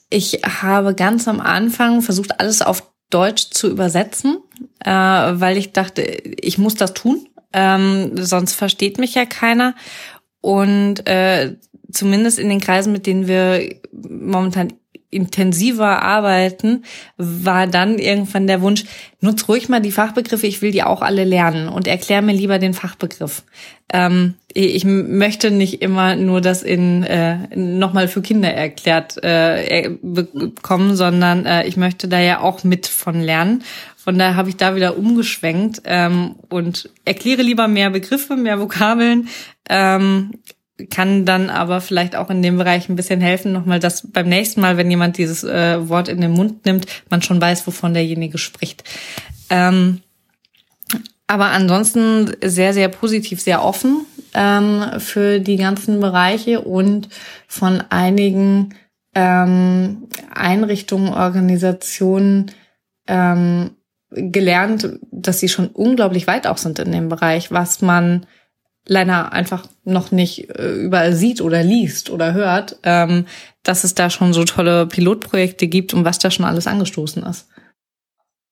Ich 0.09 0.41
habe 0.45 0.95
ganz 0.95 1.29
am 1.29 1.41
Anfang 1.41 2.03
versucht, 2.03 2.41
alles 2.41 2.63
auf 2.63 2.91
Deutsch 3.11 3.51
zu 3.51 3.69
übersetzen, 3.69 4.39
äh, 4.81 4.91
weil 4.91 5.57
ich 5.57 5.73
dachte, 5.73 6.03
ich 6.03 6.59
muss 6.59 6.75
das 6.75 6.95
tun, 6.95 7.29
ähm, 7.53 8.13
sonst 8.17 8.55
versteht 8.55 8.99
mich 8.99 9.15
ja 9.15 9.27
keiner. 9.27 9.75
Und 10.41 11.07
äh, 11.07 11.57
zumindest 11.91 12.39
in 12.39 12.49
den 12.49 12.61
Kreisen, 12.61 12.93
mit 12.93 13.07
denen 13.07 13.29
wir 13.29 13.75
momentan 13.93 14.73
intensiver 15.11 16.03
arbeiten, 16.03 16.85
war 17.17 17.67
dann 17.67 17.99
irgendwann 17.99 18.47
der 18.47 18.63
Wunsch, 18.63 18.85
nutz 19.21 19.49
ruhig 19.49 19.69
mal 19.69 19.81
die 19.81 19.91
Fachbegriffe, 19.91 20.47
ich 20.47 20.63
will 20.63 20.71
die 20.71 20.85
auch 20.85 21.03
alle 21.03 21.25
lernen 21.25 21.69
und 21.69 21.89
erklär 21.89 22.23
mir 22.23 22.33
lieber 22.33 22.61
den 22.61 22.75
Fachbegriff. 22.75 23.43
Ähm, 23.93 24.35
ich 24.53 24.85
möchte 24.85 25.51
nicht 25.51 25.83
immer 25.83 26.15
nur 26.15 26.41
das 26.41 26.63
in 26.63 27.03
äh, 27.03 27.57
nochmal 27.57 28.07
für 28.07 28.23
Kinder 28.23 28.53
erklärt 28.53 29.23
äh, 29.23 29.91
bekommen, 30.01 30.95
sondern 30.95 31.45
äh, 31.45 31.67
ich 31.67 31.77
möchte 31.77 32.07
da 32.07 32.21
ja 32.21 32.41
auch 32.41 32.63
mit 32.63 32.87
von 32.87 33.21
lernen. 33.21 33.65
Von 34.11 34.19
daher 34.19 34.35
habe 34.35 34.49
ich 34.49 34.57
da 34.57 34.75
wieder 34.75 34.99
umgeschwenkt 34.99 35.83
ähm, 35.85 36.35
und 36.49 36.91
erkläre 37.05 37.43
lieber 37.43 37.69
mehr 37.69 37.91
Begriffe, 37.91 38.35
mehr 38.35 38.59
Vokabeln, 38.59 39.29
ähm, 39.69 40.33
kann 40.91 41.25
dann 41.25 41.49
aber 41.49 41.81
vielleicht 41.81 42.17
auch 42.17 42.29
in 42.29 42.43
dem 42.43 42.59
Bereich 42.59 42.89
ein 42.89 42.97
bisschen 42.97 43.21
helfen, 43.21 43.53
nochmal, 43.53 43.79
dass 43.79 44.11
beim 44.11 44.29
nächsten 44.29 44.63
Mal, 44.63 44.77
wenn 44.77 44.91
jemand 44.91 45.17
dieses 45.17 45.45
äh, 45.45 45.89
Wort 45.89 46.09
in 46.09 46.21
den 46.21 46.33
Mund 46.33 46.67
nimmt, 46.67 46.87
man 47.09 47.23
schon 47.23 47.41
weiß, 47.41 47.65
wovon 47.69 47.95
derjenige 47.95 48.39
spricht. 48.39 48.83
Ähm, 49.49 50.01
aber 51.29 51.53
ansonsten 51.53 52.33
sehr, 52.43 52.75
sehr 52.75 52.89
positiv, 52.89 53.41
sehr 53.41 53.63
offen 53.63 54.07
ähm, 54.35 54.87
für 54.99 55.39
die 55.39 55.57
ganzen 55.57 56.01
Bereiche 56.01 56.63
und 56.63 57.11
von 57.47 57.81
einigen 57.91 58.75
ähm, 59.15 60.09
Einrichtungen, 60.35 61.15
Organisationen 61.15 62.51
ähm, 63.07 63.77
gelernt, 64.11 64.99
dass 65.11 65.41
sie 65.41 65.49
schon 65.49 65.69
unglaublich 65.69 66.27
weit 66.27 66.47
auch 66.47 66.59
sind 66.59 66.79
in 66.79 66.93
dem 66.93 67.09
Bereich, 67.09 67.51
was 67.51 67.81
man 67.81 68.27
leider 68.87 69.33
einfach 69.33 69.67
noch 69.85 70.11
nicht 70.11 70.51
äh, 70.51 70.73
überall 70.73 71.15
sieht 71.15 71.41
oder 71.41 71.63
liest 71.63 72.11
oder 72.11 72.33
hört, 72.33 72.79
ähm, 72.83 73.27
dass 73.63 73.85
es 73.85 73.95
da 73.95 74.11
schon 74.11 74.33
so 74.33 74.45
tolle 74.45 74.87
Pilotprojekte 74.87 75.69
gibt 75.69 75.95
und 75.95 76.05
was 76.05 76.19
da 76.19 76.31
schon 76.31 76.47
alles 76.47 76.67
angestoßen 76.67 77.23
ist. 77.25 77.47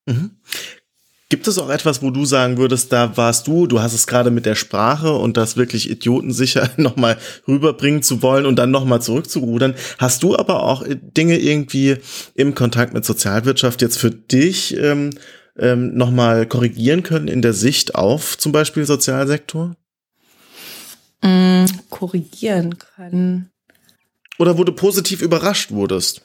Mhm. 0.07 0.31
Gibt 1.31 1.47
es 1.47 1.59
auch 1.59 1.69
etwas, 1.69 2.03
wo 2.03 2.11
du 2.11 2.25
sagen 2.25 2.57
würdest, 2.57 2.91
da 2.91 3.19
warst 3.19 3.49
du, 3.49 3.67
du 3.67 3.83
hast 3.83 3.93
es 3.93 4.07
gerade 4.07 4.31
mit 4.31 4.47
der 4.47 4.55
Sprache 4.55 5.13
und 5.13 5.37
das 5.37 5.59
wirklich 5.59 5.91
idiotensicher 5.91 6.71
nochmal 6.79 7.19
rüberbringen 7.47 8.03
zu 8.03 8.23
wollen 8.23 8.47
und 8.47 8.57
dann 8.57 8.71
nochmal 8.71 9.03
zurückzurudern. 9.03 9.75
Hast 9.99 10.23
du 10.23 10.37
aber 10.37 10.63
auch 10.63 10.85
Dinge 10.89 11.39
irgendwie 11.39 11.97
im 12.35 12.55
Kontakt 12.55 12.95
mit 12.95 13.05
Sozialwirtschaft 13.05 13.83
jetzt 13.83 13.99
für 13.99 14.11
dich 14.11 14.75
ähm, 14.79 15.11
ähm, 15.59 15.97
nochmal 15.97 16.47
korrigieren 16.47 17.03
können 17.03 17.29
in 17.29 17.43
der 17.43 17.53
Sicht 17.53 17.95
auf 17.95 18.39
zum 18.39 18.53
Beispiel 18.53 18.85
Sozialsektor? 18.85 19.77
Mm, 21.23 21.65
korrigieren 21.91 22.79
können. 22.79 23.51
Oder 24.39 24.57
wo 24.57 24.65
du 24.65 24.73
positiv 24.73 25.21
überrascht 25.21 25.73
wurdest? 25.73 26.23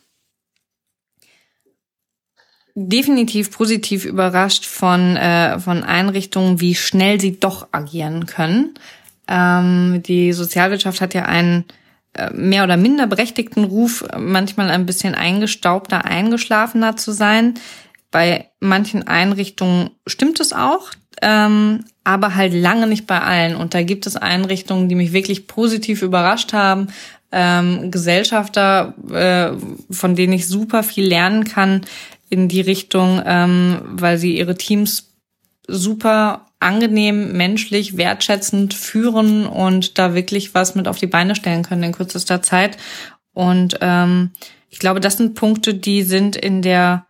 Definitiv 2.76 3.52
positiv 3.52 4.06
überrascht 4.06 4.66
von, 4.66 5.16
äh, 5.16 5.60
von 5.60 5.84
Einrichtungen, 5.84 6.60
wie 6.60 6.74
schnell 6.74 7.20
sie 7.20 7.40
doch 7.40 7.68
agieren 7.72 8.26
können. 8.26 8.74
Ähm, 9.28 10.02
die 10.04 10.34
Sozialwirtschaft 10.34 11.00
hat 11.00 11.14
ja 11.14 11.26
einen 11.26 11.66
äh, 12.14 12.32
mehr 12.34 12.64
oder 12.64 12.78
minder 12.78 13.08
berechtigten 13.08 13.64
Ruf, 13.64 14.06
manchmal 14.18 14.70
ein 14.72 14.86
bisschen 14.86 15.16
eingestaubter, 15.16 16.06
eingeschlafener 16.06 16.96
zu 16.96 17.12
sein. 17.12 17.56
Bei 18.14 18.52
manchen 18.60 19.08
Einrichtungen 19.08 19.90
stimmt 20.06 20.40
es 20.40 20.54
auch, 20.54 20.92
ähm, 21.24 21.84
aber 22.04 22.36
halt 22.36 22.54
lange 22.54 22.86
nicht 22.86 23.08
bei 23.08 23.20
allen. 23.20 23.56
Und 23.56 23.74
da 23.74 23.82
gibt 23.82 24.06
es 24.06 24.16
Einrichtungen, 24.16 24.88
die 24.88 24.94
mich 24.94 25.14
wirklich 25.14 25.48
positiv 25.48 26.04
überrascht 26.04 26.54
haben, 26.54 26.90
ähm, 27.32 27.90
Gesellschafter, 27.90 28.94
äh, 29.12 29.58
von 29.92 30.16
denen 30.16 30.34
ich 30.34 30.48
super 30.48 30.84
viel 30.84 31.08
lernen 31.08 31.44
kann 31.44 31.82
in 32.30 32.50
die 32.50 32.62
Richtung, 32.62 33.20
ähm, 33.26 33.82
weil 33.84 34.20
sie 34.20 34.38
ihre 34.38 34.56
Teams 34.56 35.10
super 35.68 36.46
angenehm, 36.60 37.32
menschlich, 37.32 37.98
wertschätzend 37.98 38.76
führen 38.76 39.48
und 39.48 39.98
da 39.98 40.14
wirklich 40.14 40.54
was 40.54 40.76
mit 40.76 40.88
auf 40.88 41.00
die 41.00 41.08
Beine 41.08 41.34
stellen 41.34 41.64
können 41.64 41.82
in 41.82 41.94
kürzester 41.94 42.44
Zeit. 42.44 42.78
Und 43.34 43.80
ähm, 43.82 44.30
ich 44.70 44.78
glaube, 44.78 45.00
das 45.00 45.18
sind 45.18 45.34
Punkte, 45.34 45.74
die 45.74 46.04
sind 46.04 46.36
in 46.36 46.62
der 46.62 47.08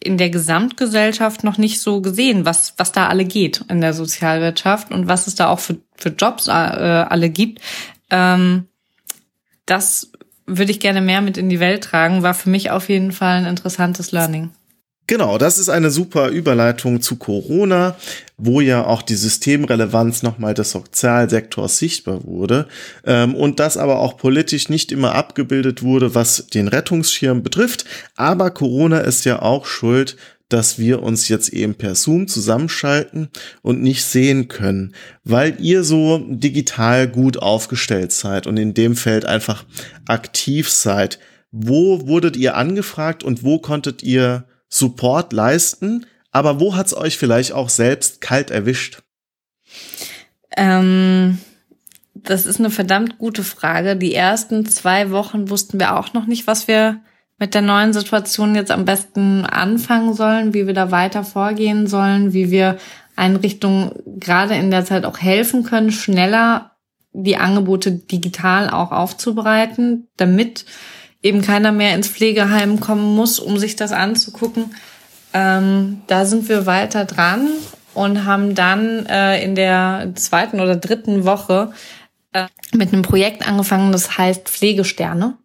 in 0.00 0.18
der 0.18 0.30
Gesamtgesellschaft 0.30 1.44
noch 1.44 1.58
nicht 1.58 1.80
so 1.80 2.00
gesehen, 2.00 2.44
was, 2.44 2.74
was 2.76 2.92
da 2.92 3.08
alle 3.08 3.24
geht 3.24 3.64
in 3.68 3.80
der 3.80 3.94
Sozialwirtschaft 3.94 4.90
und 4.92 5.08
was 5.08 5.26
es 5.26 5.34
da 5.34 5.48
auch 5.48 5.60
für, 5.60 5.78
für 5.96 6.10
Jobs 6.10 6.48
äh, 6.48 6.50
alle 6.50 7.30
gibt. 7.30 7.60
Ähm, 8.10 8.66
das 9.66 10.12
würde 10.46 10.72
ich 10.72 10.80
gerne 10.80 11.00
mehr 11.00 11.22
mit 11.22 11.38
in 11.38 11.48
die 11.48 11.60
Welt 11.60 11.84
tragen, 11.84 12.22
war 12.22 12.34
für 12.34 12.50
mich 12.50 12.70
auf 12.70 12.88
jeden 12.88 13.12
Fall 13.12 13.38
ein 13.38 13.46
interessantes 13.46 14.12
Learning. 14.12 14.50
Genau, 15.06 15.36
das 15.36 15.58
ist 15.58 15.68
eine 15.68 15.90
super 15.90 16.30
Überleitung 16.30 17.02
zu 17.02 17.16
Corona, 17.16 17.94
wo 18.38 18.62
ja 18.62 18.86
auch 18.86 19.02
die 19.02 19.16
Systemrelevanz 19.16 20.22
nochmal 20.22 20.54
des 20.54 20.70
Sozialsektors 20.70 21.76
sichtbar 21.76 22.24
wurde 22.24 22.68
ähm, 23.04 23.34
und 23.34 23.60
das 23.60 23.76
aber 23.76 23.98
auch 23.98 24.16
politisch 24.16 24.70
nicht 24.70 24.92
immer 24.92 25.14
abgebildet 25.14 25.82
wurde, 25.82 26.14
was 26.14 26.46
den 26.46 26.68
Rettungsschirm 26.68 27.42
betrifft. 27.42 27.84
Aber 28.16 28.50
Corona 28.50 29.00
ist 29.00 29.26
ja 29.26 29.42
auch 29.42 29.66
schuld, 29.66 30.16
dass 30.48 30.78
wir 30.78 31.02
uns 31.02 31.28
jetzt 31.28 31.50
eben 31.50 31.74
per 31.74 31.94
Zoom 31.96 32.26
zusammenschalten 32.26 33.28
und 33.60 33.82
nicht 33.82 34.04
sehen 34.04 34.48
können, 34.48 34.94
weil 35.22 35.56
ihr 35.60 35.84
so 35.84 36.24
digital 36.28 37.08
gut 37.08 37.36
aufgestellt 37.36 38.12
seid 38.12 38.46
und 38.46 38.56
in 38.56 38.72
dem 38.72 38.96
Feld 38.96 39.26
einfach 39.26 39.64
aktiv 40.06 40.70
seid. 40.70 41.18
Wo 41.50 42.06
wurdet 42.06 42.36
ihr 42.36 42.56
angefragt 42.56 43.22
und 43.22 43.42
wo 43.42 43.58
konntet 43.58 44.02
ihr 44.02 44.44
Support 44.68 45.32
leisten, 45.32 46.06
aber 46.30 46.60
wo 46.60 46.76
hat's 46.76 46.94
euch 46.94 47.16
vielleicht 47.16 47.52
auch 47.52 47.68
selbst 47.68 48.20
kalt 48.20 48.50
erwischt? 48.50 49.02
Ähm, 50.56 51.38
das 52.14 52.46
ist 52.46 52.58
eine 52.58 52.70
verdammt 52.70 53.18
gute 53.18 53.44
Frage. 53.44 53.96
Die 53.96 54.14
ersten 54.14 54.66
zwei 54.66 55.10
Wochen 55.10 55.50
wussten 55.50 55.78
wir 55.78 55.96
auch 55.96 56.12
noch 56.12 56.26
nicht, 56.26 56.46
was 56.46 56.68
wir 56.68 57.00
mit 57.38 57.54
der 57.54 57.62
neuen 57.62 57.92
Situation 57.92 58.54
jetzt 58.54 58.70
am 58.70 58.84
besten 58.84 59.44
anfangen 59.44 60.14
sollen, 60.14 60.54
wie 60.54 60.66
wir 60.66 60.74
da 60.74 60.90
weiter 60.90 61.24
vorgehen 61.24 61.86
sollen, 61.86 62.32
wie 62.32 62.50
wir 62.50 62.78
Einrichtungen 63.16 63.92
gerade 64.18 64.54
in 64.54 64.70
der 64.70 64.84
Zeit 64.84 65.04
auch 65.04 65.18
helfen 65.18 65.64
können, 65.64 65.92
schneller 65.92 66.72
die 67.12 67.36
Angebote 67.36 67.92
digital 67.92 68.70
auch 68.70 68.90
aufzubereiten, 68.90 70.08
damit 70.16 70.64
eben 71.24 71.40
keiner 71.42 71.72
mehr 71.72 71.94
ins 71.94 72.08
Pflegeheim 72.08 72.78
kommen 72.78 73.16
muss, 73.16 73.40
um 73.40 73.58
sich 73.58 73.74
das 73.74 73.90
anzugucken. 73.90 74.74
Ähm, 75.32 76.02
da 76.06 76.26
sind 76.26 76.48
wir 76.48 76.66
weiter 76.66 77.06
dran 77.06 77.48
und 77.94 78.24
haben 78.26 78.54
dann 78.54 79.06
äh, 79.06 79.42
in 79.42 79.54
der 79.54 80.12
zweiten 80.14 80.60
oder 80.60 80.76
dritten 80.76 81.24
Woche 81.24 81.72
äh, 82.32 82.46
mit 82.72 82.92
einem 82.92 83.02
Projekt 83.02 83.48
angefangen, 83.48 83.90
das 83.90 84.18
heißt 84.18 84.48
Pflegesterne 84.48 85.38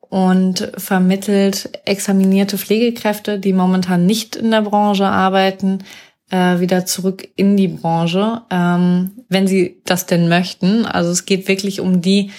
und 0.00 0.72
vermittelt 0.78 1.70
examinierte 1.84 2.56
Pflegekräfte, 2.56 3.38
die 3.38 3.52
momentan 3.52 4.06
nicht 4.06 4.36
in 4.36 4.50
der 4.50 4.62
Branche 4.62 5.04
arbeiten, 5.04 5.84
äh, 6.30 6.60
wieder 6.60 6.86
zurück 6.86 7.28
in 7.36 7.58
die 7.58 7.68
Branche, 7.68 8.40
ähm, 8.50 9.10
wenn 9.28 9.46
sie 9.46 9.82
das 9.84 10.06
denn 10.06 10.30
möchten. 10.30 10.86
Also 10.86 11.10
es 11.10 11.26
geht 11.26 11.46
wirklich 11.46 11.80
um 11.80 12.00
die, 12.00 12.30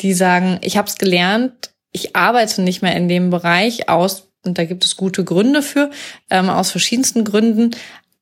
die 0.00 0.14
sagen, 0.14 0.58
ich 0.62 0.78
habe 0.78 0.88
es 0.88 0.96
gelernt, 0.96 1.70
ich 1.92 2.16
arbeite 2.16 2.62
nicht 2.62 2.82
mehr 2.82 2.96
in 2.96 3.08
dem 3.08 3.30
Bereich 3.30 3.88
aus, 3.88 4.28
und 4.44 4.58
da 4.58 4.64
gibt 4.64 4.84
es 4.84 4.96
gute 4.96 5.24
Gründe 5.24 5.62
für, 5.62 5.90
ähm, 6.30 6.48
aus 6.48 6.70
verschiedensten 6.70 7.24
Gründen. 7.24 7.72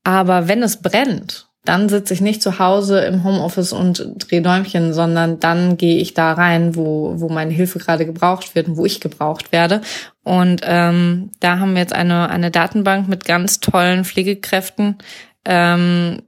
Aber 0.03 0.49
wenn 0.49 0.63
es 0.63 0.81
brennt, 0.81 1.49
dann 1.67 1.89
sitze 1.89 2.15
ich 2.15 2.21
nicht 2.21 2.43
zu 2.43 2.59
Hause 2.59 3.01
im 3.01 3.25
Homeoffice 3.25 3.73
und 3.73 4.07
drehe 4.19 4.41
Däumchen, 4.41 4.95
sondern 4.95 5.41
dann 5.41 5.77
gehe 5.77 5.99
ich 5.99 6.15
da 6.15 6.33
rein, 6.33 6.77
wo, 6.77 7.15
wo 7.17 7.29
meine 7.29 7.53
Hilfe 7.53 7.81
gerade 7.81 8.07
gebraucht 8.07 8.55
wird 8.55 8.69
und 8.69 8.77
wo 8.77 8.87
ich 8.87 9.01
gebraucht 9.01 9.51
werde. 9.53 9.81
Und 10.23 10.61
ähm, 10.65 11.31
da 11.41 11.59
haben 11.59 11.75
wir 11.75 11.81
jetzt 11.81 11.93
eine, 11.93 12.31
eine 12.31 12.51
Datenbank 12.51 13.09
mit 13.09 13.25
ganz 13.25 13.61
tollen 13.61 14.05
Pflegekräften, 14.05 14.99
ähm, 15.45 16.23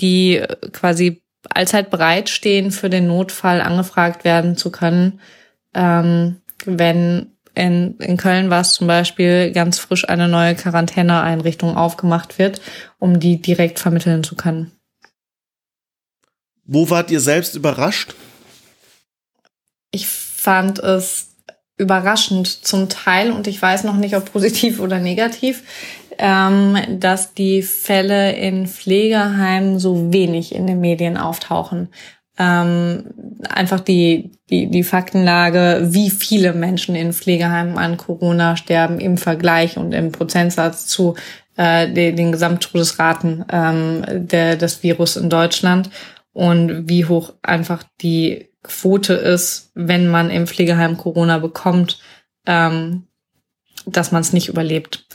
die 0.00 0.42
quasi 0.72 1.22
allzeit 1.48 1.90
bereitstehen, 1.90 2.70
für 2.70 2.90
den 2.90 3.06
Notfall 3.06 3.60
angefragt 3.60 4.24
werden 4.24 4.56
zu 4.56 4.70
können, 4.70 5.20
ähm, 5.74 6.40
wenn 6.66 7.32
in, 7.54 7.96
in 7.98 8.16
Köln 8.16 8.50
war 8.50 8.60
es 8.60 8.72
zum 8.72 8.86
Beispiel 8.86 9.52
ganz 9.52 9.78
frisch 9.78 10.08
eine 10.08 10.28
neue 10.28 10.54
Quarantäneeinrichtung 10.54 11.76
aufgemacht 11.76 12.38
wird, 12.38 12.60
um 12.98 13.18
die 13.18 13.40
direkt 13.40 13.78
vermitteln 13.78 14.22
zu 14.22 14.36
können. 14.36 14.72
Wo 16.64 16.88
wart 16.90 17.10
ihr 17.10 17.20
selbst 17.20 17.56
überrascht? 17.56 18.14
Ich 19.90 20.06
fand 20.06 20.78
es 20.78 21.34
überraschend 21.76 22.46
zum 22.46 22.88
Teil 22.88 23.32
und 23.32 23.46
ich 23.46 23.60
weiß 23.60 23.84
noch 23.84 23.96
nicht, 23.96 24.14
ob 24.14 24.32
positiv 24.32 24.78
oder 24.78 24.98
negativ, 24.98 25.62
ähm, 26.18 26.76
dass 27.00 27.34
die 27.34 27.62
Fälle 27.62 28.32
in 28.32 28.68
Pflegeheimen 28.68 29.78
so 29.78 30.12
wenig 30.12 30.54
in 30.54 30.66
den 30.66 30.80
Medien 30.80 31.16
auftauchen 31.16 31.88
ähm, 32.38 33.04
einfach 33.48 33.80
die, 33.80 34.32
die, 34.48 34.68
die 34.70 34.82
Faktenlage, 34.82 35.88
wie 35.90 36.10
viele 36.10 36.52
Menschen 36.52 36.94
in 36.94 37.12
Pflegeheimen 37.12 37.76
an 37.76 37.96
Corona 37.96 38.56
sterben 38.56 39.00
im 39.00 39.16
Vergleich 39.16 39.76
und 39.76 39.92
im 39.92 40.12
Prozentsatz 40.12 40.86
zu 40.86 41.16
äh, 41.56 41.92
den, 41.92 42.16
den 42.16 42.32
Gesamttodesraten 42.32 43.44
ähm, 43.50 44.04
der, 44.08 44.56
des 44.56 44.82
Virus 44.82 45.16
in 45.16 45.28
Deutschland 45.28 45.90
und 46.32 46.88
wie 46.88 47.04
hoch 47.04 47.34
einfach 47.42 47.82
die 48.00 48.48
Quote 48.62 49.14
ist, 49.14 49.70
wenn 49.74 50.08
man 50.08 50.30
im 50.30 50.46
Pflegeheim 50.46 50.96
Corona 50.96 51.38
bekommt, 51.38 51.98
ähm, 52.46 53.06
dass 53.86 54.12
man 54.12 54.20
es 54.20 54.32
nicht 54.32 54.48
überlebt. 54.48 55.06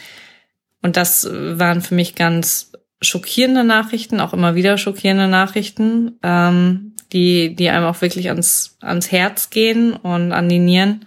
Und 0.82 0.98
das 0.98 1.28
waren 1.32 1.82
für 1.82 1.96
mich 1.96 2.16
ganz 2.16 2.72
schockierende 3.02 3.64
Nachrichten, 3.64 4.20
auch 4.20 4.34
immer 4.34 4.56
wieder 4.56 4.78
schockierende 4.78 5.28
Nachrichten. 5.28 6.18
Ähm, 6.24 6.96
die, 7.16 7.56
die 7.56 7.70
einem 7.70 7.86
auch 7.86 8.02
wirklich 8.02 8.30
ans, 8.30 8.78
ans 8.82 9.12
Herz 9.12 9.50
gehen 9.50 9.94
und 9.94 10.32
an 10.32 10.50
die 10.50 10.60
Nieren. 10.60 11.06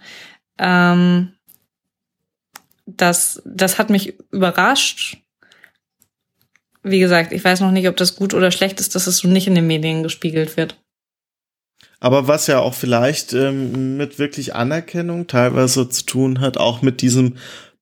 Ähm, 0.57 1.33
das, 2.85 3.41
das 3.45 3.77
hat 3.77 3.89
mich 3.89 4.15
überrascht. 4.31 5.17
Wie 6.81 6.99
gesagt, 6.99 7.31
ich 7.31 7.43
weiß 7.43 7.59
noch 7.59 7.71
nicht, 7.71 7.87
ob 7.87 7.97
das 7.97 8.15
gut 8.15 8.33
oder 8.33 8.51
schlecht 8.51 8.79
ist, 8.79 8.95
dass 8.95 9.05
es 9.05 9.17
so 9.17 9.27
nicht 9.27 9.47
in 9.47 9.55
den 9.55 9.67
Medien 9.67 10.01
gespiegelt 10.01 10.57
wird. 10.57 10.77
Aber 11.99 12.27
was 12.27 12.47
ja 12.47 12.59
auch 12.59 12.73
vielleicht 12.73 13.33
ähm, 13.33 13.97
mit 13.97 14.17
wirklich 14.17 14.55
Anerkennung 14.55 15.27
teilweise 15.27 15.89
zu 15.89 16.05
tun 16.05 16.39
hat, 16.39 16.57
auch 16.57 16.81
mit 16.81 17.01
diesem 17.01 17.35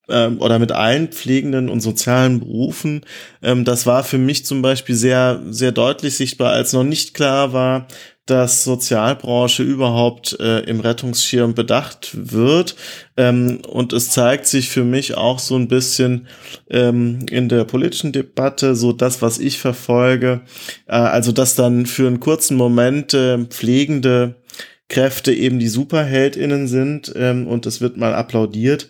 ähm, 0.09 0.39
oder 0.41 0.59
mit 0.59 0.71
allen 0.71 1.09
pflegenden 1.09 1.69
und 1.69 1.81
sozialen 1.81 2.39
Berufen. 2.39 3.01
Ähm, 3.41 3.65
das 3.65 3.85
war 3.85 4.03
für 4.03 4.17
mich 4.17 4.45
zum 4.45 4.61
Beispiel 4.61 4.95
sehr, 4.95 5.41
sehr 5.49 5.71
deutlich 5.71 6.15
sichtbar, 6.15 6.53
als 6.53 6.73
noch 6.73 6.83
nicht 6.83 7.13
klar 7.13 7.53
war, 7.53 7.87
dass 8.27 8.65
Sozialbranche 8.65 9.63
überhaupt 9.63 10.37
äh, 10.39 10.59
im 10.59 10.81
Rettungsschirm 10.81 11.55
bedacht 11.55 12.09
wird. 12.13 12.75
Ähm, 13.15 13.59
und 13.67 13.93
es 13.93 14.11
zeigt 14.11 14.47
sich 14.47 14.69
für 14.69 14.83
mich 14.83 15.15
auch 15.15 15.39
so 15.39 15.55
ein 15.55 15.69
bisschen 15.69 16.27
ähm, 16.69 17.25
in 17.31 17.49
der 17.49 17.63
politischen 17.63 18.11
Debatte, 18.11 18.75
so 18.75 18.91
das, 18.91 19.21
was 19.21 19.39
ich 19.39 19.59
verfolge, 19.59 20.41
äh, 20.87 20.91
also 20.91 21.31
dass 21.31 21.55
dann 21.55 21.85
für 21.85 22.07
einen 22.07 22.19
kurzen 22.19 22.57
Moment 22.57 23.13
äh, 23.13 23.45
pflegende 23.45 24.35
Kräfte 24.89 25.33
eben 25.33 25.59
die 25.59 25.67
Superheldinnen 25.67 26.67
sind 26.67 27.11
ähm, 27.15 27.47
und 27.47 27.65
es 27.65 27.81
wird 27.81 27.97
mal 27.97 28.13
applaudiert. 28.13 28.89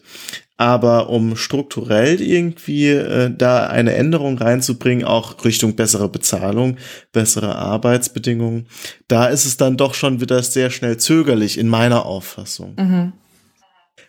Aber 0.57 1.09
um 1.09 1.35
strukturell 1.35 2.19
irgendwie 2.19 2.89
äh, 2.89 3.31
da 3.35 3.67
eine 3.67 3.93
Änderung 3.93 4.39
reinzubringen, 4.39 5.05
auch 5.05 5.45
Richtung 5.45 5.75
bessere 5.75 6.09
Bezahlung, 6.09 6.77
bessere 7.11 7.55
Arbeitsbedingungen, 7.55 8.67
da 9.07 9.27
ist 9.27 9.45
es 9.45 9.57
dann 9.57 9.77
doch 9.77 9.93
schon 9.93 10.19
wieder 10.19 10.41
sehr 10.41 10.71
schnell 10.71 10.97
zögerlich 10.97 11.59
in 11.59 11.67
meiner 11.67 12.05
Auffassung. 12.05 12.73
Mhm. 12.77 13.13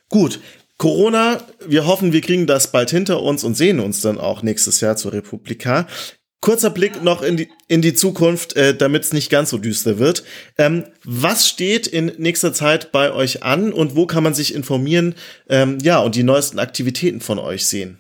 Gut, 0.09 0.41
Corona, 0.79 1.43
wir 1.67 1.87
hoffen, 1.87 2.13
wir 2.13 2.21
kriegen 2.21 2.47
das 2.47 2.71
bald 2.71 2.91
hinter 2.91 3.21
uns 3.21 3.43
und 3.43 3.57
sehen 3.57 3.81
uns 3.81 4.01
dann 4.01 4.17
auch 4.17 4.43
nächstes 4.43 4.81
Jahr 4.81 4.97
zur 4.97 5.13
Republika. 5.13 5.89
Kurzer 6.41 6.71
Blick 6.71 7.03
noch 7.03 7.23
in 7.23 7.37
die, 7.37 7.49
in 7.67 7.83
die 7.83 7.95
Zukunft, 7.95 8.55
äh, 8.55 8.77
damit 8.77 9.03
es 9.03 9.13
nicht 9.13 9.29
ganz 9.29 9.51
so 9.51 9.59
düster 9.59 9.99
wird. 9.99 10.23
Ähm, 10.57 10.85
was 11.05 11.49
steht 11.49 11.87
in 11.87 12.13
nächster 12.19 12.53
Zeit 12.53 12.93
bei 12.93 13.13
euch 13.13 13.43
an 13.43 13.73
und 13.73 13.97
wo 13.97 14.07
kann 14.07 14.23
man 14.23 14.35
sich 14.35 14.55
informieren 14.55 15.15
ähm, 15.49 15.79
ja, 15.83 15.99
und 15.99 16.15
die 16.15 16.23
neuesten 16.23 16.61
Aktivitäten 16.61 17.21
von 17.21 17.39
euch 17.41 17.67
sehen? 17.67 17.99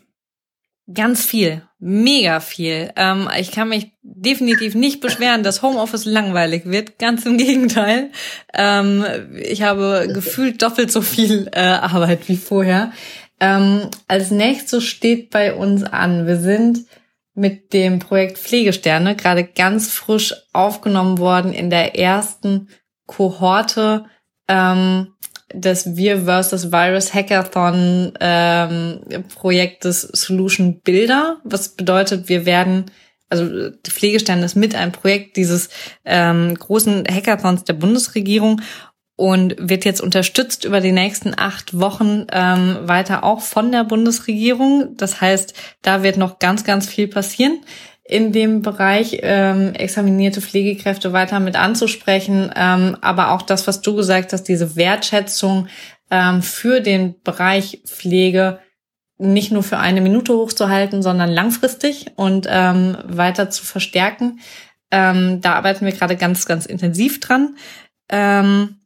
Ganz 0.94 1.22
viel, 1.22 1.62
mega 1.80 2.40
viel. 2.40 2.90
Ähm, 2.96 3.28
ich 3.38 3.50
kann 3.50 3.68
mich 3.68 3.88
definitiv 4.02 4.74
nicht 4.74 5.00
beschweren, 5.00 5.42
dass 5.42 5.60
Homeoffice 5.60 6.06
langweilig 6.06 6.62
wird. 6.64 6.98
Ganz 6.98 7.26
im 7.26 7.36
Gegenteil. 7.36 8.10
Ähm, 8.54 9.04
ich 9.34 9.62
habe 9.62 10.08
gefühlt 10.14 10.62
doppelt 10.62 10.90
so 10.90 11.02
viel 11.02 11.50
äh, 11.52 11.60
Arbeit 11.60 12.28
wie 12.28 12.38
vorher. 12.38 12.92
Ähm, 13.40 13.90
als 14.06 14.30
nächstes 14.30 14.84
steht 14.84 15.28
bei 15.30 15.54
uns 15.54 15.82
an, 15.82 16.26
wir 16.26 16.38
sind 16.38 16.86
mit 17.38 17.72
dem 17.72 18.00
Projekt 18.00 18.36
Pflegesterne 18.36 19.14
gerade 19.14 19.44
ganz 19.44 19.92
frisch 19.92 20.34
aufgenommen 20.52 21.18
worden 21.18 21.52
in 21.52 21.70
der 21.70 21.96
ersten 21.96 22.68
Kohorte 23.06 24.04
ähm, 24.48 25.14
des 25.52 25.96
Wir 25.96 26.26
vs. 26.26 26.72
Virus 26.72 27.14
Hackathon 27.14 28.12
ähm, 28.20 29.00
Projektes 29.34 30.02
Solution 30.02 30.80
Builder. 30.80 31.38
Was 31.44 31.70
bedeutet, 31.70 32.28
wir 32.28 32.44
werden 32.44 32.90
also 33.30 33.70
Pflegesterne 33.84 34.44
ist 34.44 34.56
mit 34.56 34.74
ein 34.74 34.90
Projekt 34.90 35.36
dieses 35.36 35.68
ähm, 36.04 36.54
großen 36.54 37.04
Hackathons 37.08 37.64
der 37.64 37.74
Bundesregierung 37.74 38.62
und 39.18 39.56
wird 39.58 39.84
jetzt 39.84 40.00
unterstützt 40.00 40.64
über 40.64 40.80
die 40.80 40.92
nächsten 40.92 41.34
acht 41.36 41.76
Wochen 41.78 42.28
ähm, 42.30 42.78
weiter 42.82 43.24
auch 43.24 43.40
von 43.40 43.72
der 43.72 43.82
Bundesregierung. 43.82 44.96
Das 44.96 45.20
heißt, 45.20 45.54
da 45.82 46.04
wird 46.04 46.18
noch 46.18 46.38
ganz, 46.38 46.62
ganz 46.62 46.86
viel 46.86 47.08
passieren 47.08 47.58
in 48.04 48.30
dem 48.30 48.62
Bereich 48.62 49.18
ähm, 49.22 49.74
examinierte 49.74 50.40
Pflegekräfte 50.40 51.12
weiter 51.12 51.40
mit 51.40 51.56
anzusprechen, 51.56 52.50
ähm, 52.54 52.96
aber 53.00 53.32
auch 53.32 53.42
das, 53.42 53.66
was 53.66 53.82
du 53.82 53.96
gesagt 53.96 54.32
hast, 54.32 54.44
diese 54.44 54.76
Wertschätzung 54.76 55.66
ähm, 56.12 56.40
für 56.40 56.80
den 56.80 57.20
Bereich 57.22 57.82
Pflege 57.86 58.60
nicht 59.18 59.50
nur 59.50 59.64
für 59.64 59.78
eine 59.78 60.00
Minute 60.00 60.32
hochzuhalten, 60.32 61.02
sondern 61.02 61.28
langfristig 61.28 62.12
und 62.14 62.46
ähm, 62.48 62.96
weiter 63.04 63.50
zu 63.50 63.64
verstärken. 63.64 64.38
Ähm, 64.92 65.40
da 65.40 65.54
arbeiten 65.54 65.84
wir 65.84 65.92
gerade 65.92 66.16
ganz, 66.16 66.46
ganz 66.46 66.66
intensiv 66.66 67.18
dran. 67.18 67.56
Ähm, 68.08 68.77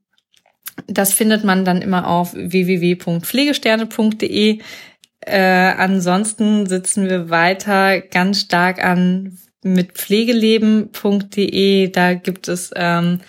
das 0.86 1.12
findet 1.12 1.42
man 1.44 1.64
dann 1.64 1.82
immer 1.82 2.08
auf 2.08 2.34
www.pflegesterne.de. 2.34 4.60
Äh, 5.24 5.40
ansonsten 5.40 6.66
sitzen 6.66 7.08
wir 7.08 7.30
weiter 7.30 8.00
ganz 8.00 8.40
stark 8.40 8.84
an 8.84 9.38
mit 9.62 9.92
pflegeleben.de. 9.92 11.88
Da 11.88 12.14
gibt 12.14 12.48
es 12.48 12.72
ähm, 12.74 13.20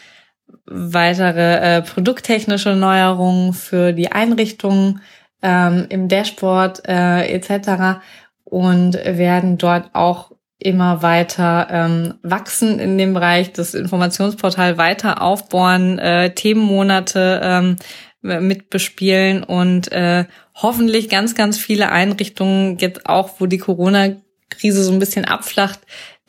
weitere 0.65 1.77
äh, 1.77 1.81
produkttechnische 1.81 2.75
Neuerungen 2.75 3.53
für 3.53 3.93
die 3.93 4.11
Einrichtungen 4.11 5.01
ähm, 5.41 5.85
im 5.89 6.07
Dashboard 6.07 6.87
äh, 6.87 7.33
etc. 7.33 8.01
und 8.43 8.93
werden 8.93 9.57
dort 9.57 9.89
auch 9.93 10.32
immer 10.63 11.01
weiter 11.01 11.67
ähm, 11.69 12.15
wachsen 12.23 12.79
in 12.79 12.97
dem 12.97 13.13
Bereich, 13.13 13.51
das 13.53 13.73
Informationsportal 13.73 14.77
weiter 14.77 15.21
aufbauen, 15.21 15.99
äh, 15.99 16.33
Themenmonate 16.33 17.41
ähm, 17.43 17.75
mit 18.21 18.69
bespielen 18.69 19.43
und 19.43 19.91
äh, 19.91 20.25
hoffentlich 20.55 21.09
ganz, 21.09 21.35
ganz 21.35 21.57
viele 21.57 21.91
Einrichtungen 21.91 22.77
jetzt 22.77 23.05
auch, 23.05 23.39
wo 23.39 23.45
die 23.45 23.57
Corona-Krise 23.57 24.83
so 24.83 24.93
ein 24.93 24.99
bisschen 24.99 25.25
abflacht, 25.25 25.81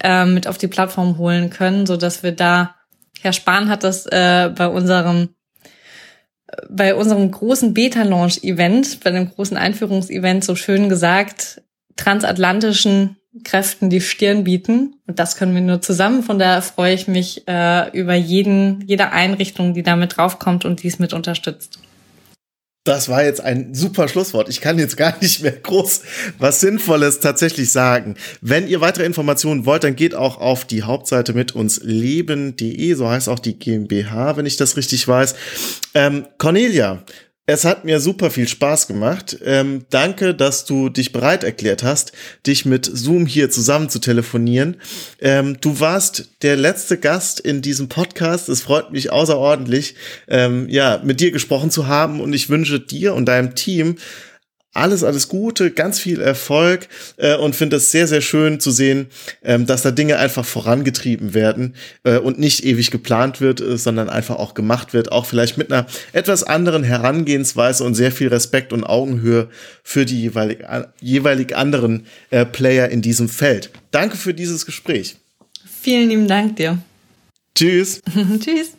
äh, 0.03 0.25
mit 0.25 0.49
auf 0.49 0.59
die 0.59 0.69
Plattform 0.69 1.19
holen 1.19 1.51
können, 1.51 1.87
so 1.87 1.97
dass 1.97 2.23
wir 2.25 2.33
da, 2.33 2.75
Herr 3.21 3.33
Spahn 3.33 3.69
hat 3.69 3.85
das 3.85 4.07
äh, 4.07 4.51
bei 4.55 4.69
unserem 4.69 5.29
bei 6.71 6.95
unserem 6.95 7.31
großen 7.31 7.75
Beta-Launch-Event, 7.75 9.01
bei 9.03 9.11
dem 9.11 9.29
großen 9.29 9.57
Einführungsevent 9.57 10.45
so 10.45 10.55
schön 10.55 10.89
gesagt, 10.89 11.63
transatlantischen 11.97 13.17
Kräften 13.43 13.91
die 13.91 14.01
Stirn 14.01 14.45
bieten. 14.45 14.95
Und 15.07 15.19
das 15.19 15.37
können 15.37 15.55
wir 15.55 15.63
nur 15.63 15.81
zusammen. 15.81 16.23
Von 16.23 16.39
daher 16.39 16.63
freue 16.63 16.95
ich 16.95 17.09
mich 17.09 17.49
äh, 17.49 17.91
über 17.91 18.15
jeden, 18.15 18.83
jede 18.87 19.11
Einrichtung, 19.11 19.75
die 19.75 19.83
damit 19.83 20.17
draufkommt 20.17 20.65
und 20.65 20.83
dies 20.83 20.99
mit 20.99 21.13
unterstützt. 21.13 21.81
Das 22.87 23.09
war 23.09 23.25
jetzt 23.25 23.41
ein 23.41 23.75
super 23.75 24.09
Schlusswort. 24.09 24.51
Ich 24.51 24.61
kann 24.61 24.79
jetzt 24.79 24.97
gar 24.99 25.17
nicht 25.21 25.43
mehr 25.43 25.53
groß 25.53 26.03
was 26.39 26.61
Sinnvolles 26.61 27.21
tatsächlich 27.21 27.73
sagen. 27.73 28.15
Wenn 28.43 28.69
ihr 28.69 28.83
weitere 28.83 29.07
Informationen 29.07 29.65
wollt, 29.65 29.85
dann 29.85 29.97
geht 29.97 30.15
auch 30.15 30.39
auf 30.39 30.67
die 30.67 30.83
Hauptseite 30.83 31.33
mit 31.33 31.55
uns 31.55 31.81
leben.de, 31.83 32.93
so 32.93 33.09
heißt 33.09 33.31
auch 33.31 33.39
die 33.39 33.59
GmbH, 33.59 34.37
wenn 34.37 34.45
ich 34.45 34.59
das 34.59 34.77
richtig 34.77 35.09
weiß. 35.09 35.35
Ähm, 35.95 36.27
Cornelia, 36.37 37.03
es 37.47 37.65
hat 37.65 37.85
mir 37.85 38.01
super 38.01 38.31
viel 38.31 38.49
Spaß 38.49 38.87
gemacht. 38.87 39.37
Ähm, 39.45 39.85
danke, 39.91 40.35
dass 40.35 40.65
du 40.65 40.89
dich 40.89 41.13
bereit 41.13 41.45
erklärt 41.45 41.83
hast, 41.83 42.13
dich 42.47 42.65
mit 42.65 42.91
Zoom 42.91 43.27
hier 43.27 43.51
zusammen 43.51 43.91
zu 43.91 43.99
telefonieren. 43.99 44.79
Ähm, 45.21 45.59
du 45.61 45.79
warst 45.79 46.31
der 46.43 46.57
letzte 46.57 46.99
Gast 46.99 47.41
in 47.41 47.61
diesem 47.61 47.89
Podcast. 47.89 48.49
Es 48.49 48.63
freut 48.63 48.93
mich 48.93 49.13
außerordentlich, 49.13 49.95
ähm, 50.27 50.69
ja, 50.71 51.03
mit 51.05 51.21
dir 51.21 51.33
gesprochen 51.33 51.71
zu 51.71 51.87
haben 51.87 52.21
und 52.21 52.33
ich 52.33 52.49
wünsche 52.49 52.81
dir 52.81 53.15
und 53.15 53.27
deinem 53.27 53.55
Team 53.55 53.97
alles, 54.75 55.05
alles 55.05 55.29
Gute, 55.29 55.71
ganz 55.71 55.99
viel 55.99 56.21
Erfolg 56.21 56.89
äh, 57.17 57.37
und 57.37 57.55
finde 57.55 57.77
es 57.77 57.91
sehr, 57.91 58.07
sehr 58.07 58.21
schön 58.21 58.61
zu 58.61 58.71
sehen, 58.71 59.07
ähm, 59.43 59.67
dass 59.67 59.83
da 59.83 59.91
Dinge 59.91 60.19
einfach 60.19 60.45
vorangetrieben 60.45 61.33
werden 61.33 61.75
äh, 62.03 62.19
und 62.19 62.39
nicht 62.39 62.65
ewig 62.65 62.91
geplant 62.91 63.41
wird, 63.41 63.61
äh, 63.61 63.79
sondern 63.79 64.09
einfach 64.09 64.37
auch 64.37 64.55
gemacht 64.55 64.93
wird, 64.93 65.13
auch 65.13 65.27
vielleicht 65.27 65.57
mit 65.57 65.73
einer 65.73 65.87
etwas 66.13 66.43
anderen 66.43 66.83
Herangehensweise 66.83 67.85
und 67.85 67.95
sehr 67.95 68.13
viel 68.13 68.29
Respekt 68.29 68.73
und 68.73 68.85
Augenhöhe 68.85 69.49
für 69.83 70.05
die 70.05 70.21
jeweilig, 70.21 70.59
jeweilig 71.01 71.57
anderen 71.57 72.07
äh, 72.31 72.45
Player 72.45 72.89
in 72.89 73.01
diesem 73.01 73.29
Feld. 73.29 73.71
Danke 73.91 74.17
für 74.17 74.35
dieses 74.35 74.67
Gespräch. 74.67 75.17
Vielen 75.81 76.09
lieben 76.09 76.29
Dank 76.29 76.57
dir. 76.57 76.79
Tschüss. 77.55 78.03
Tschüss. 78.41 78.73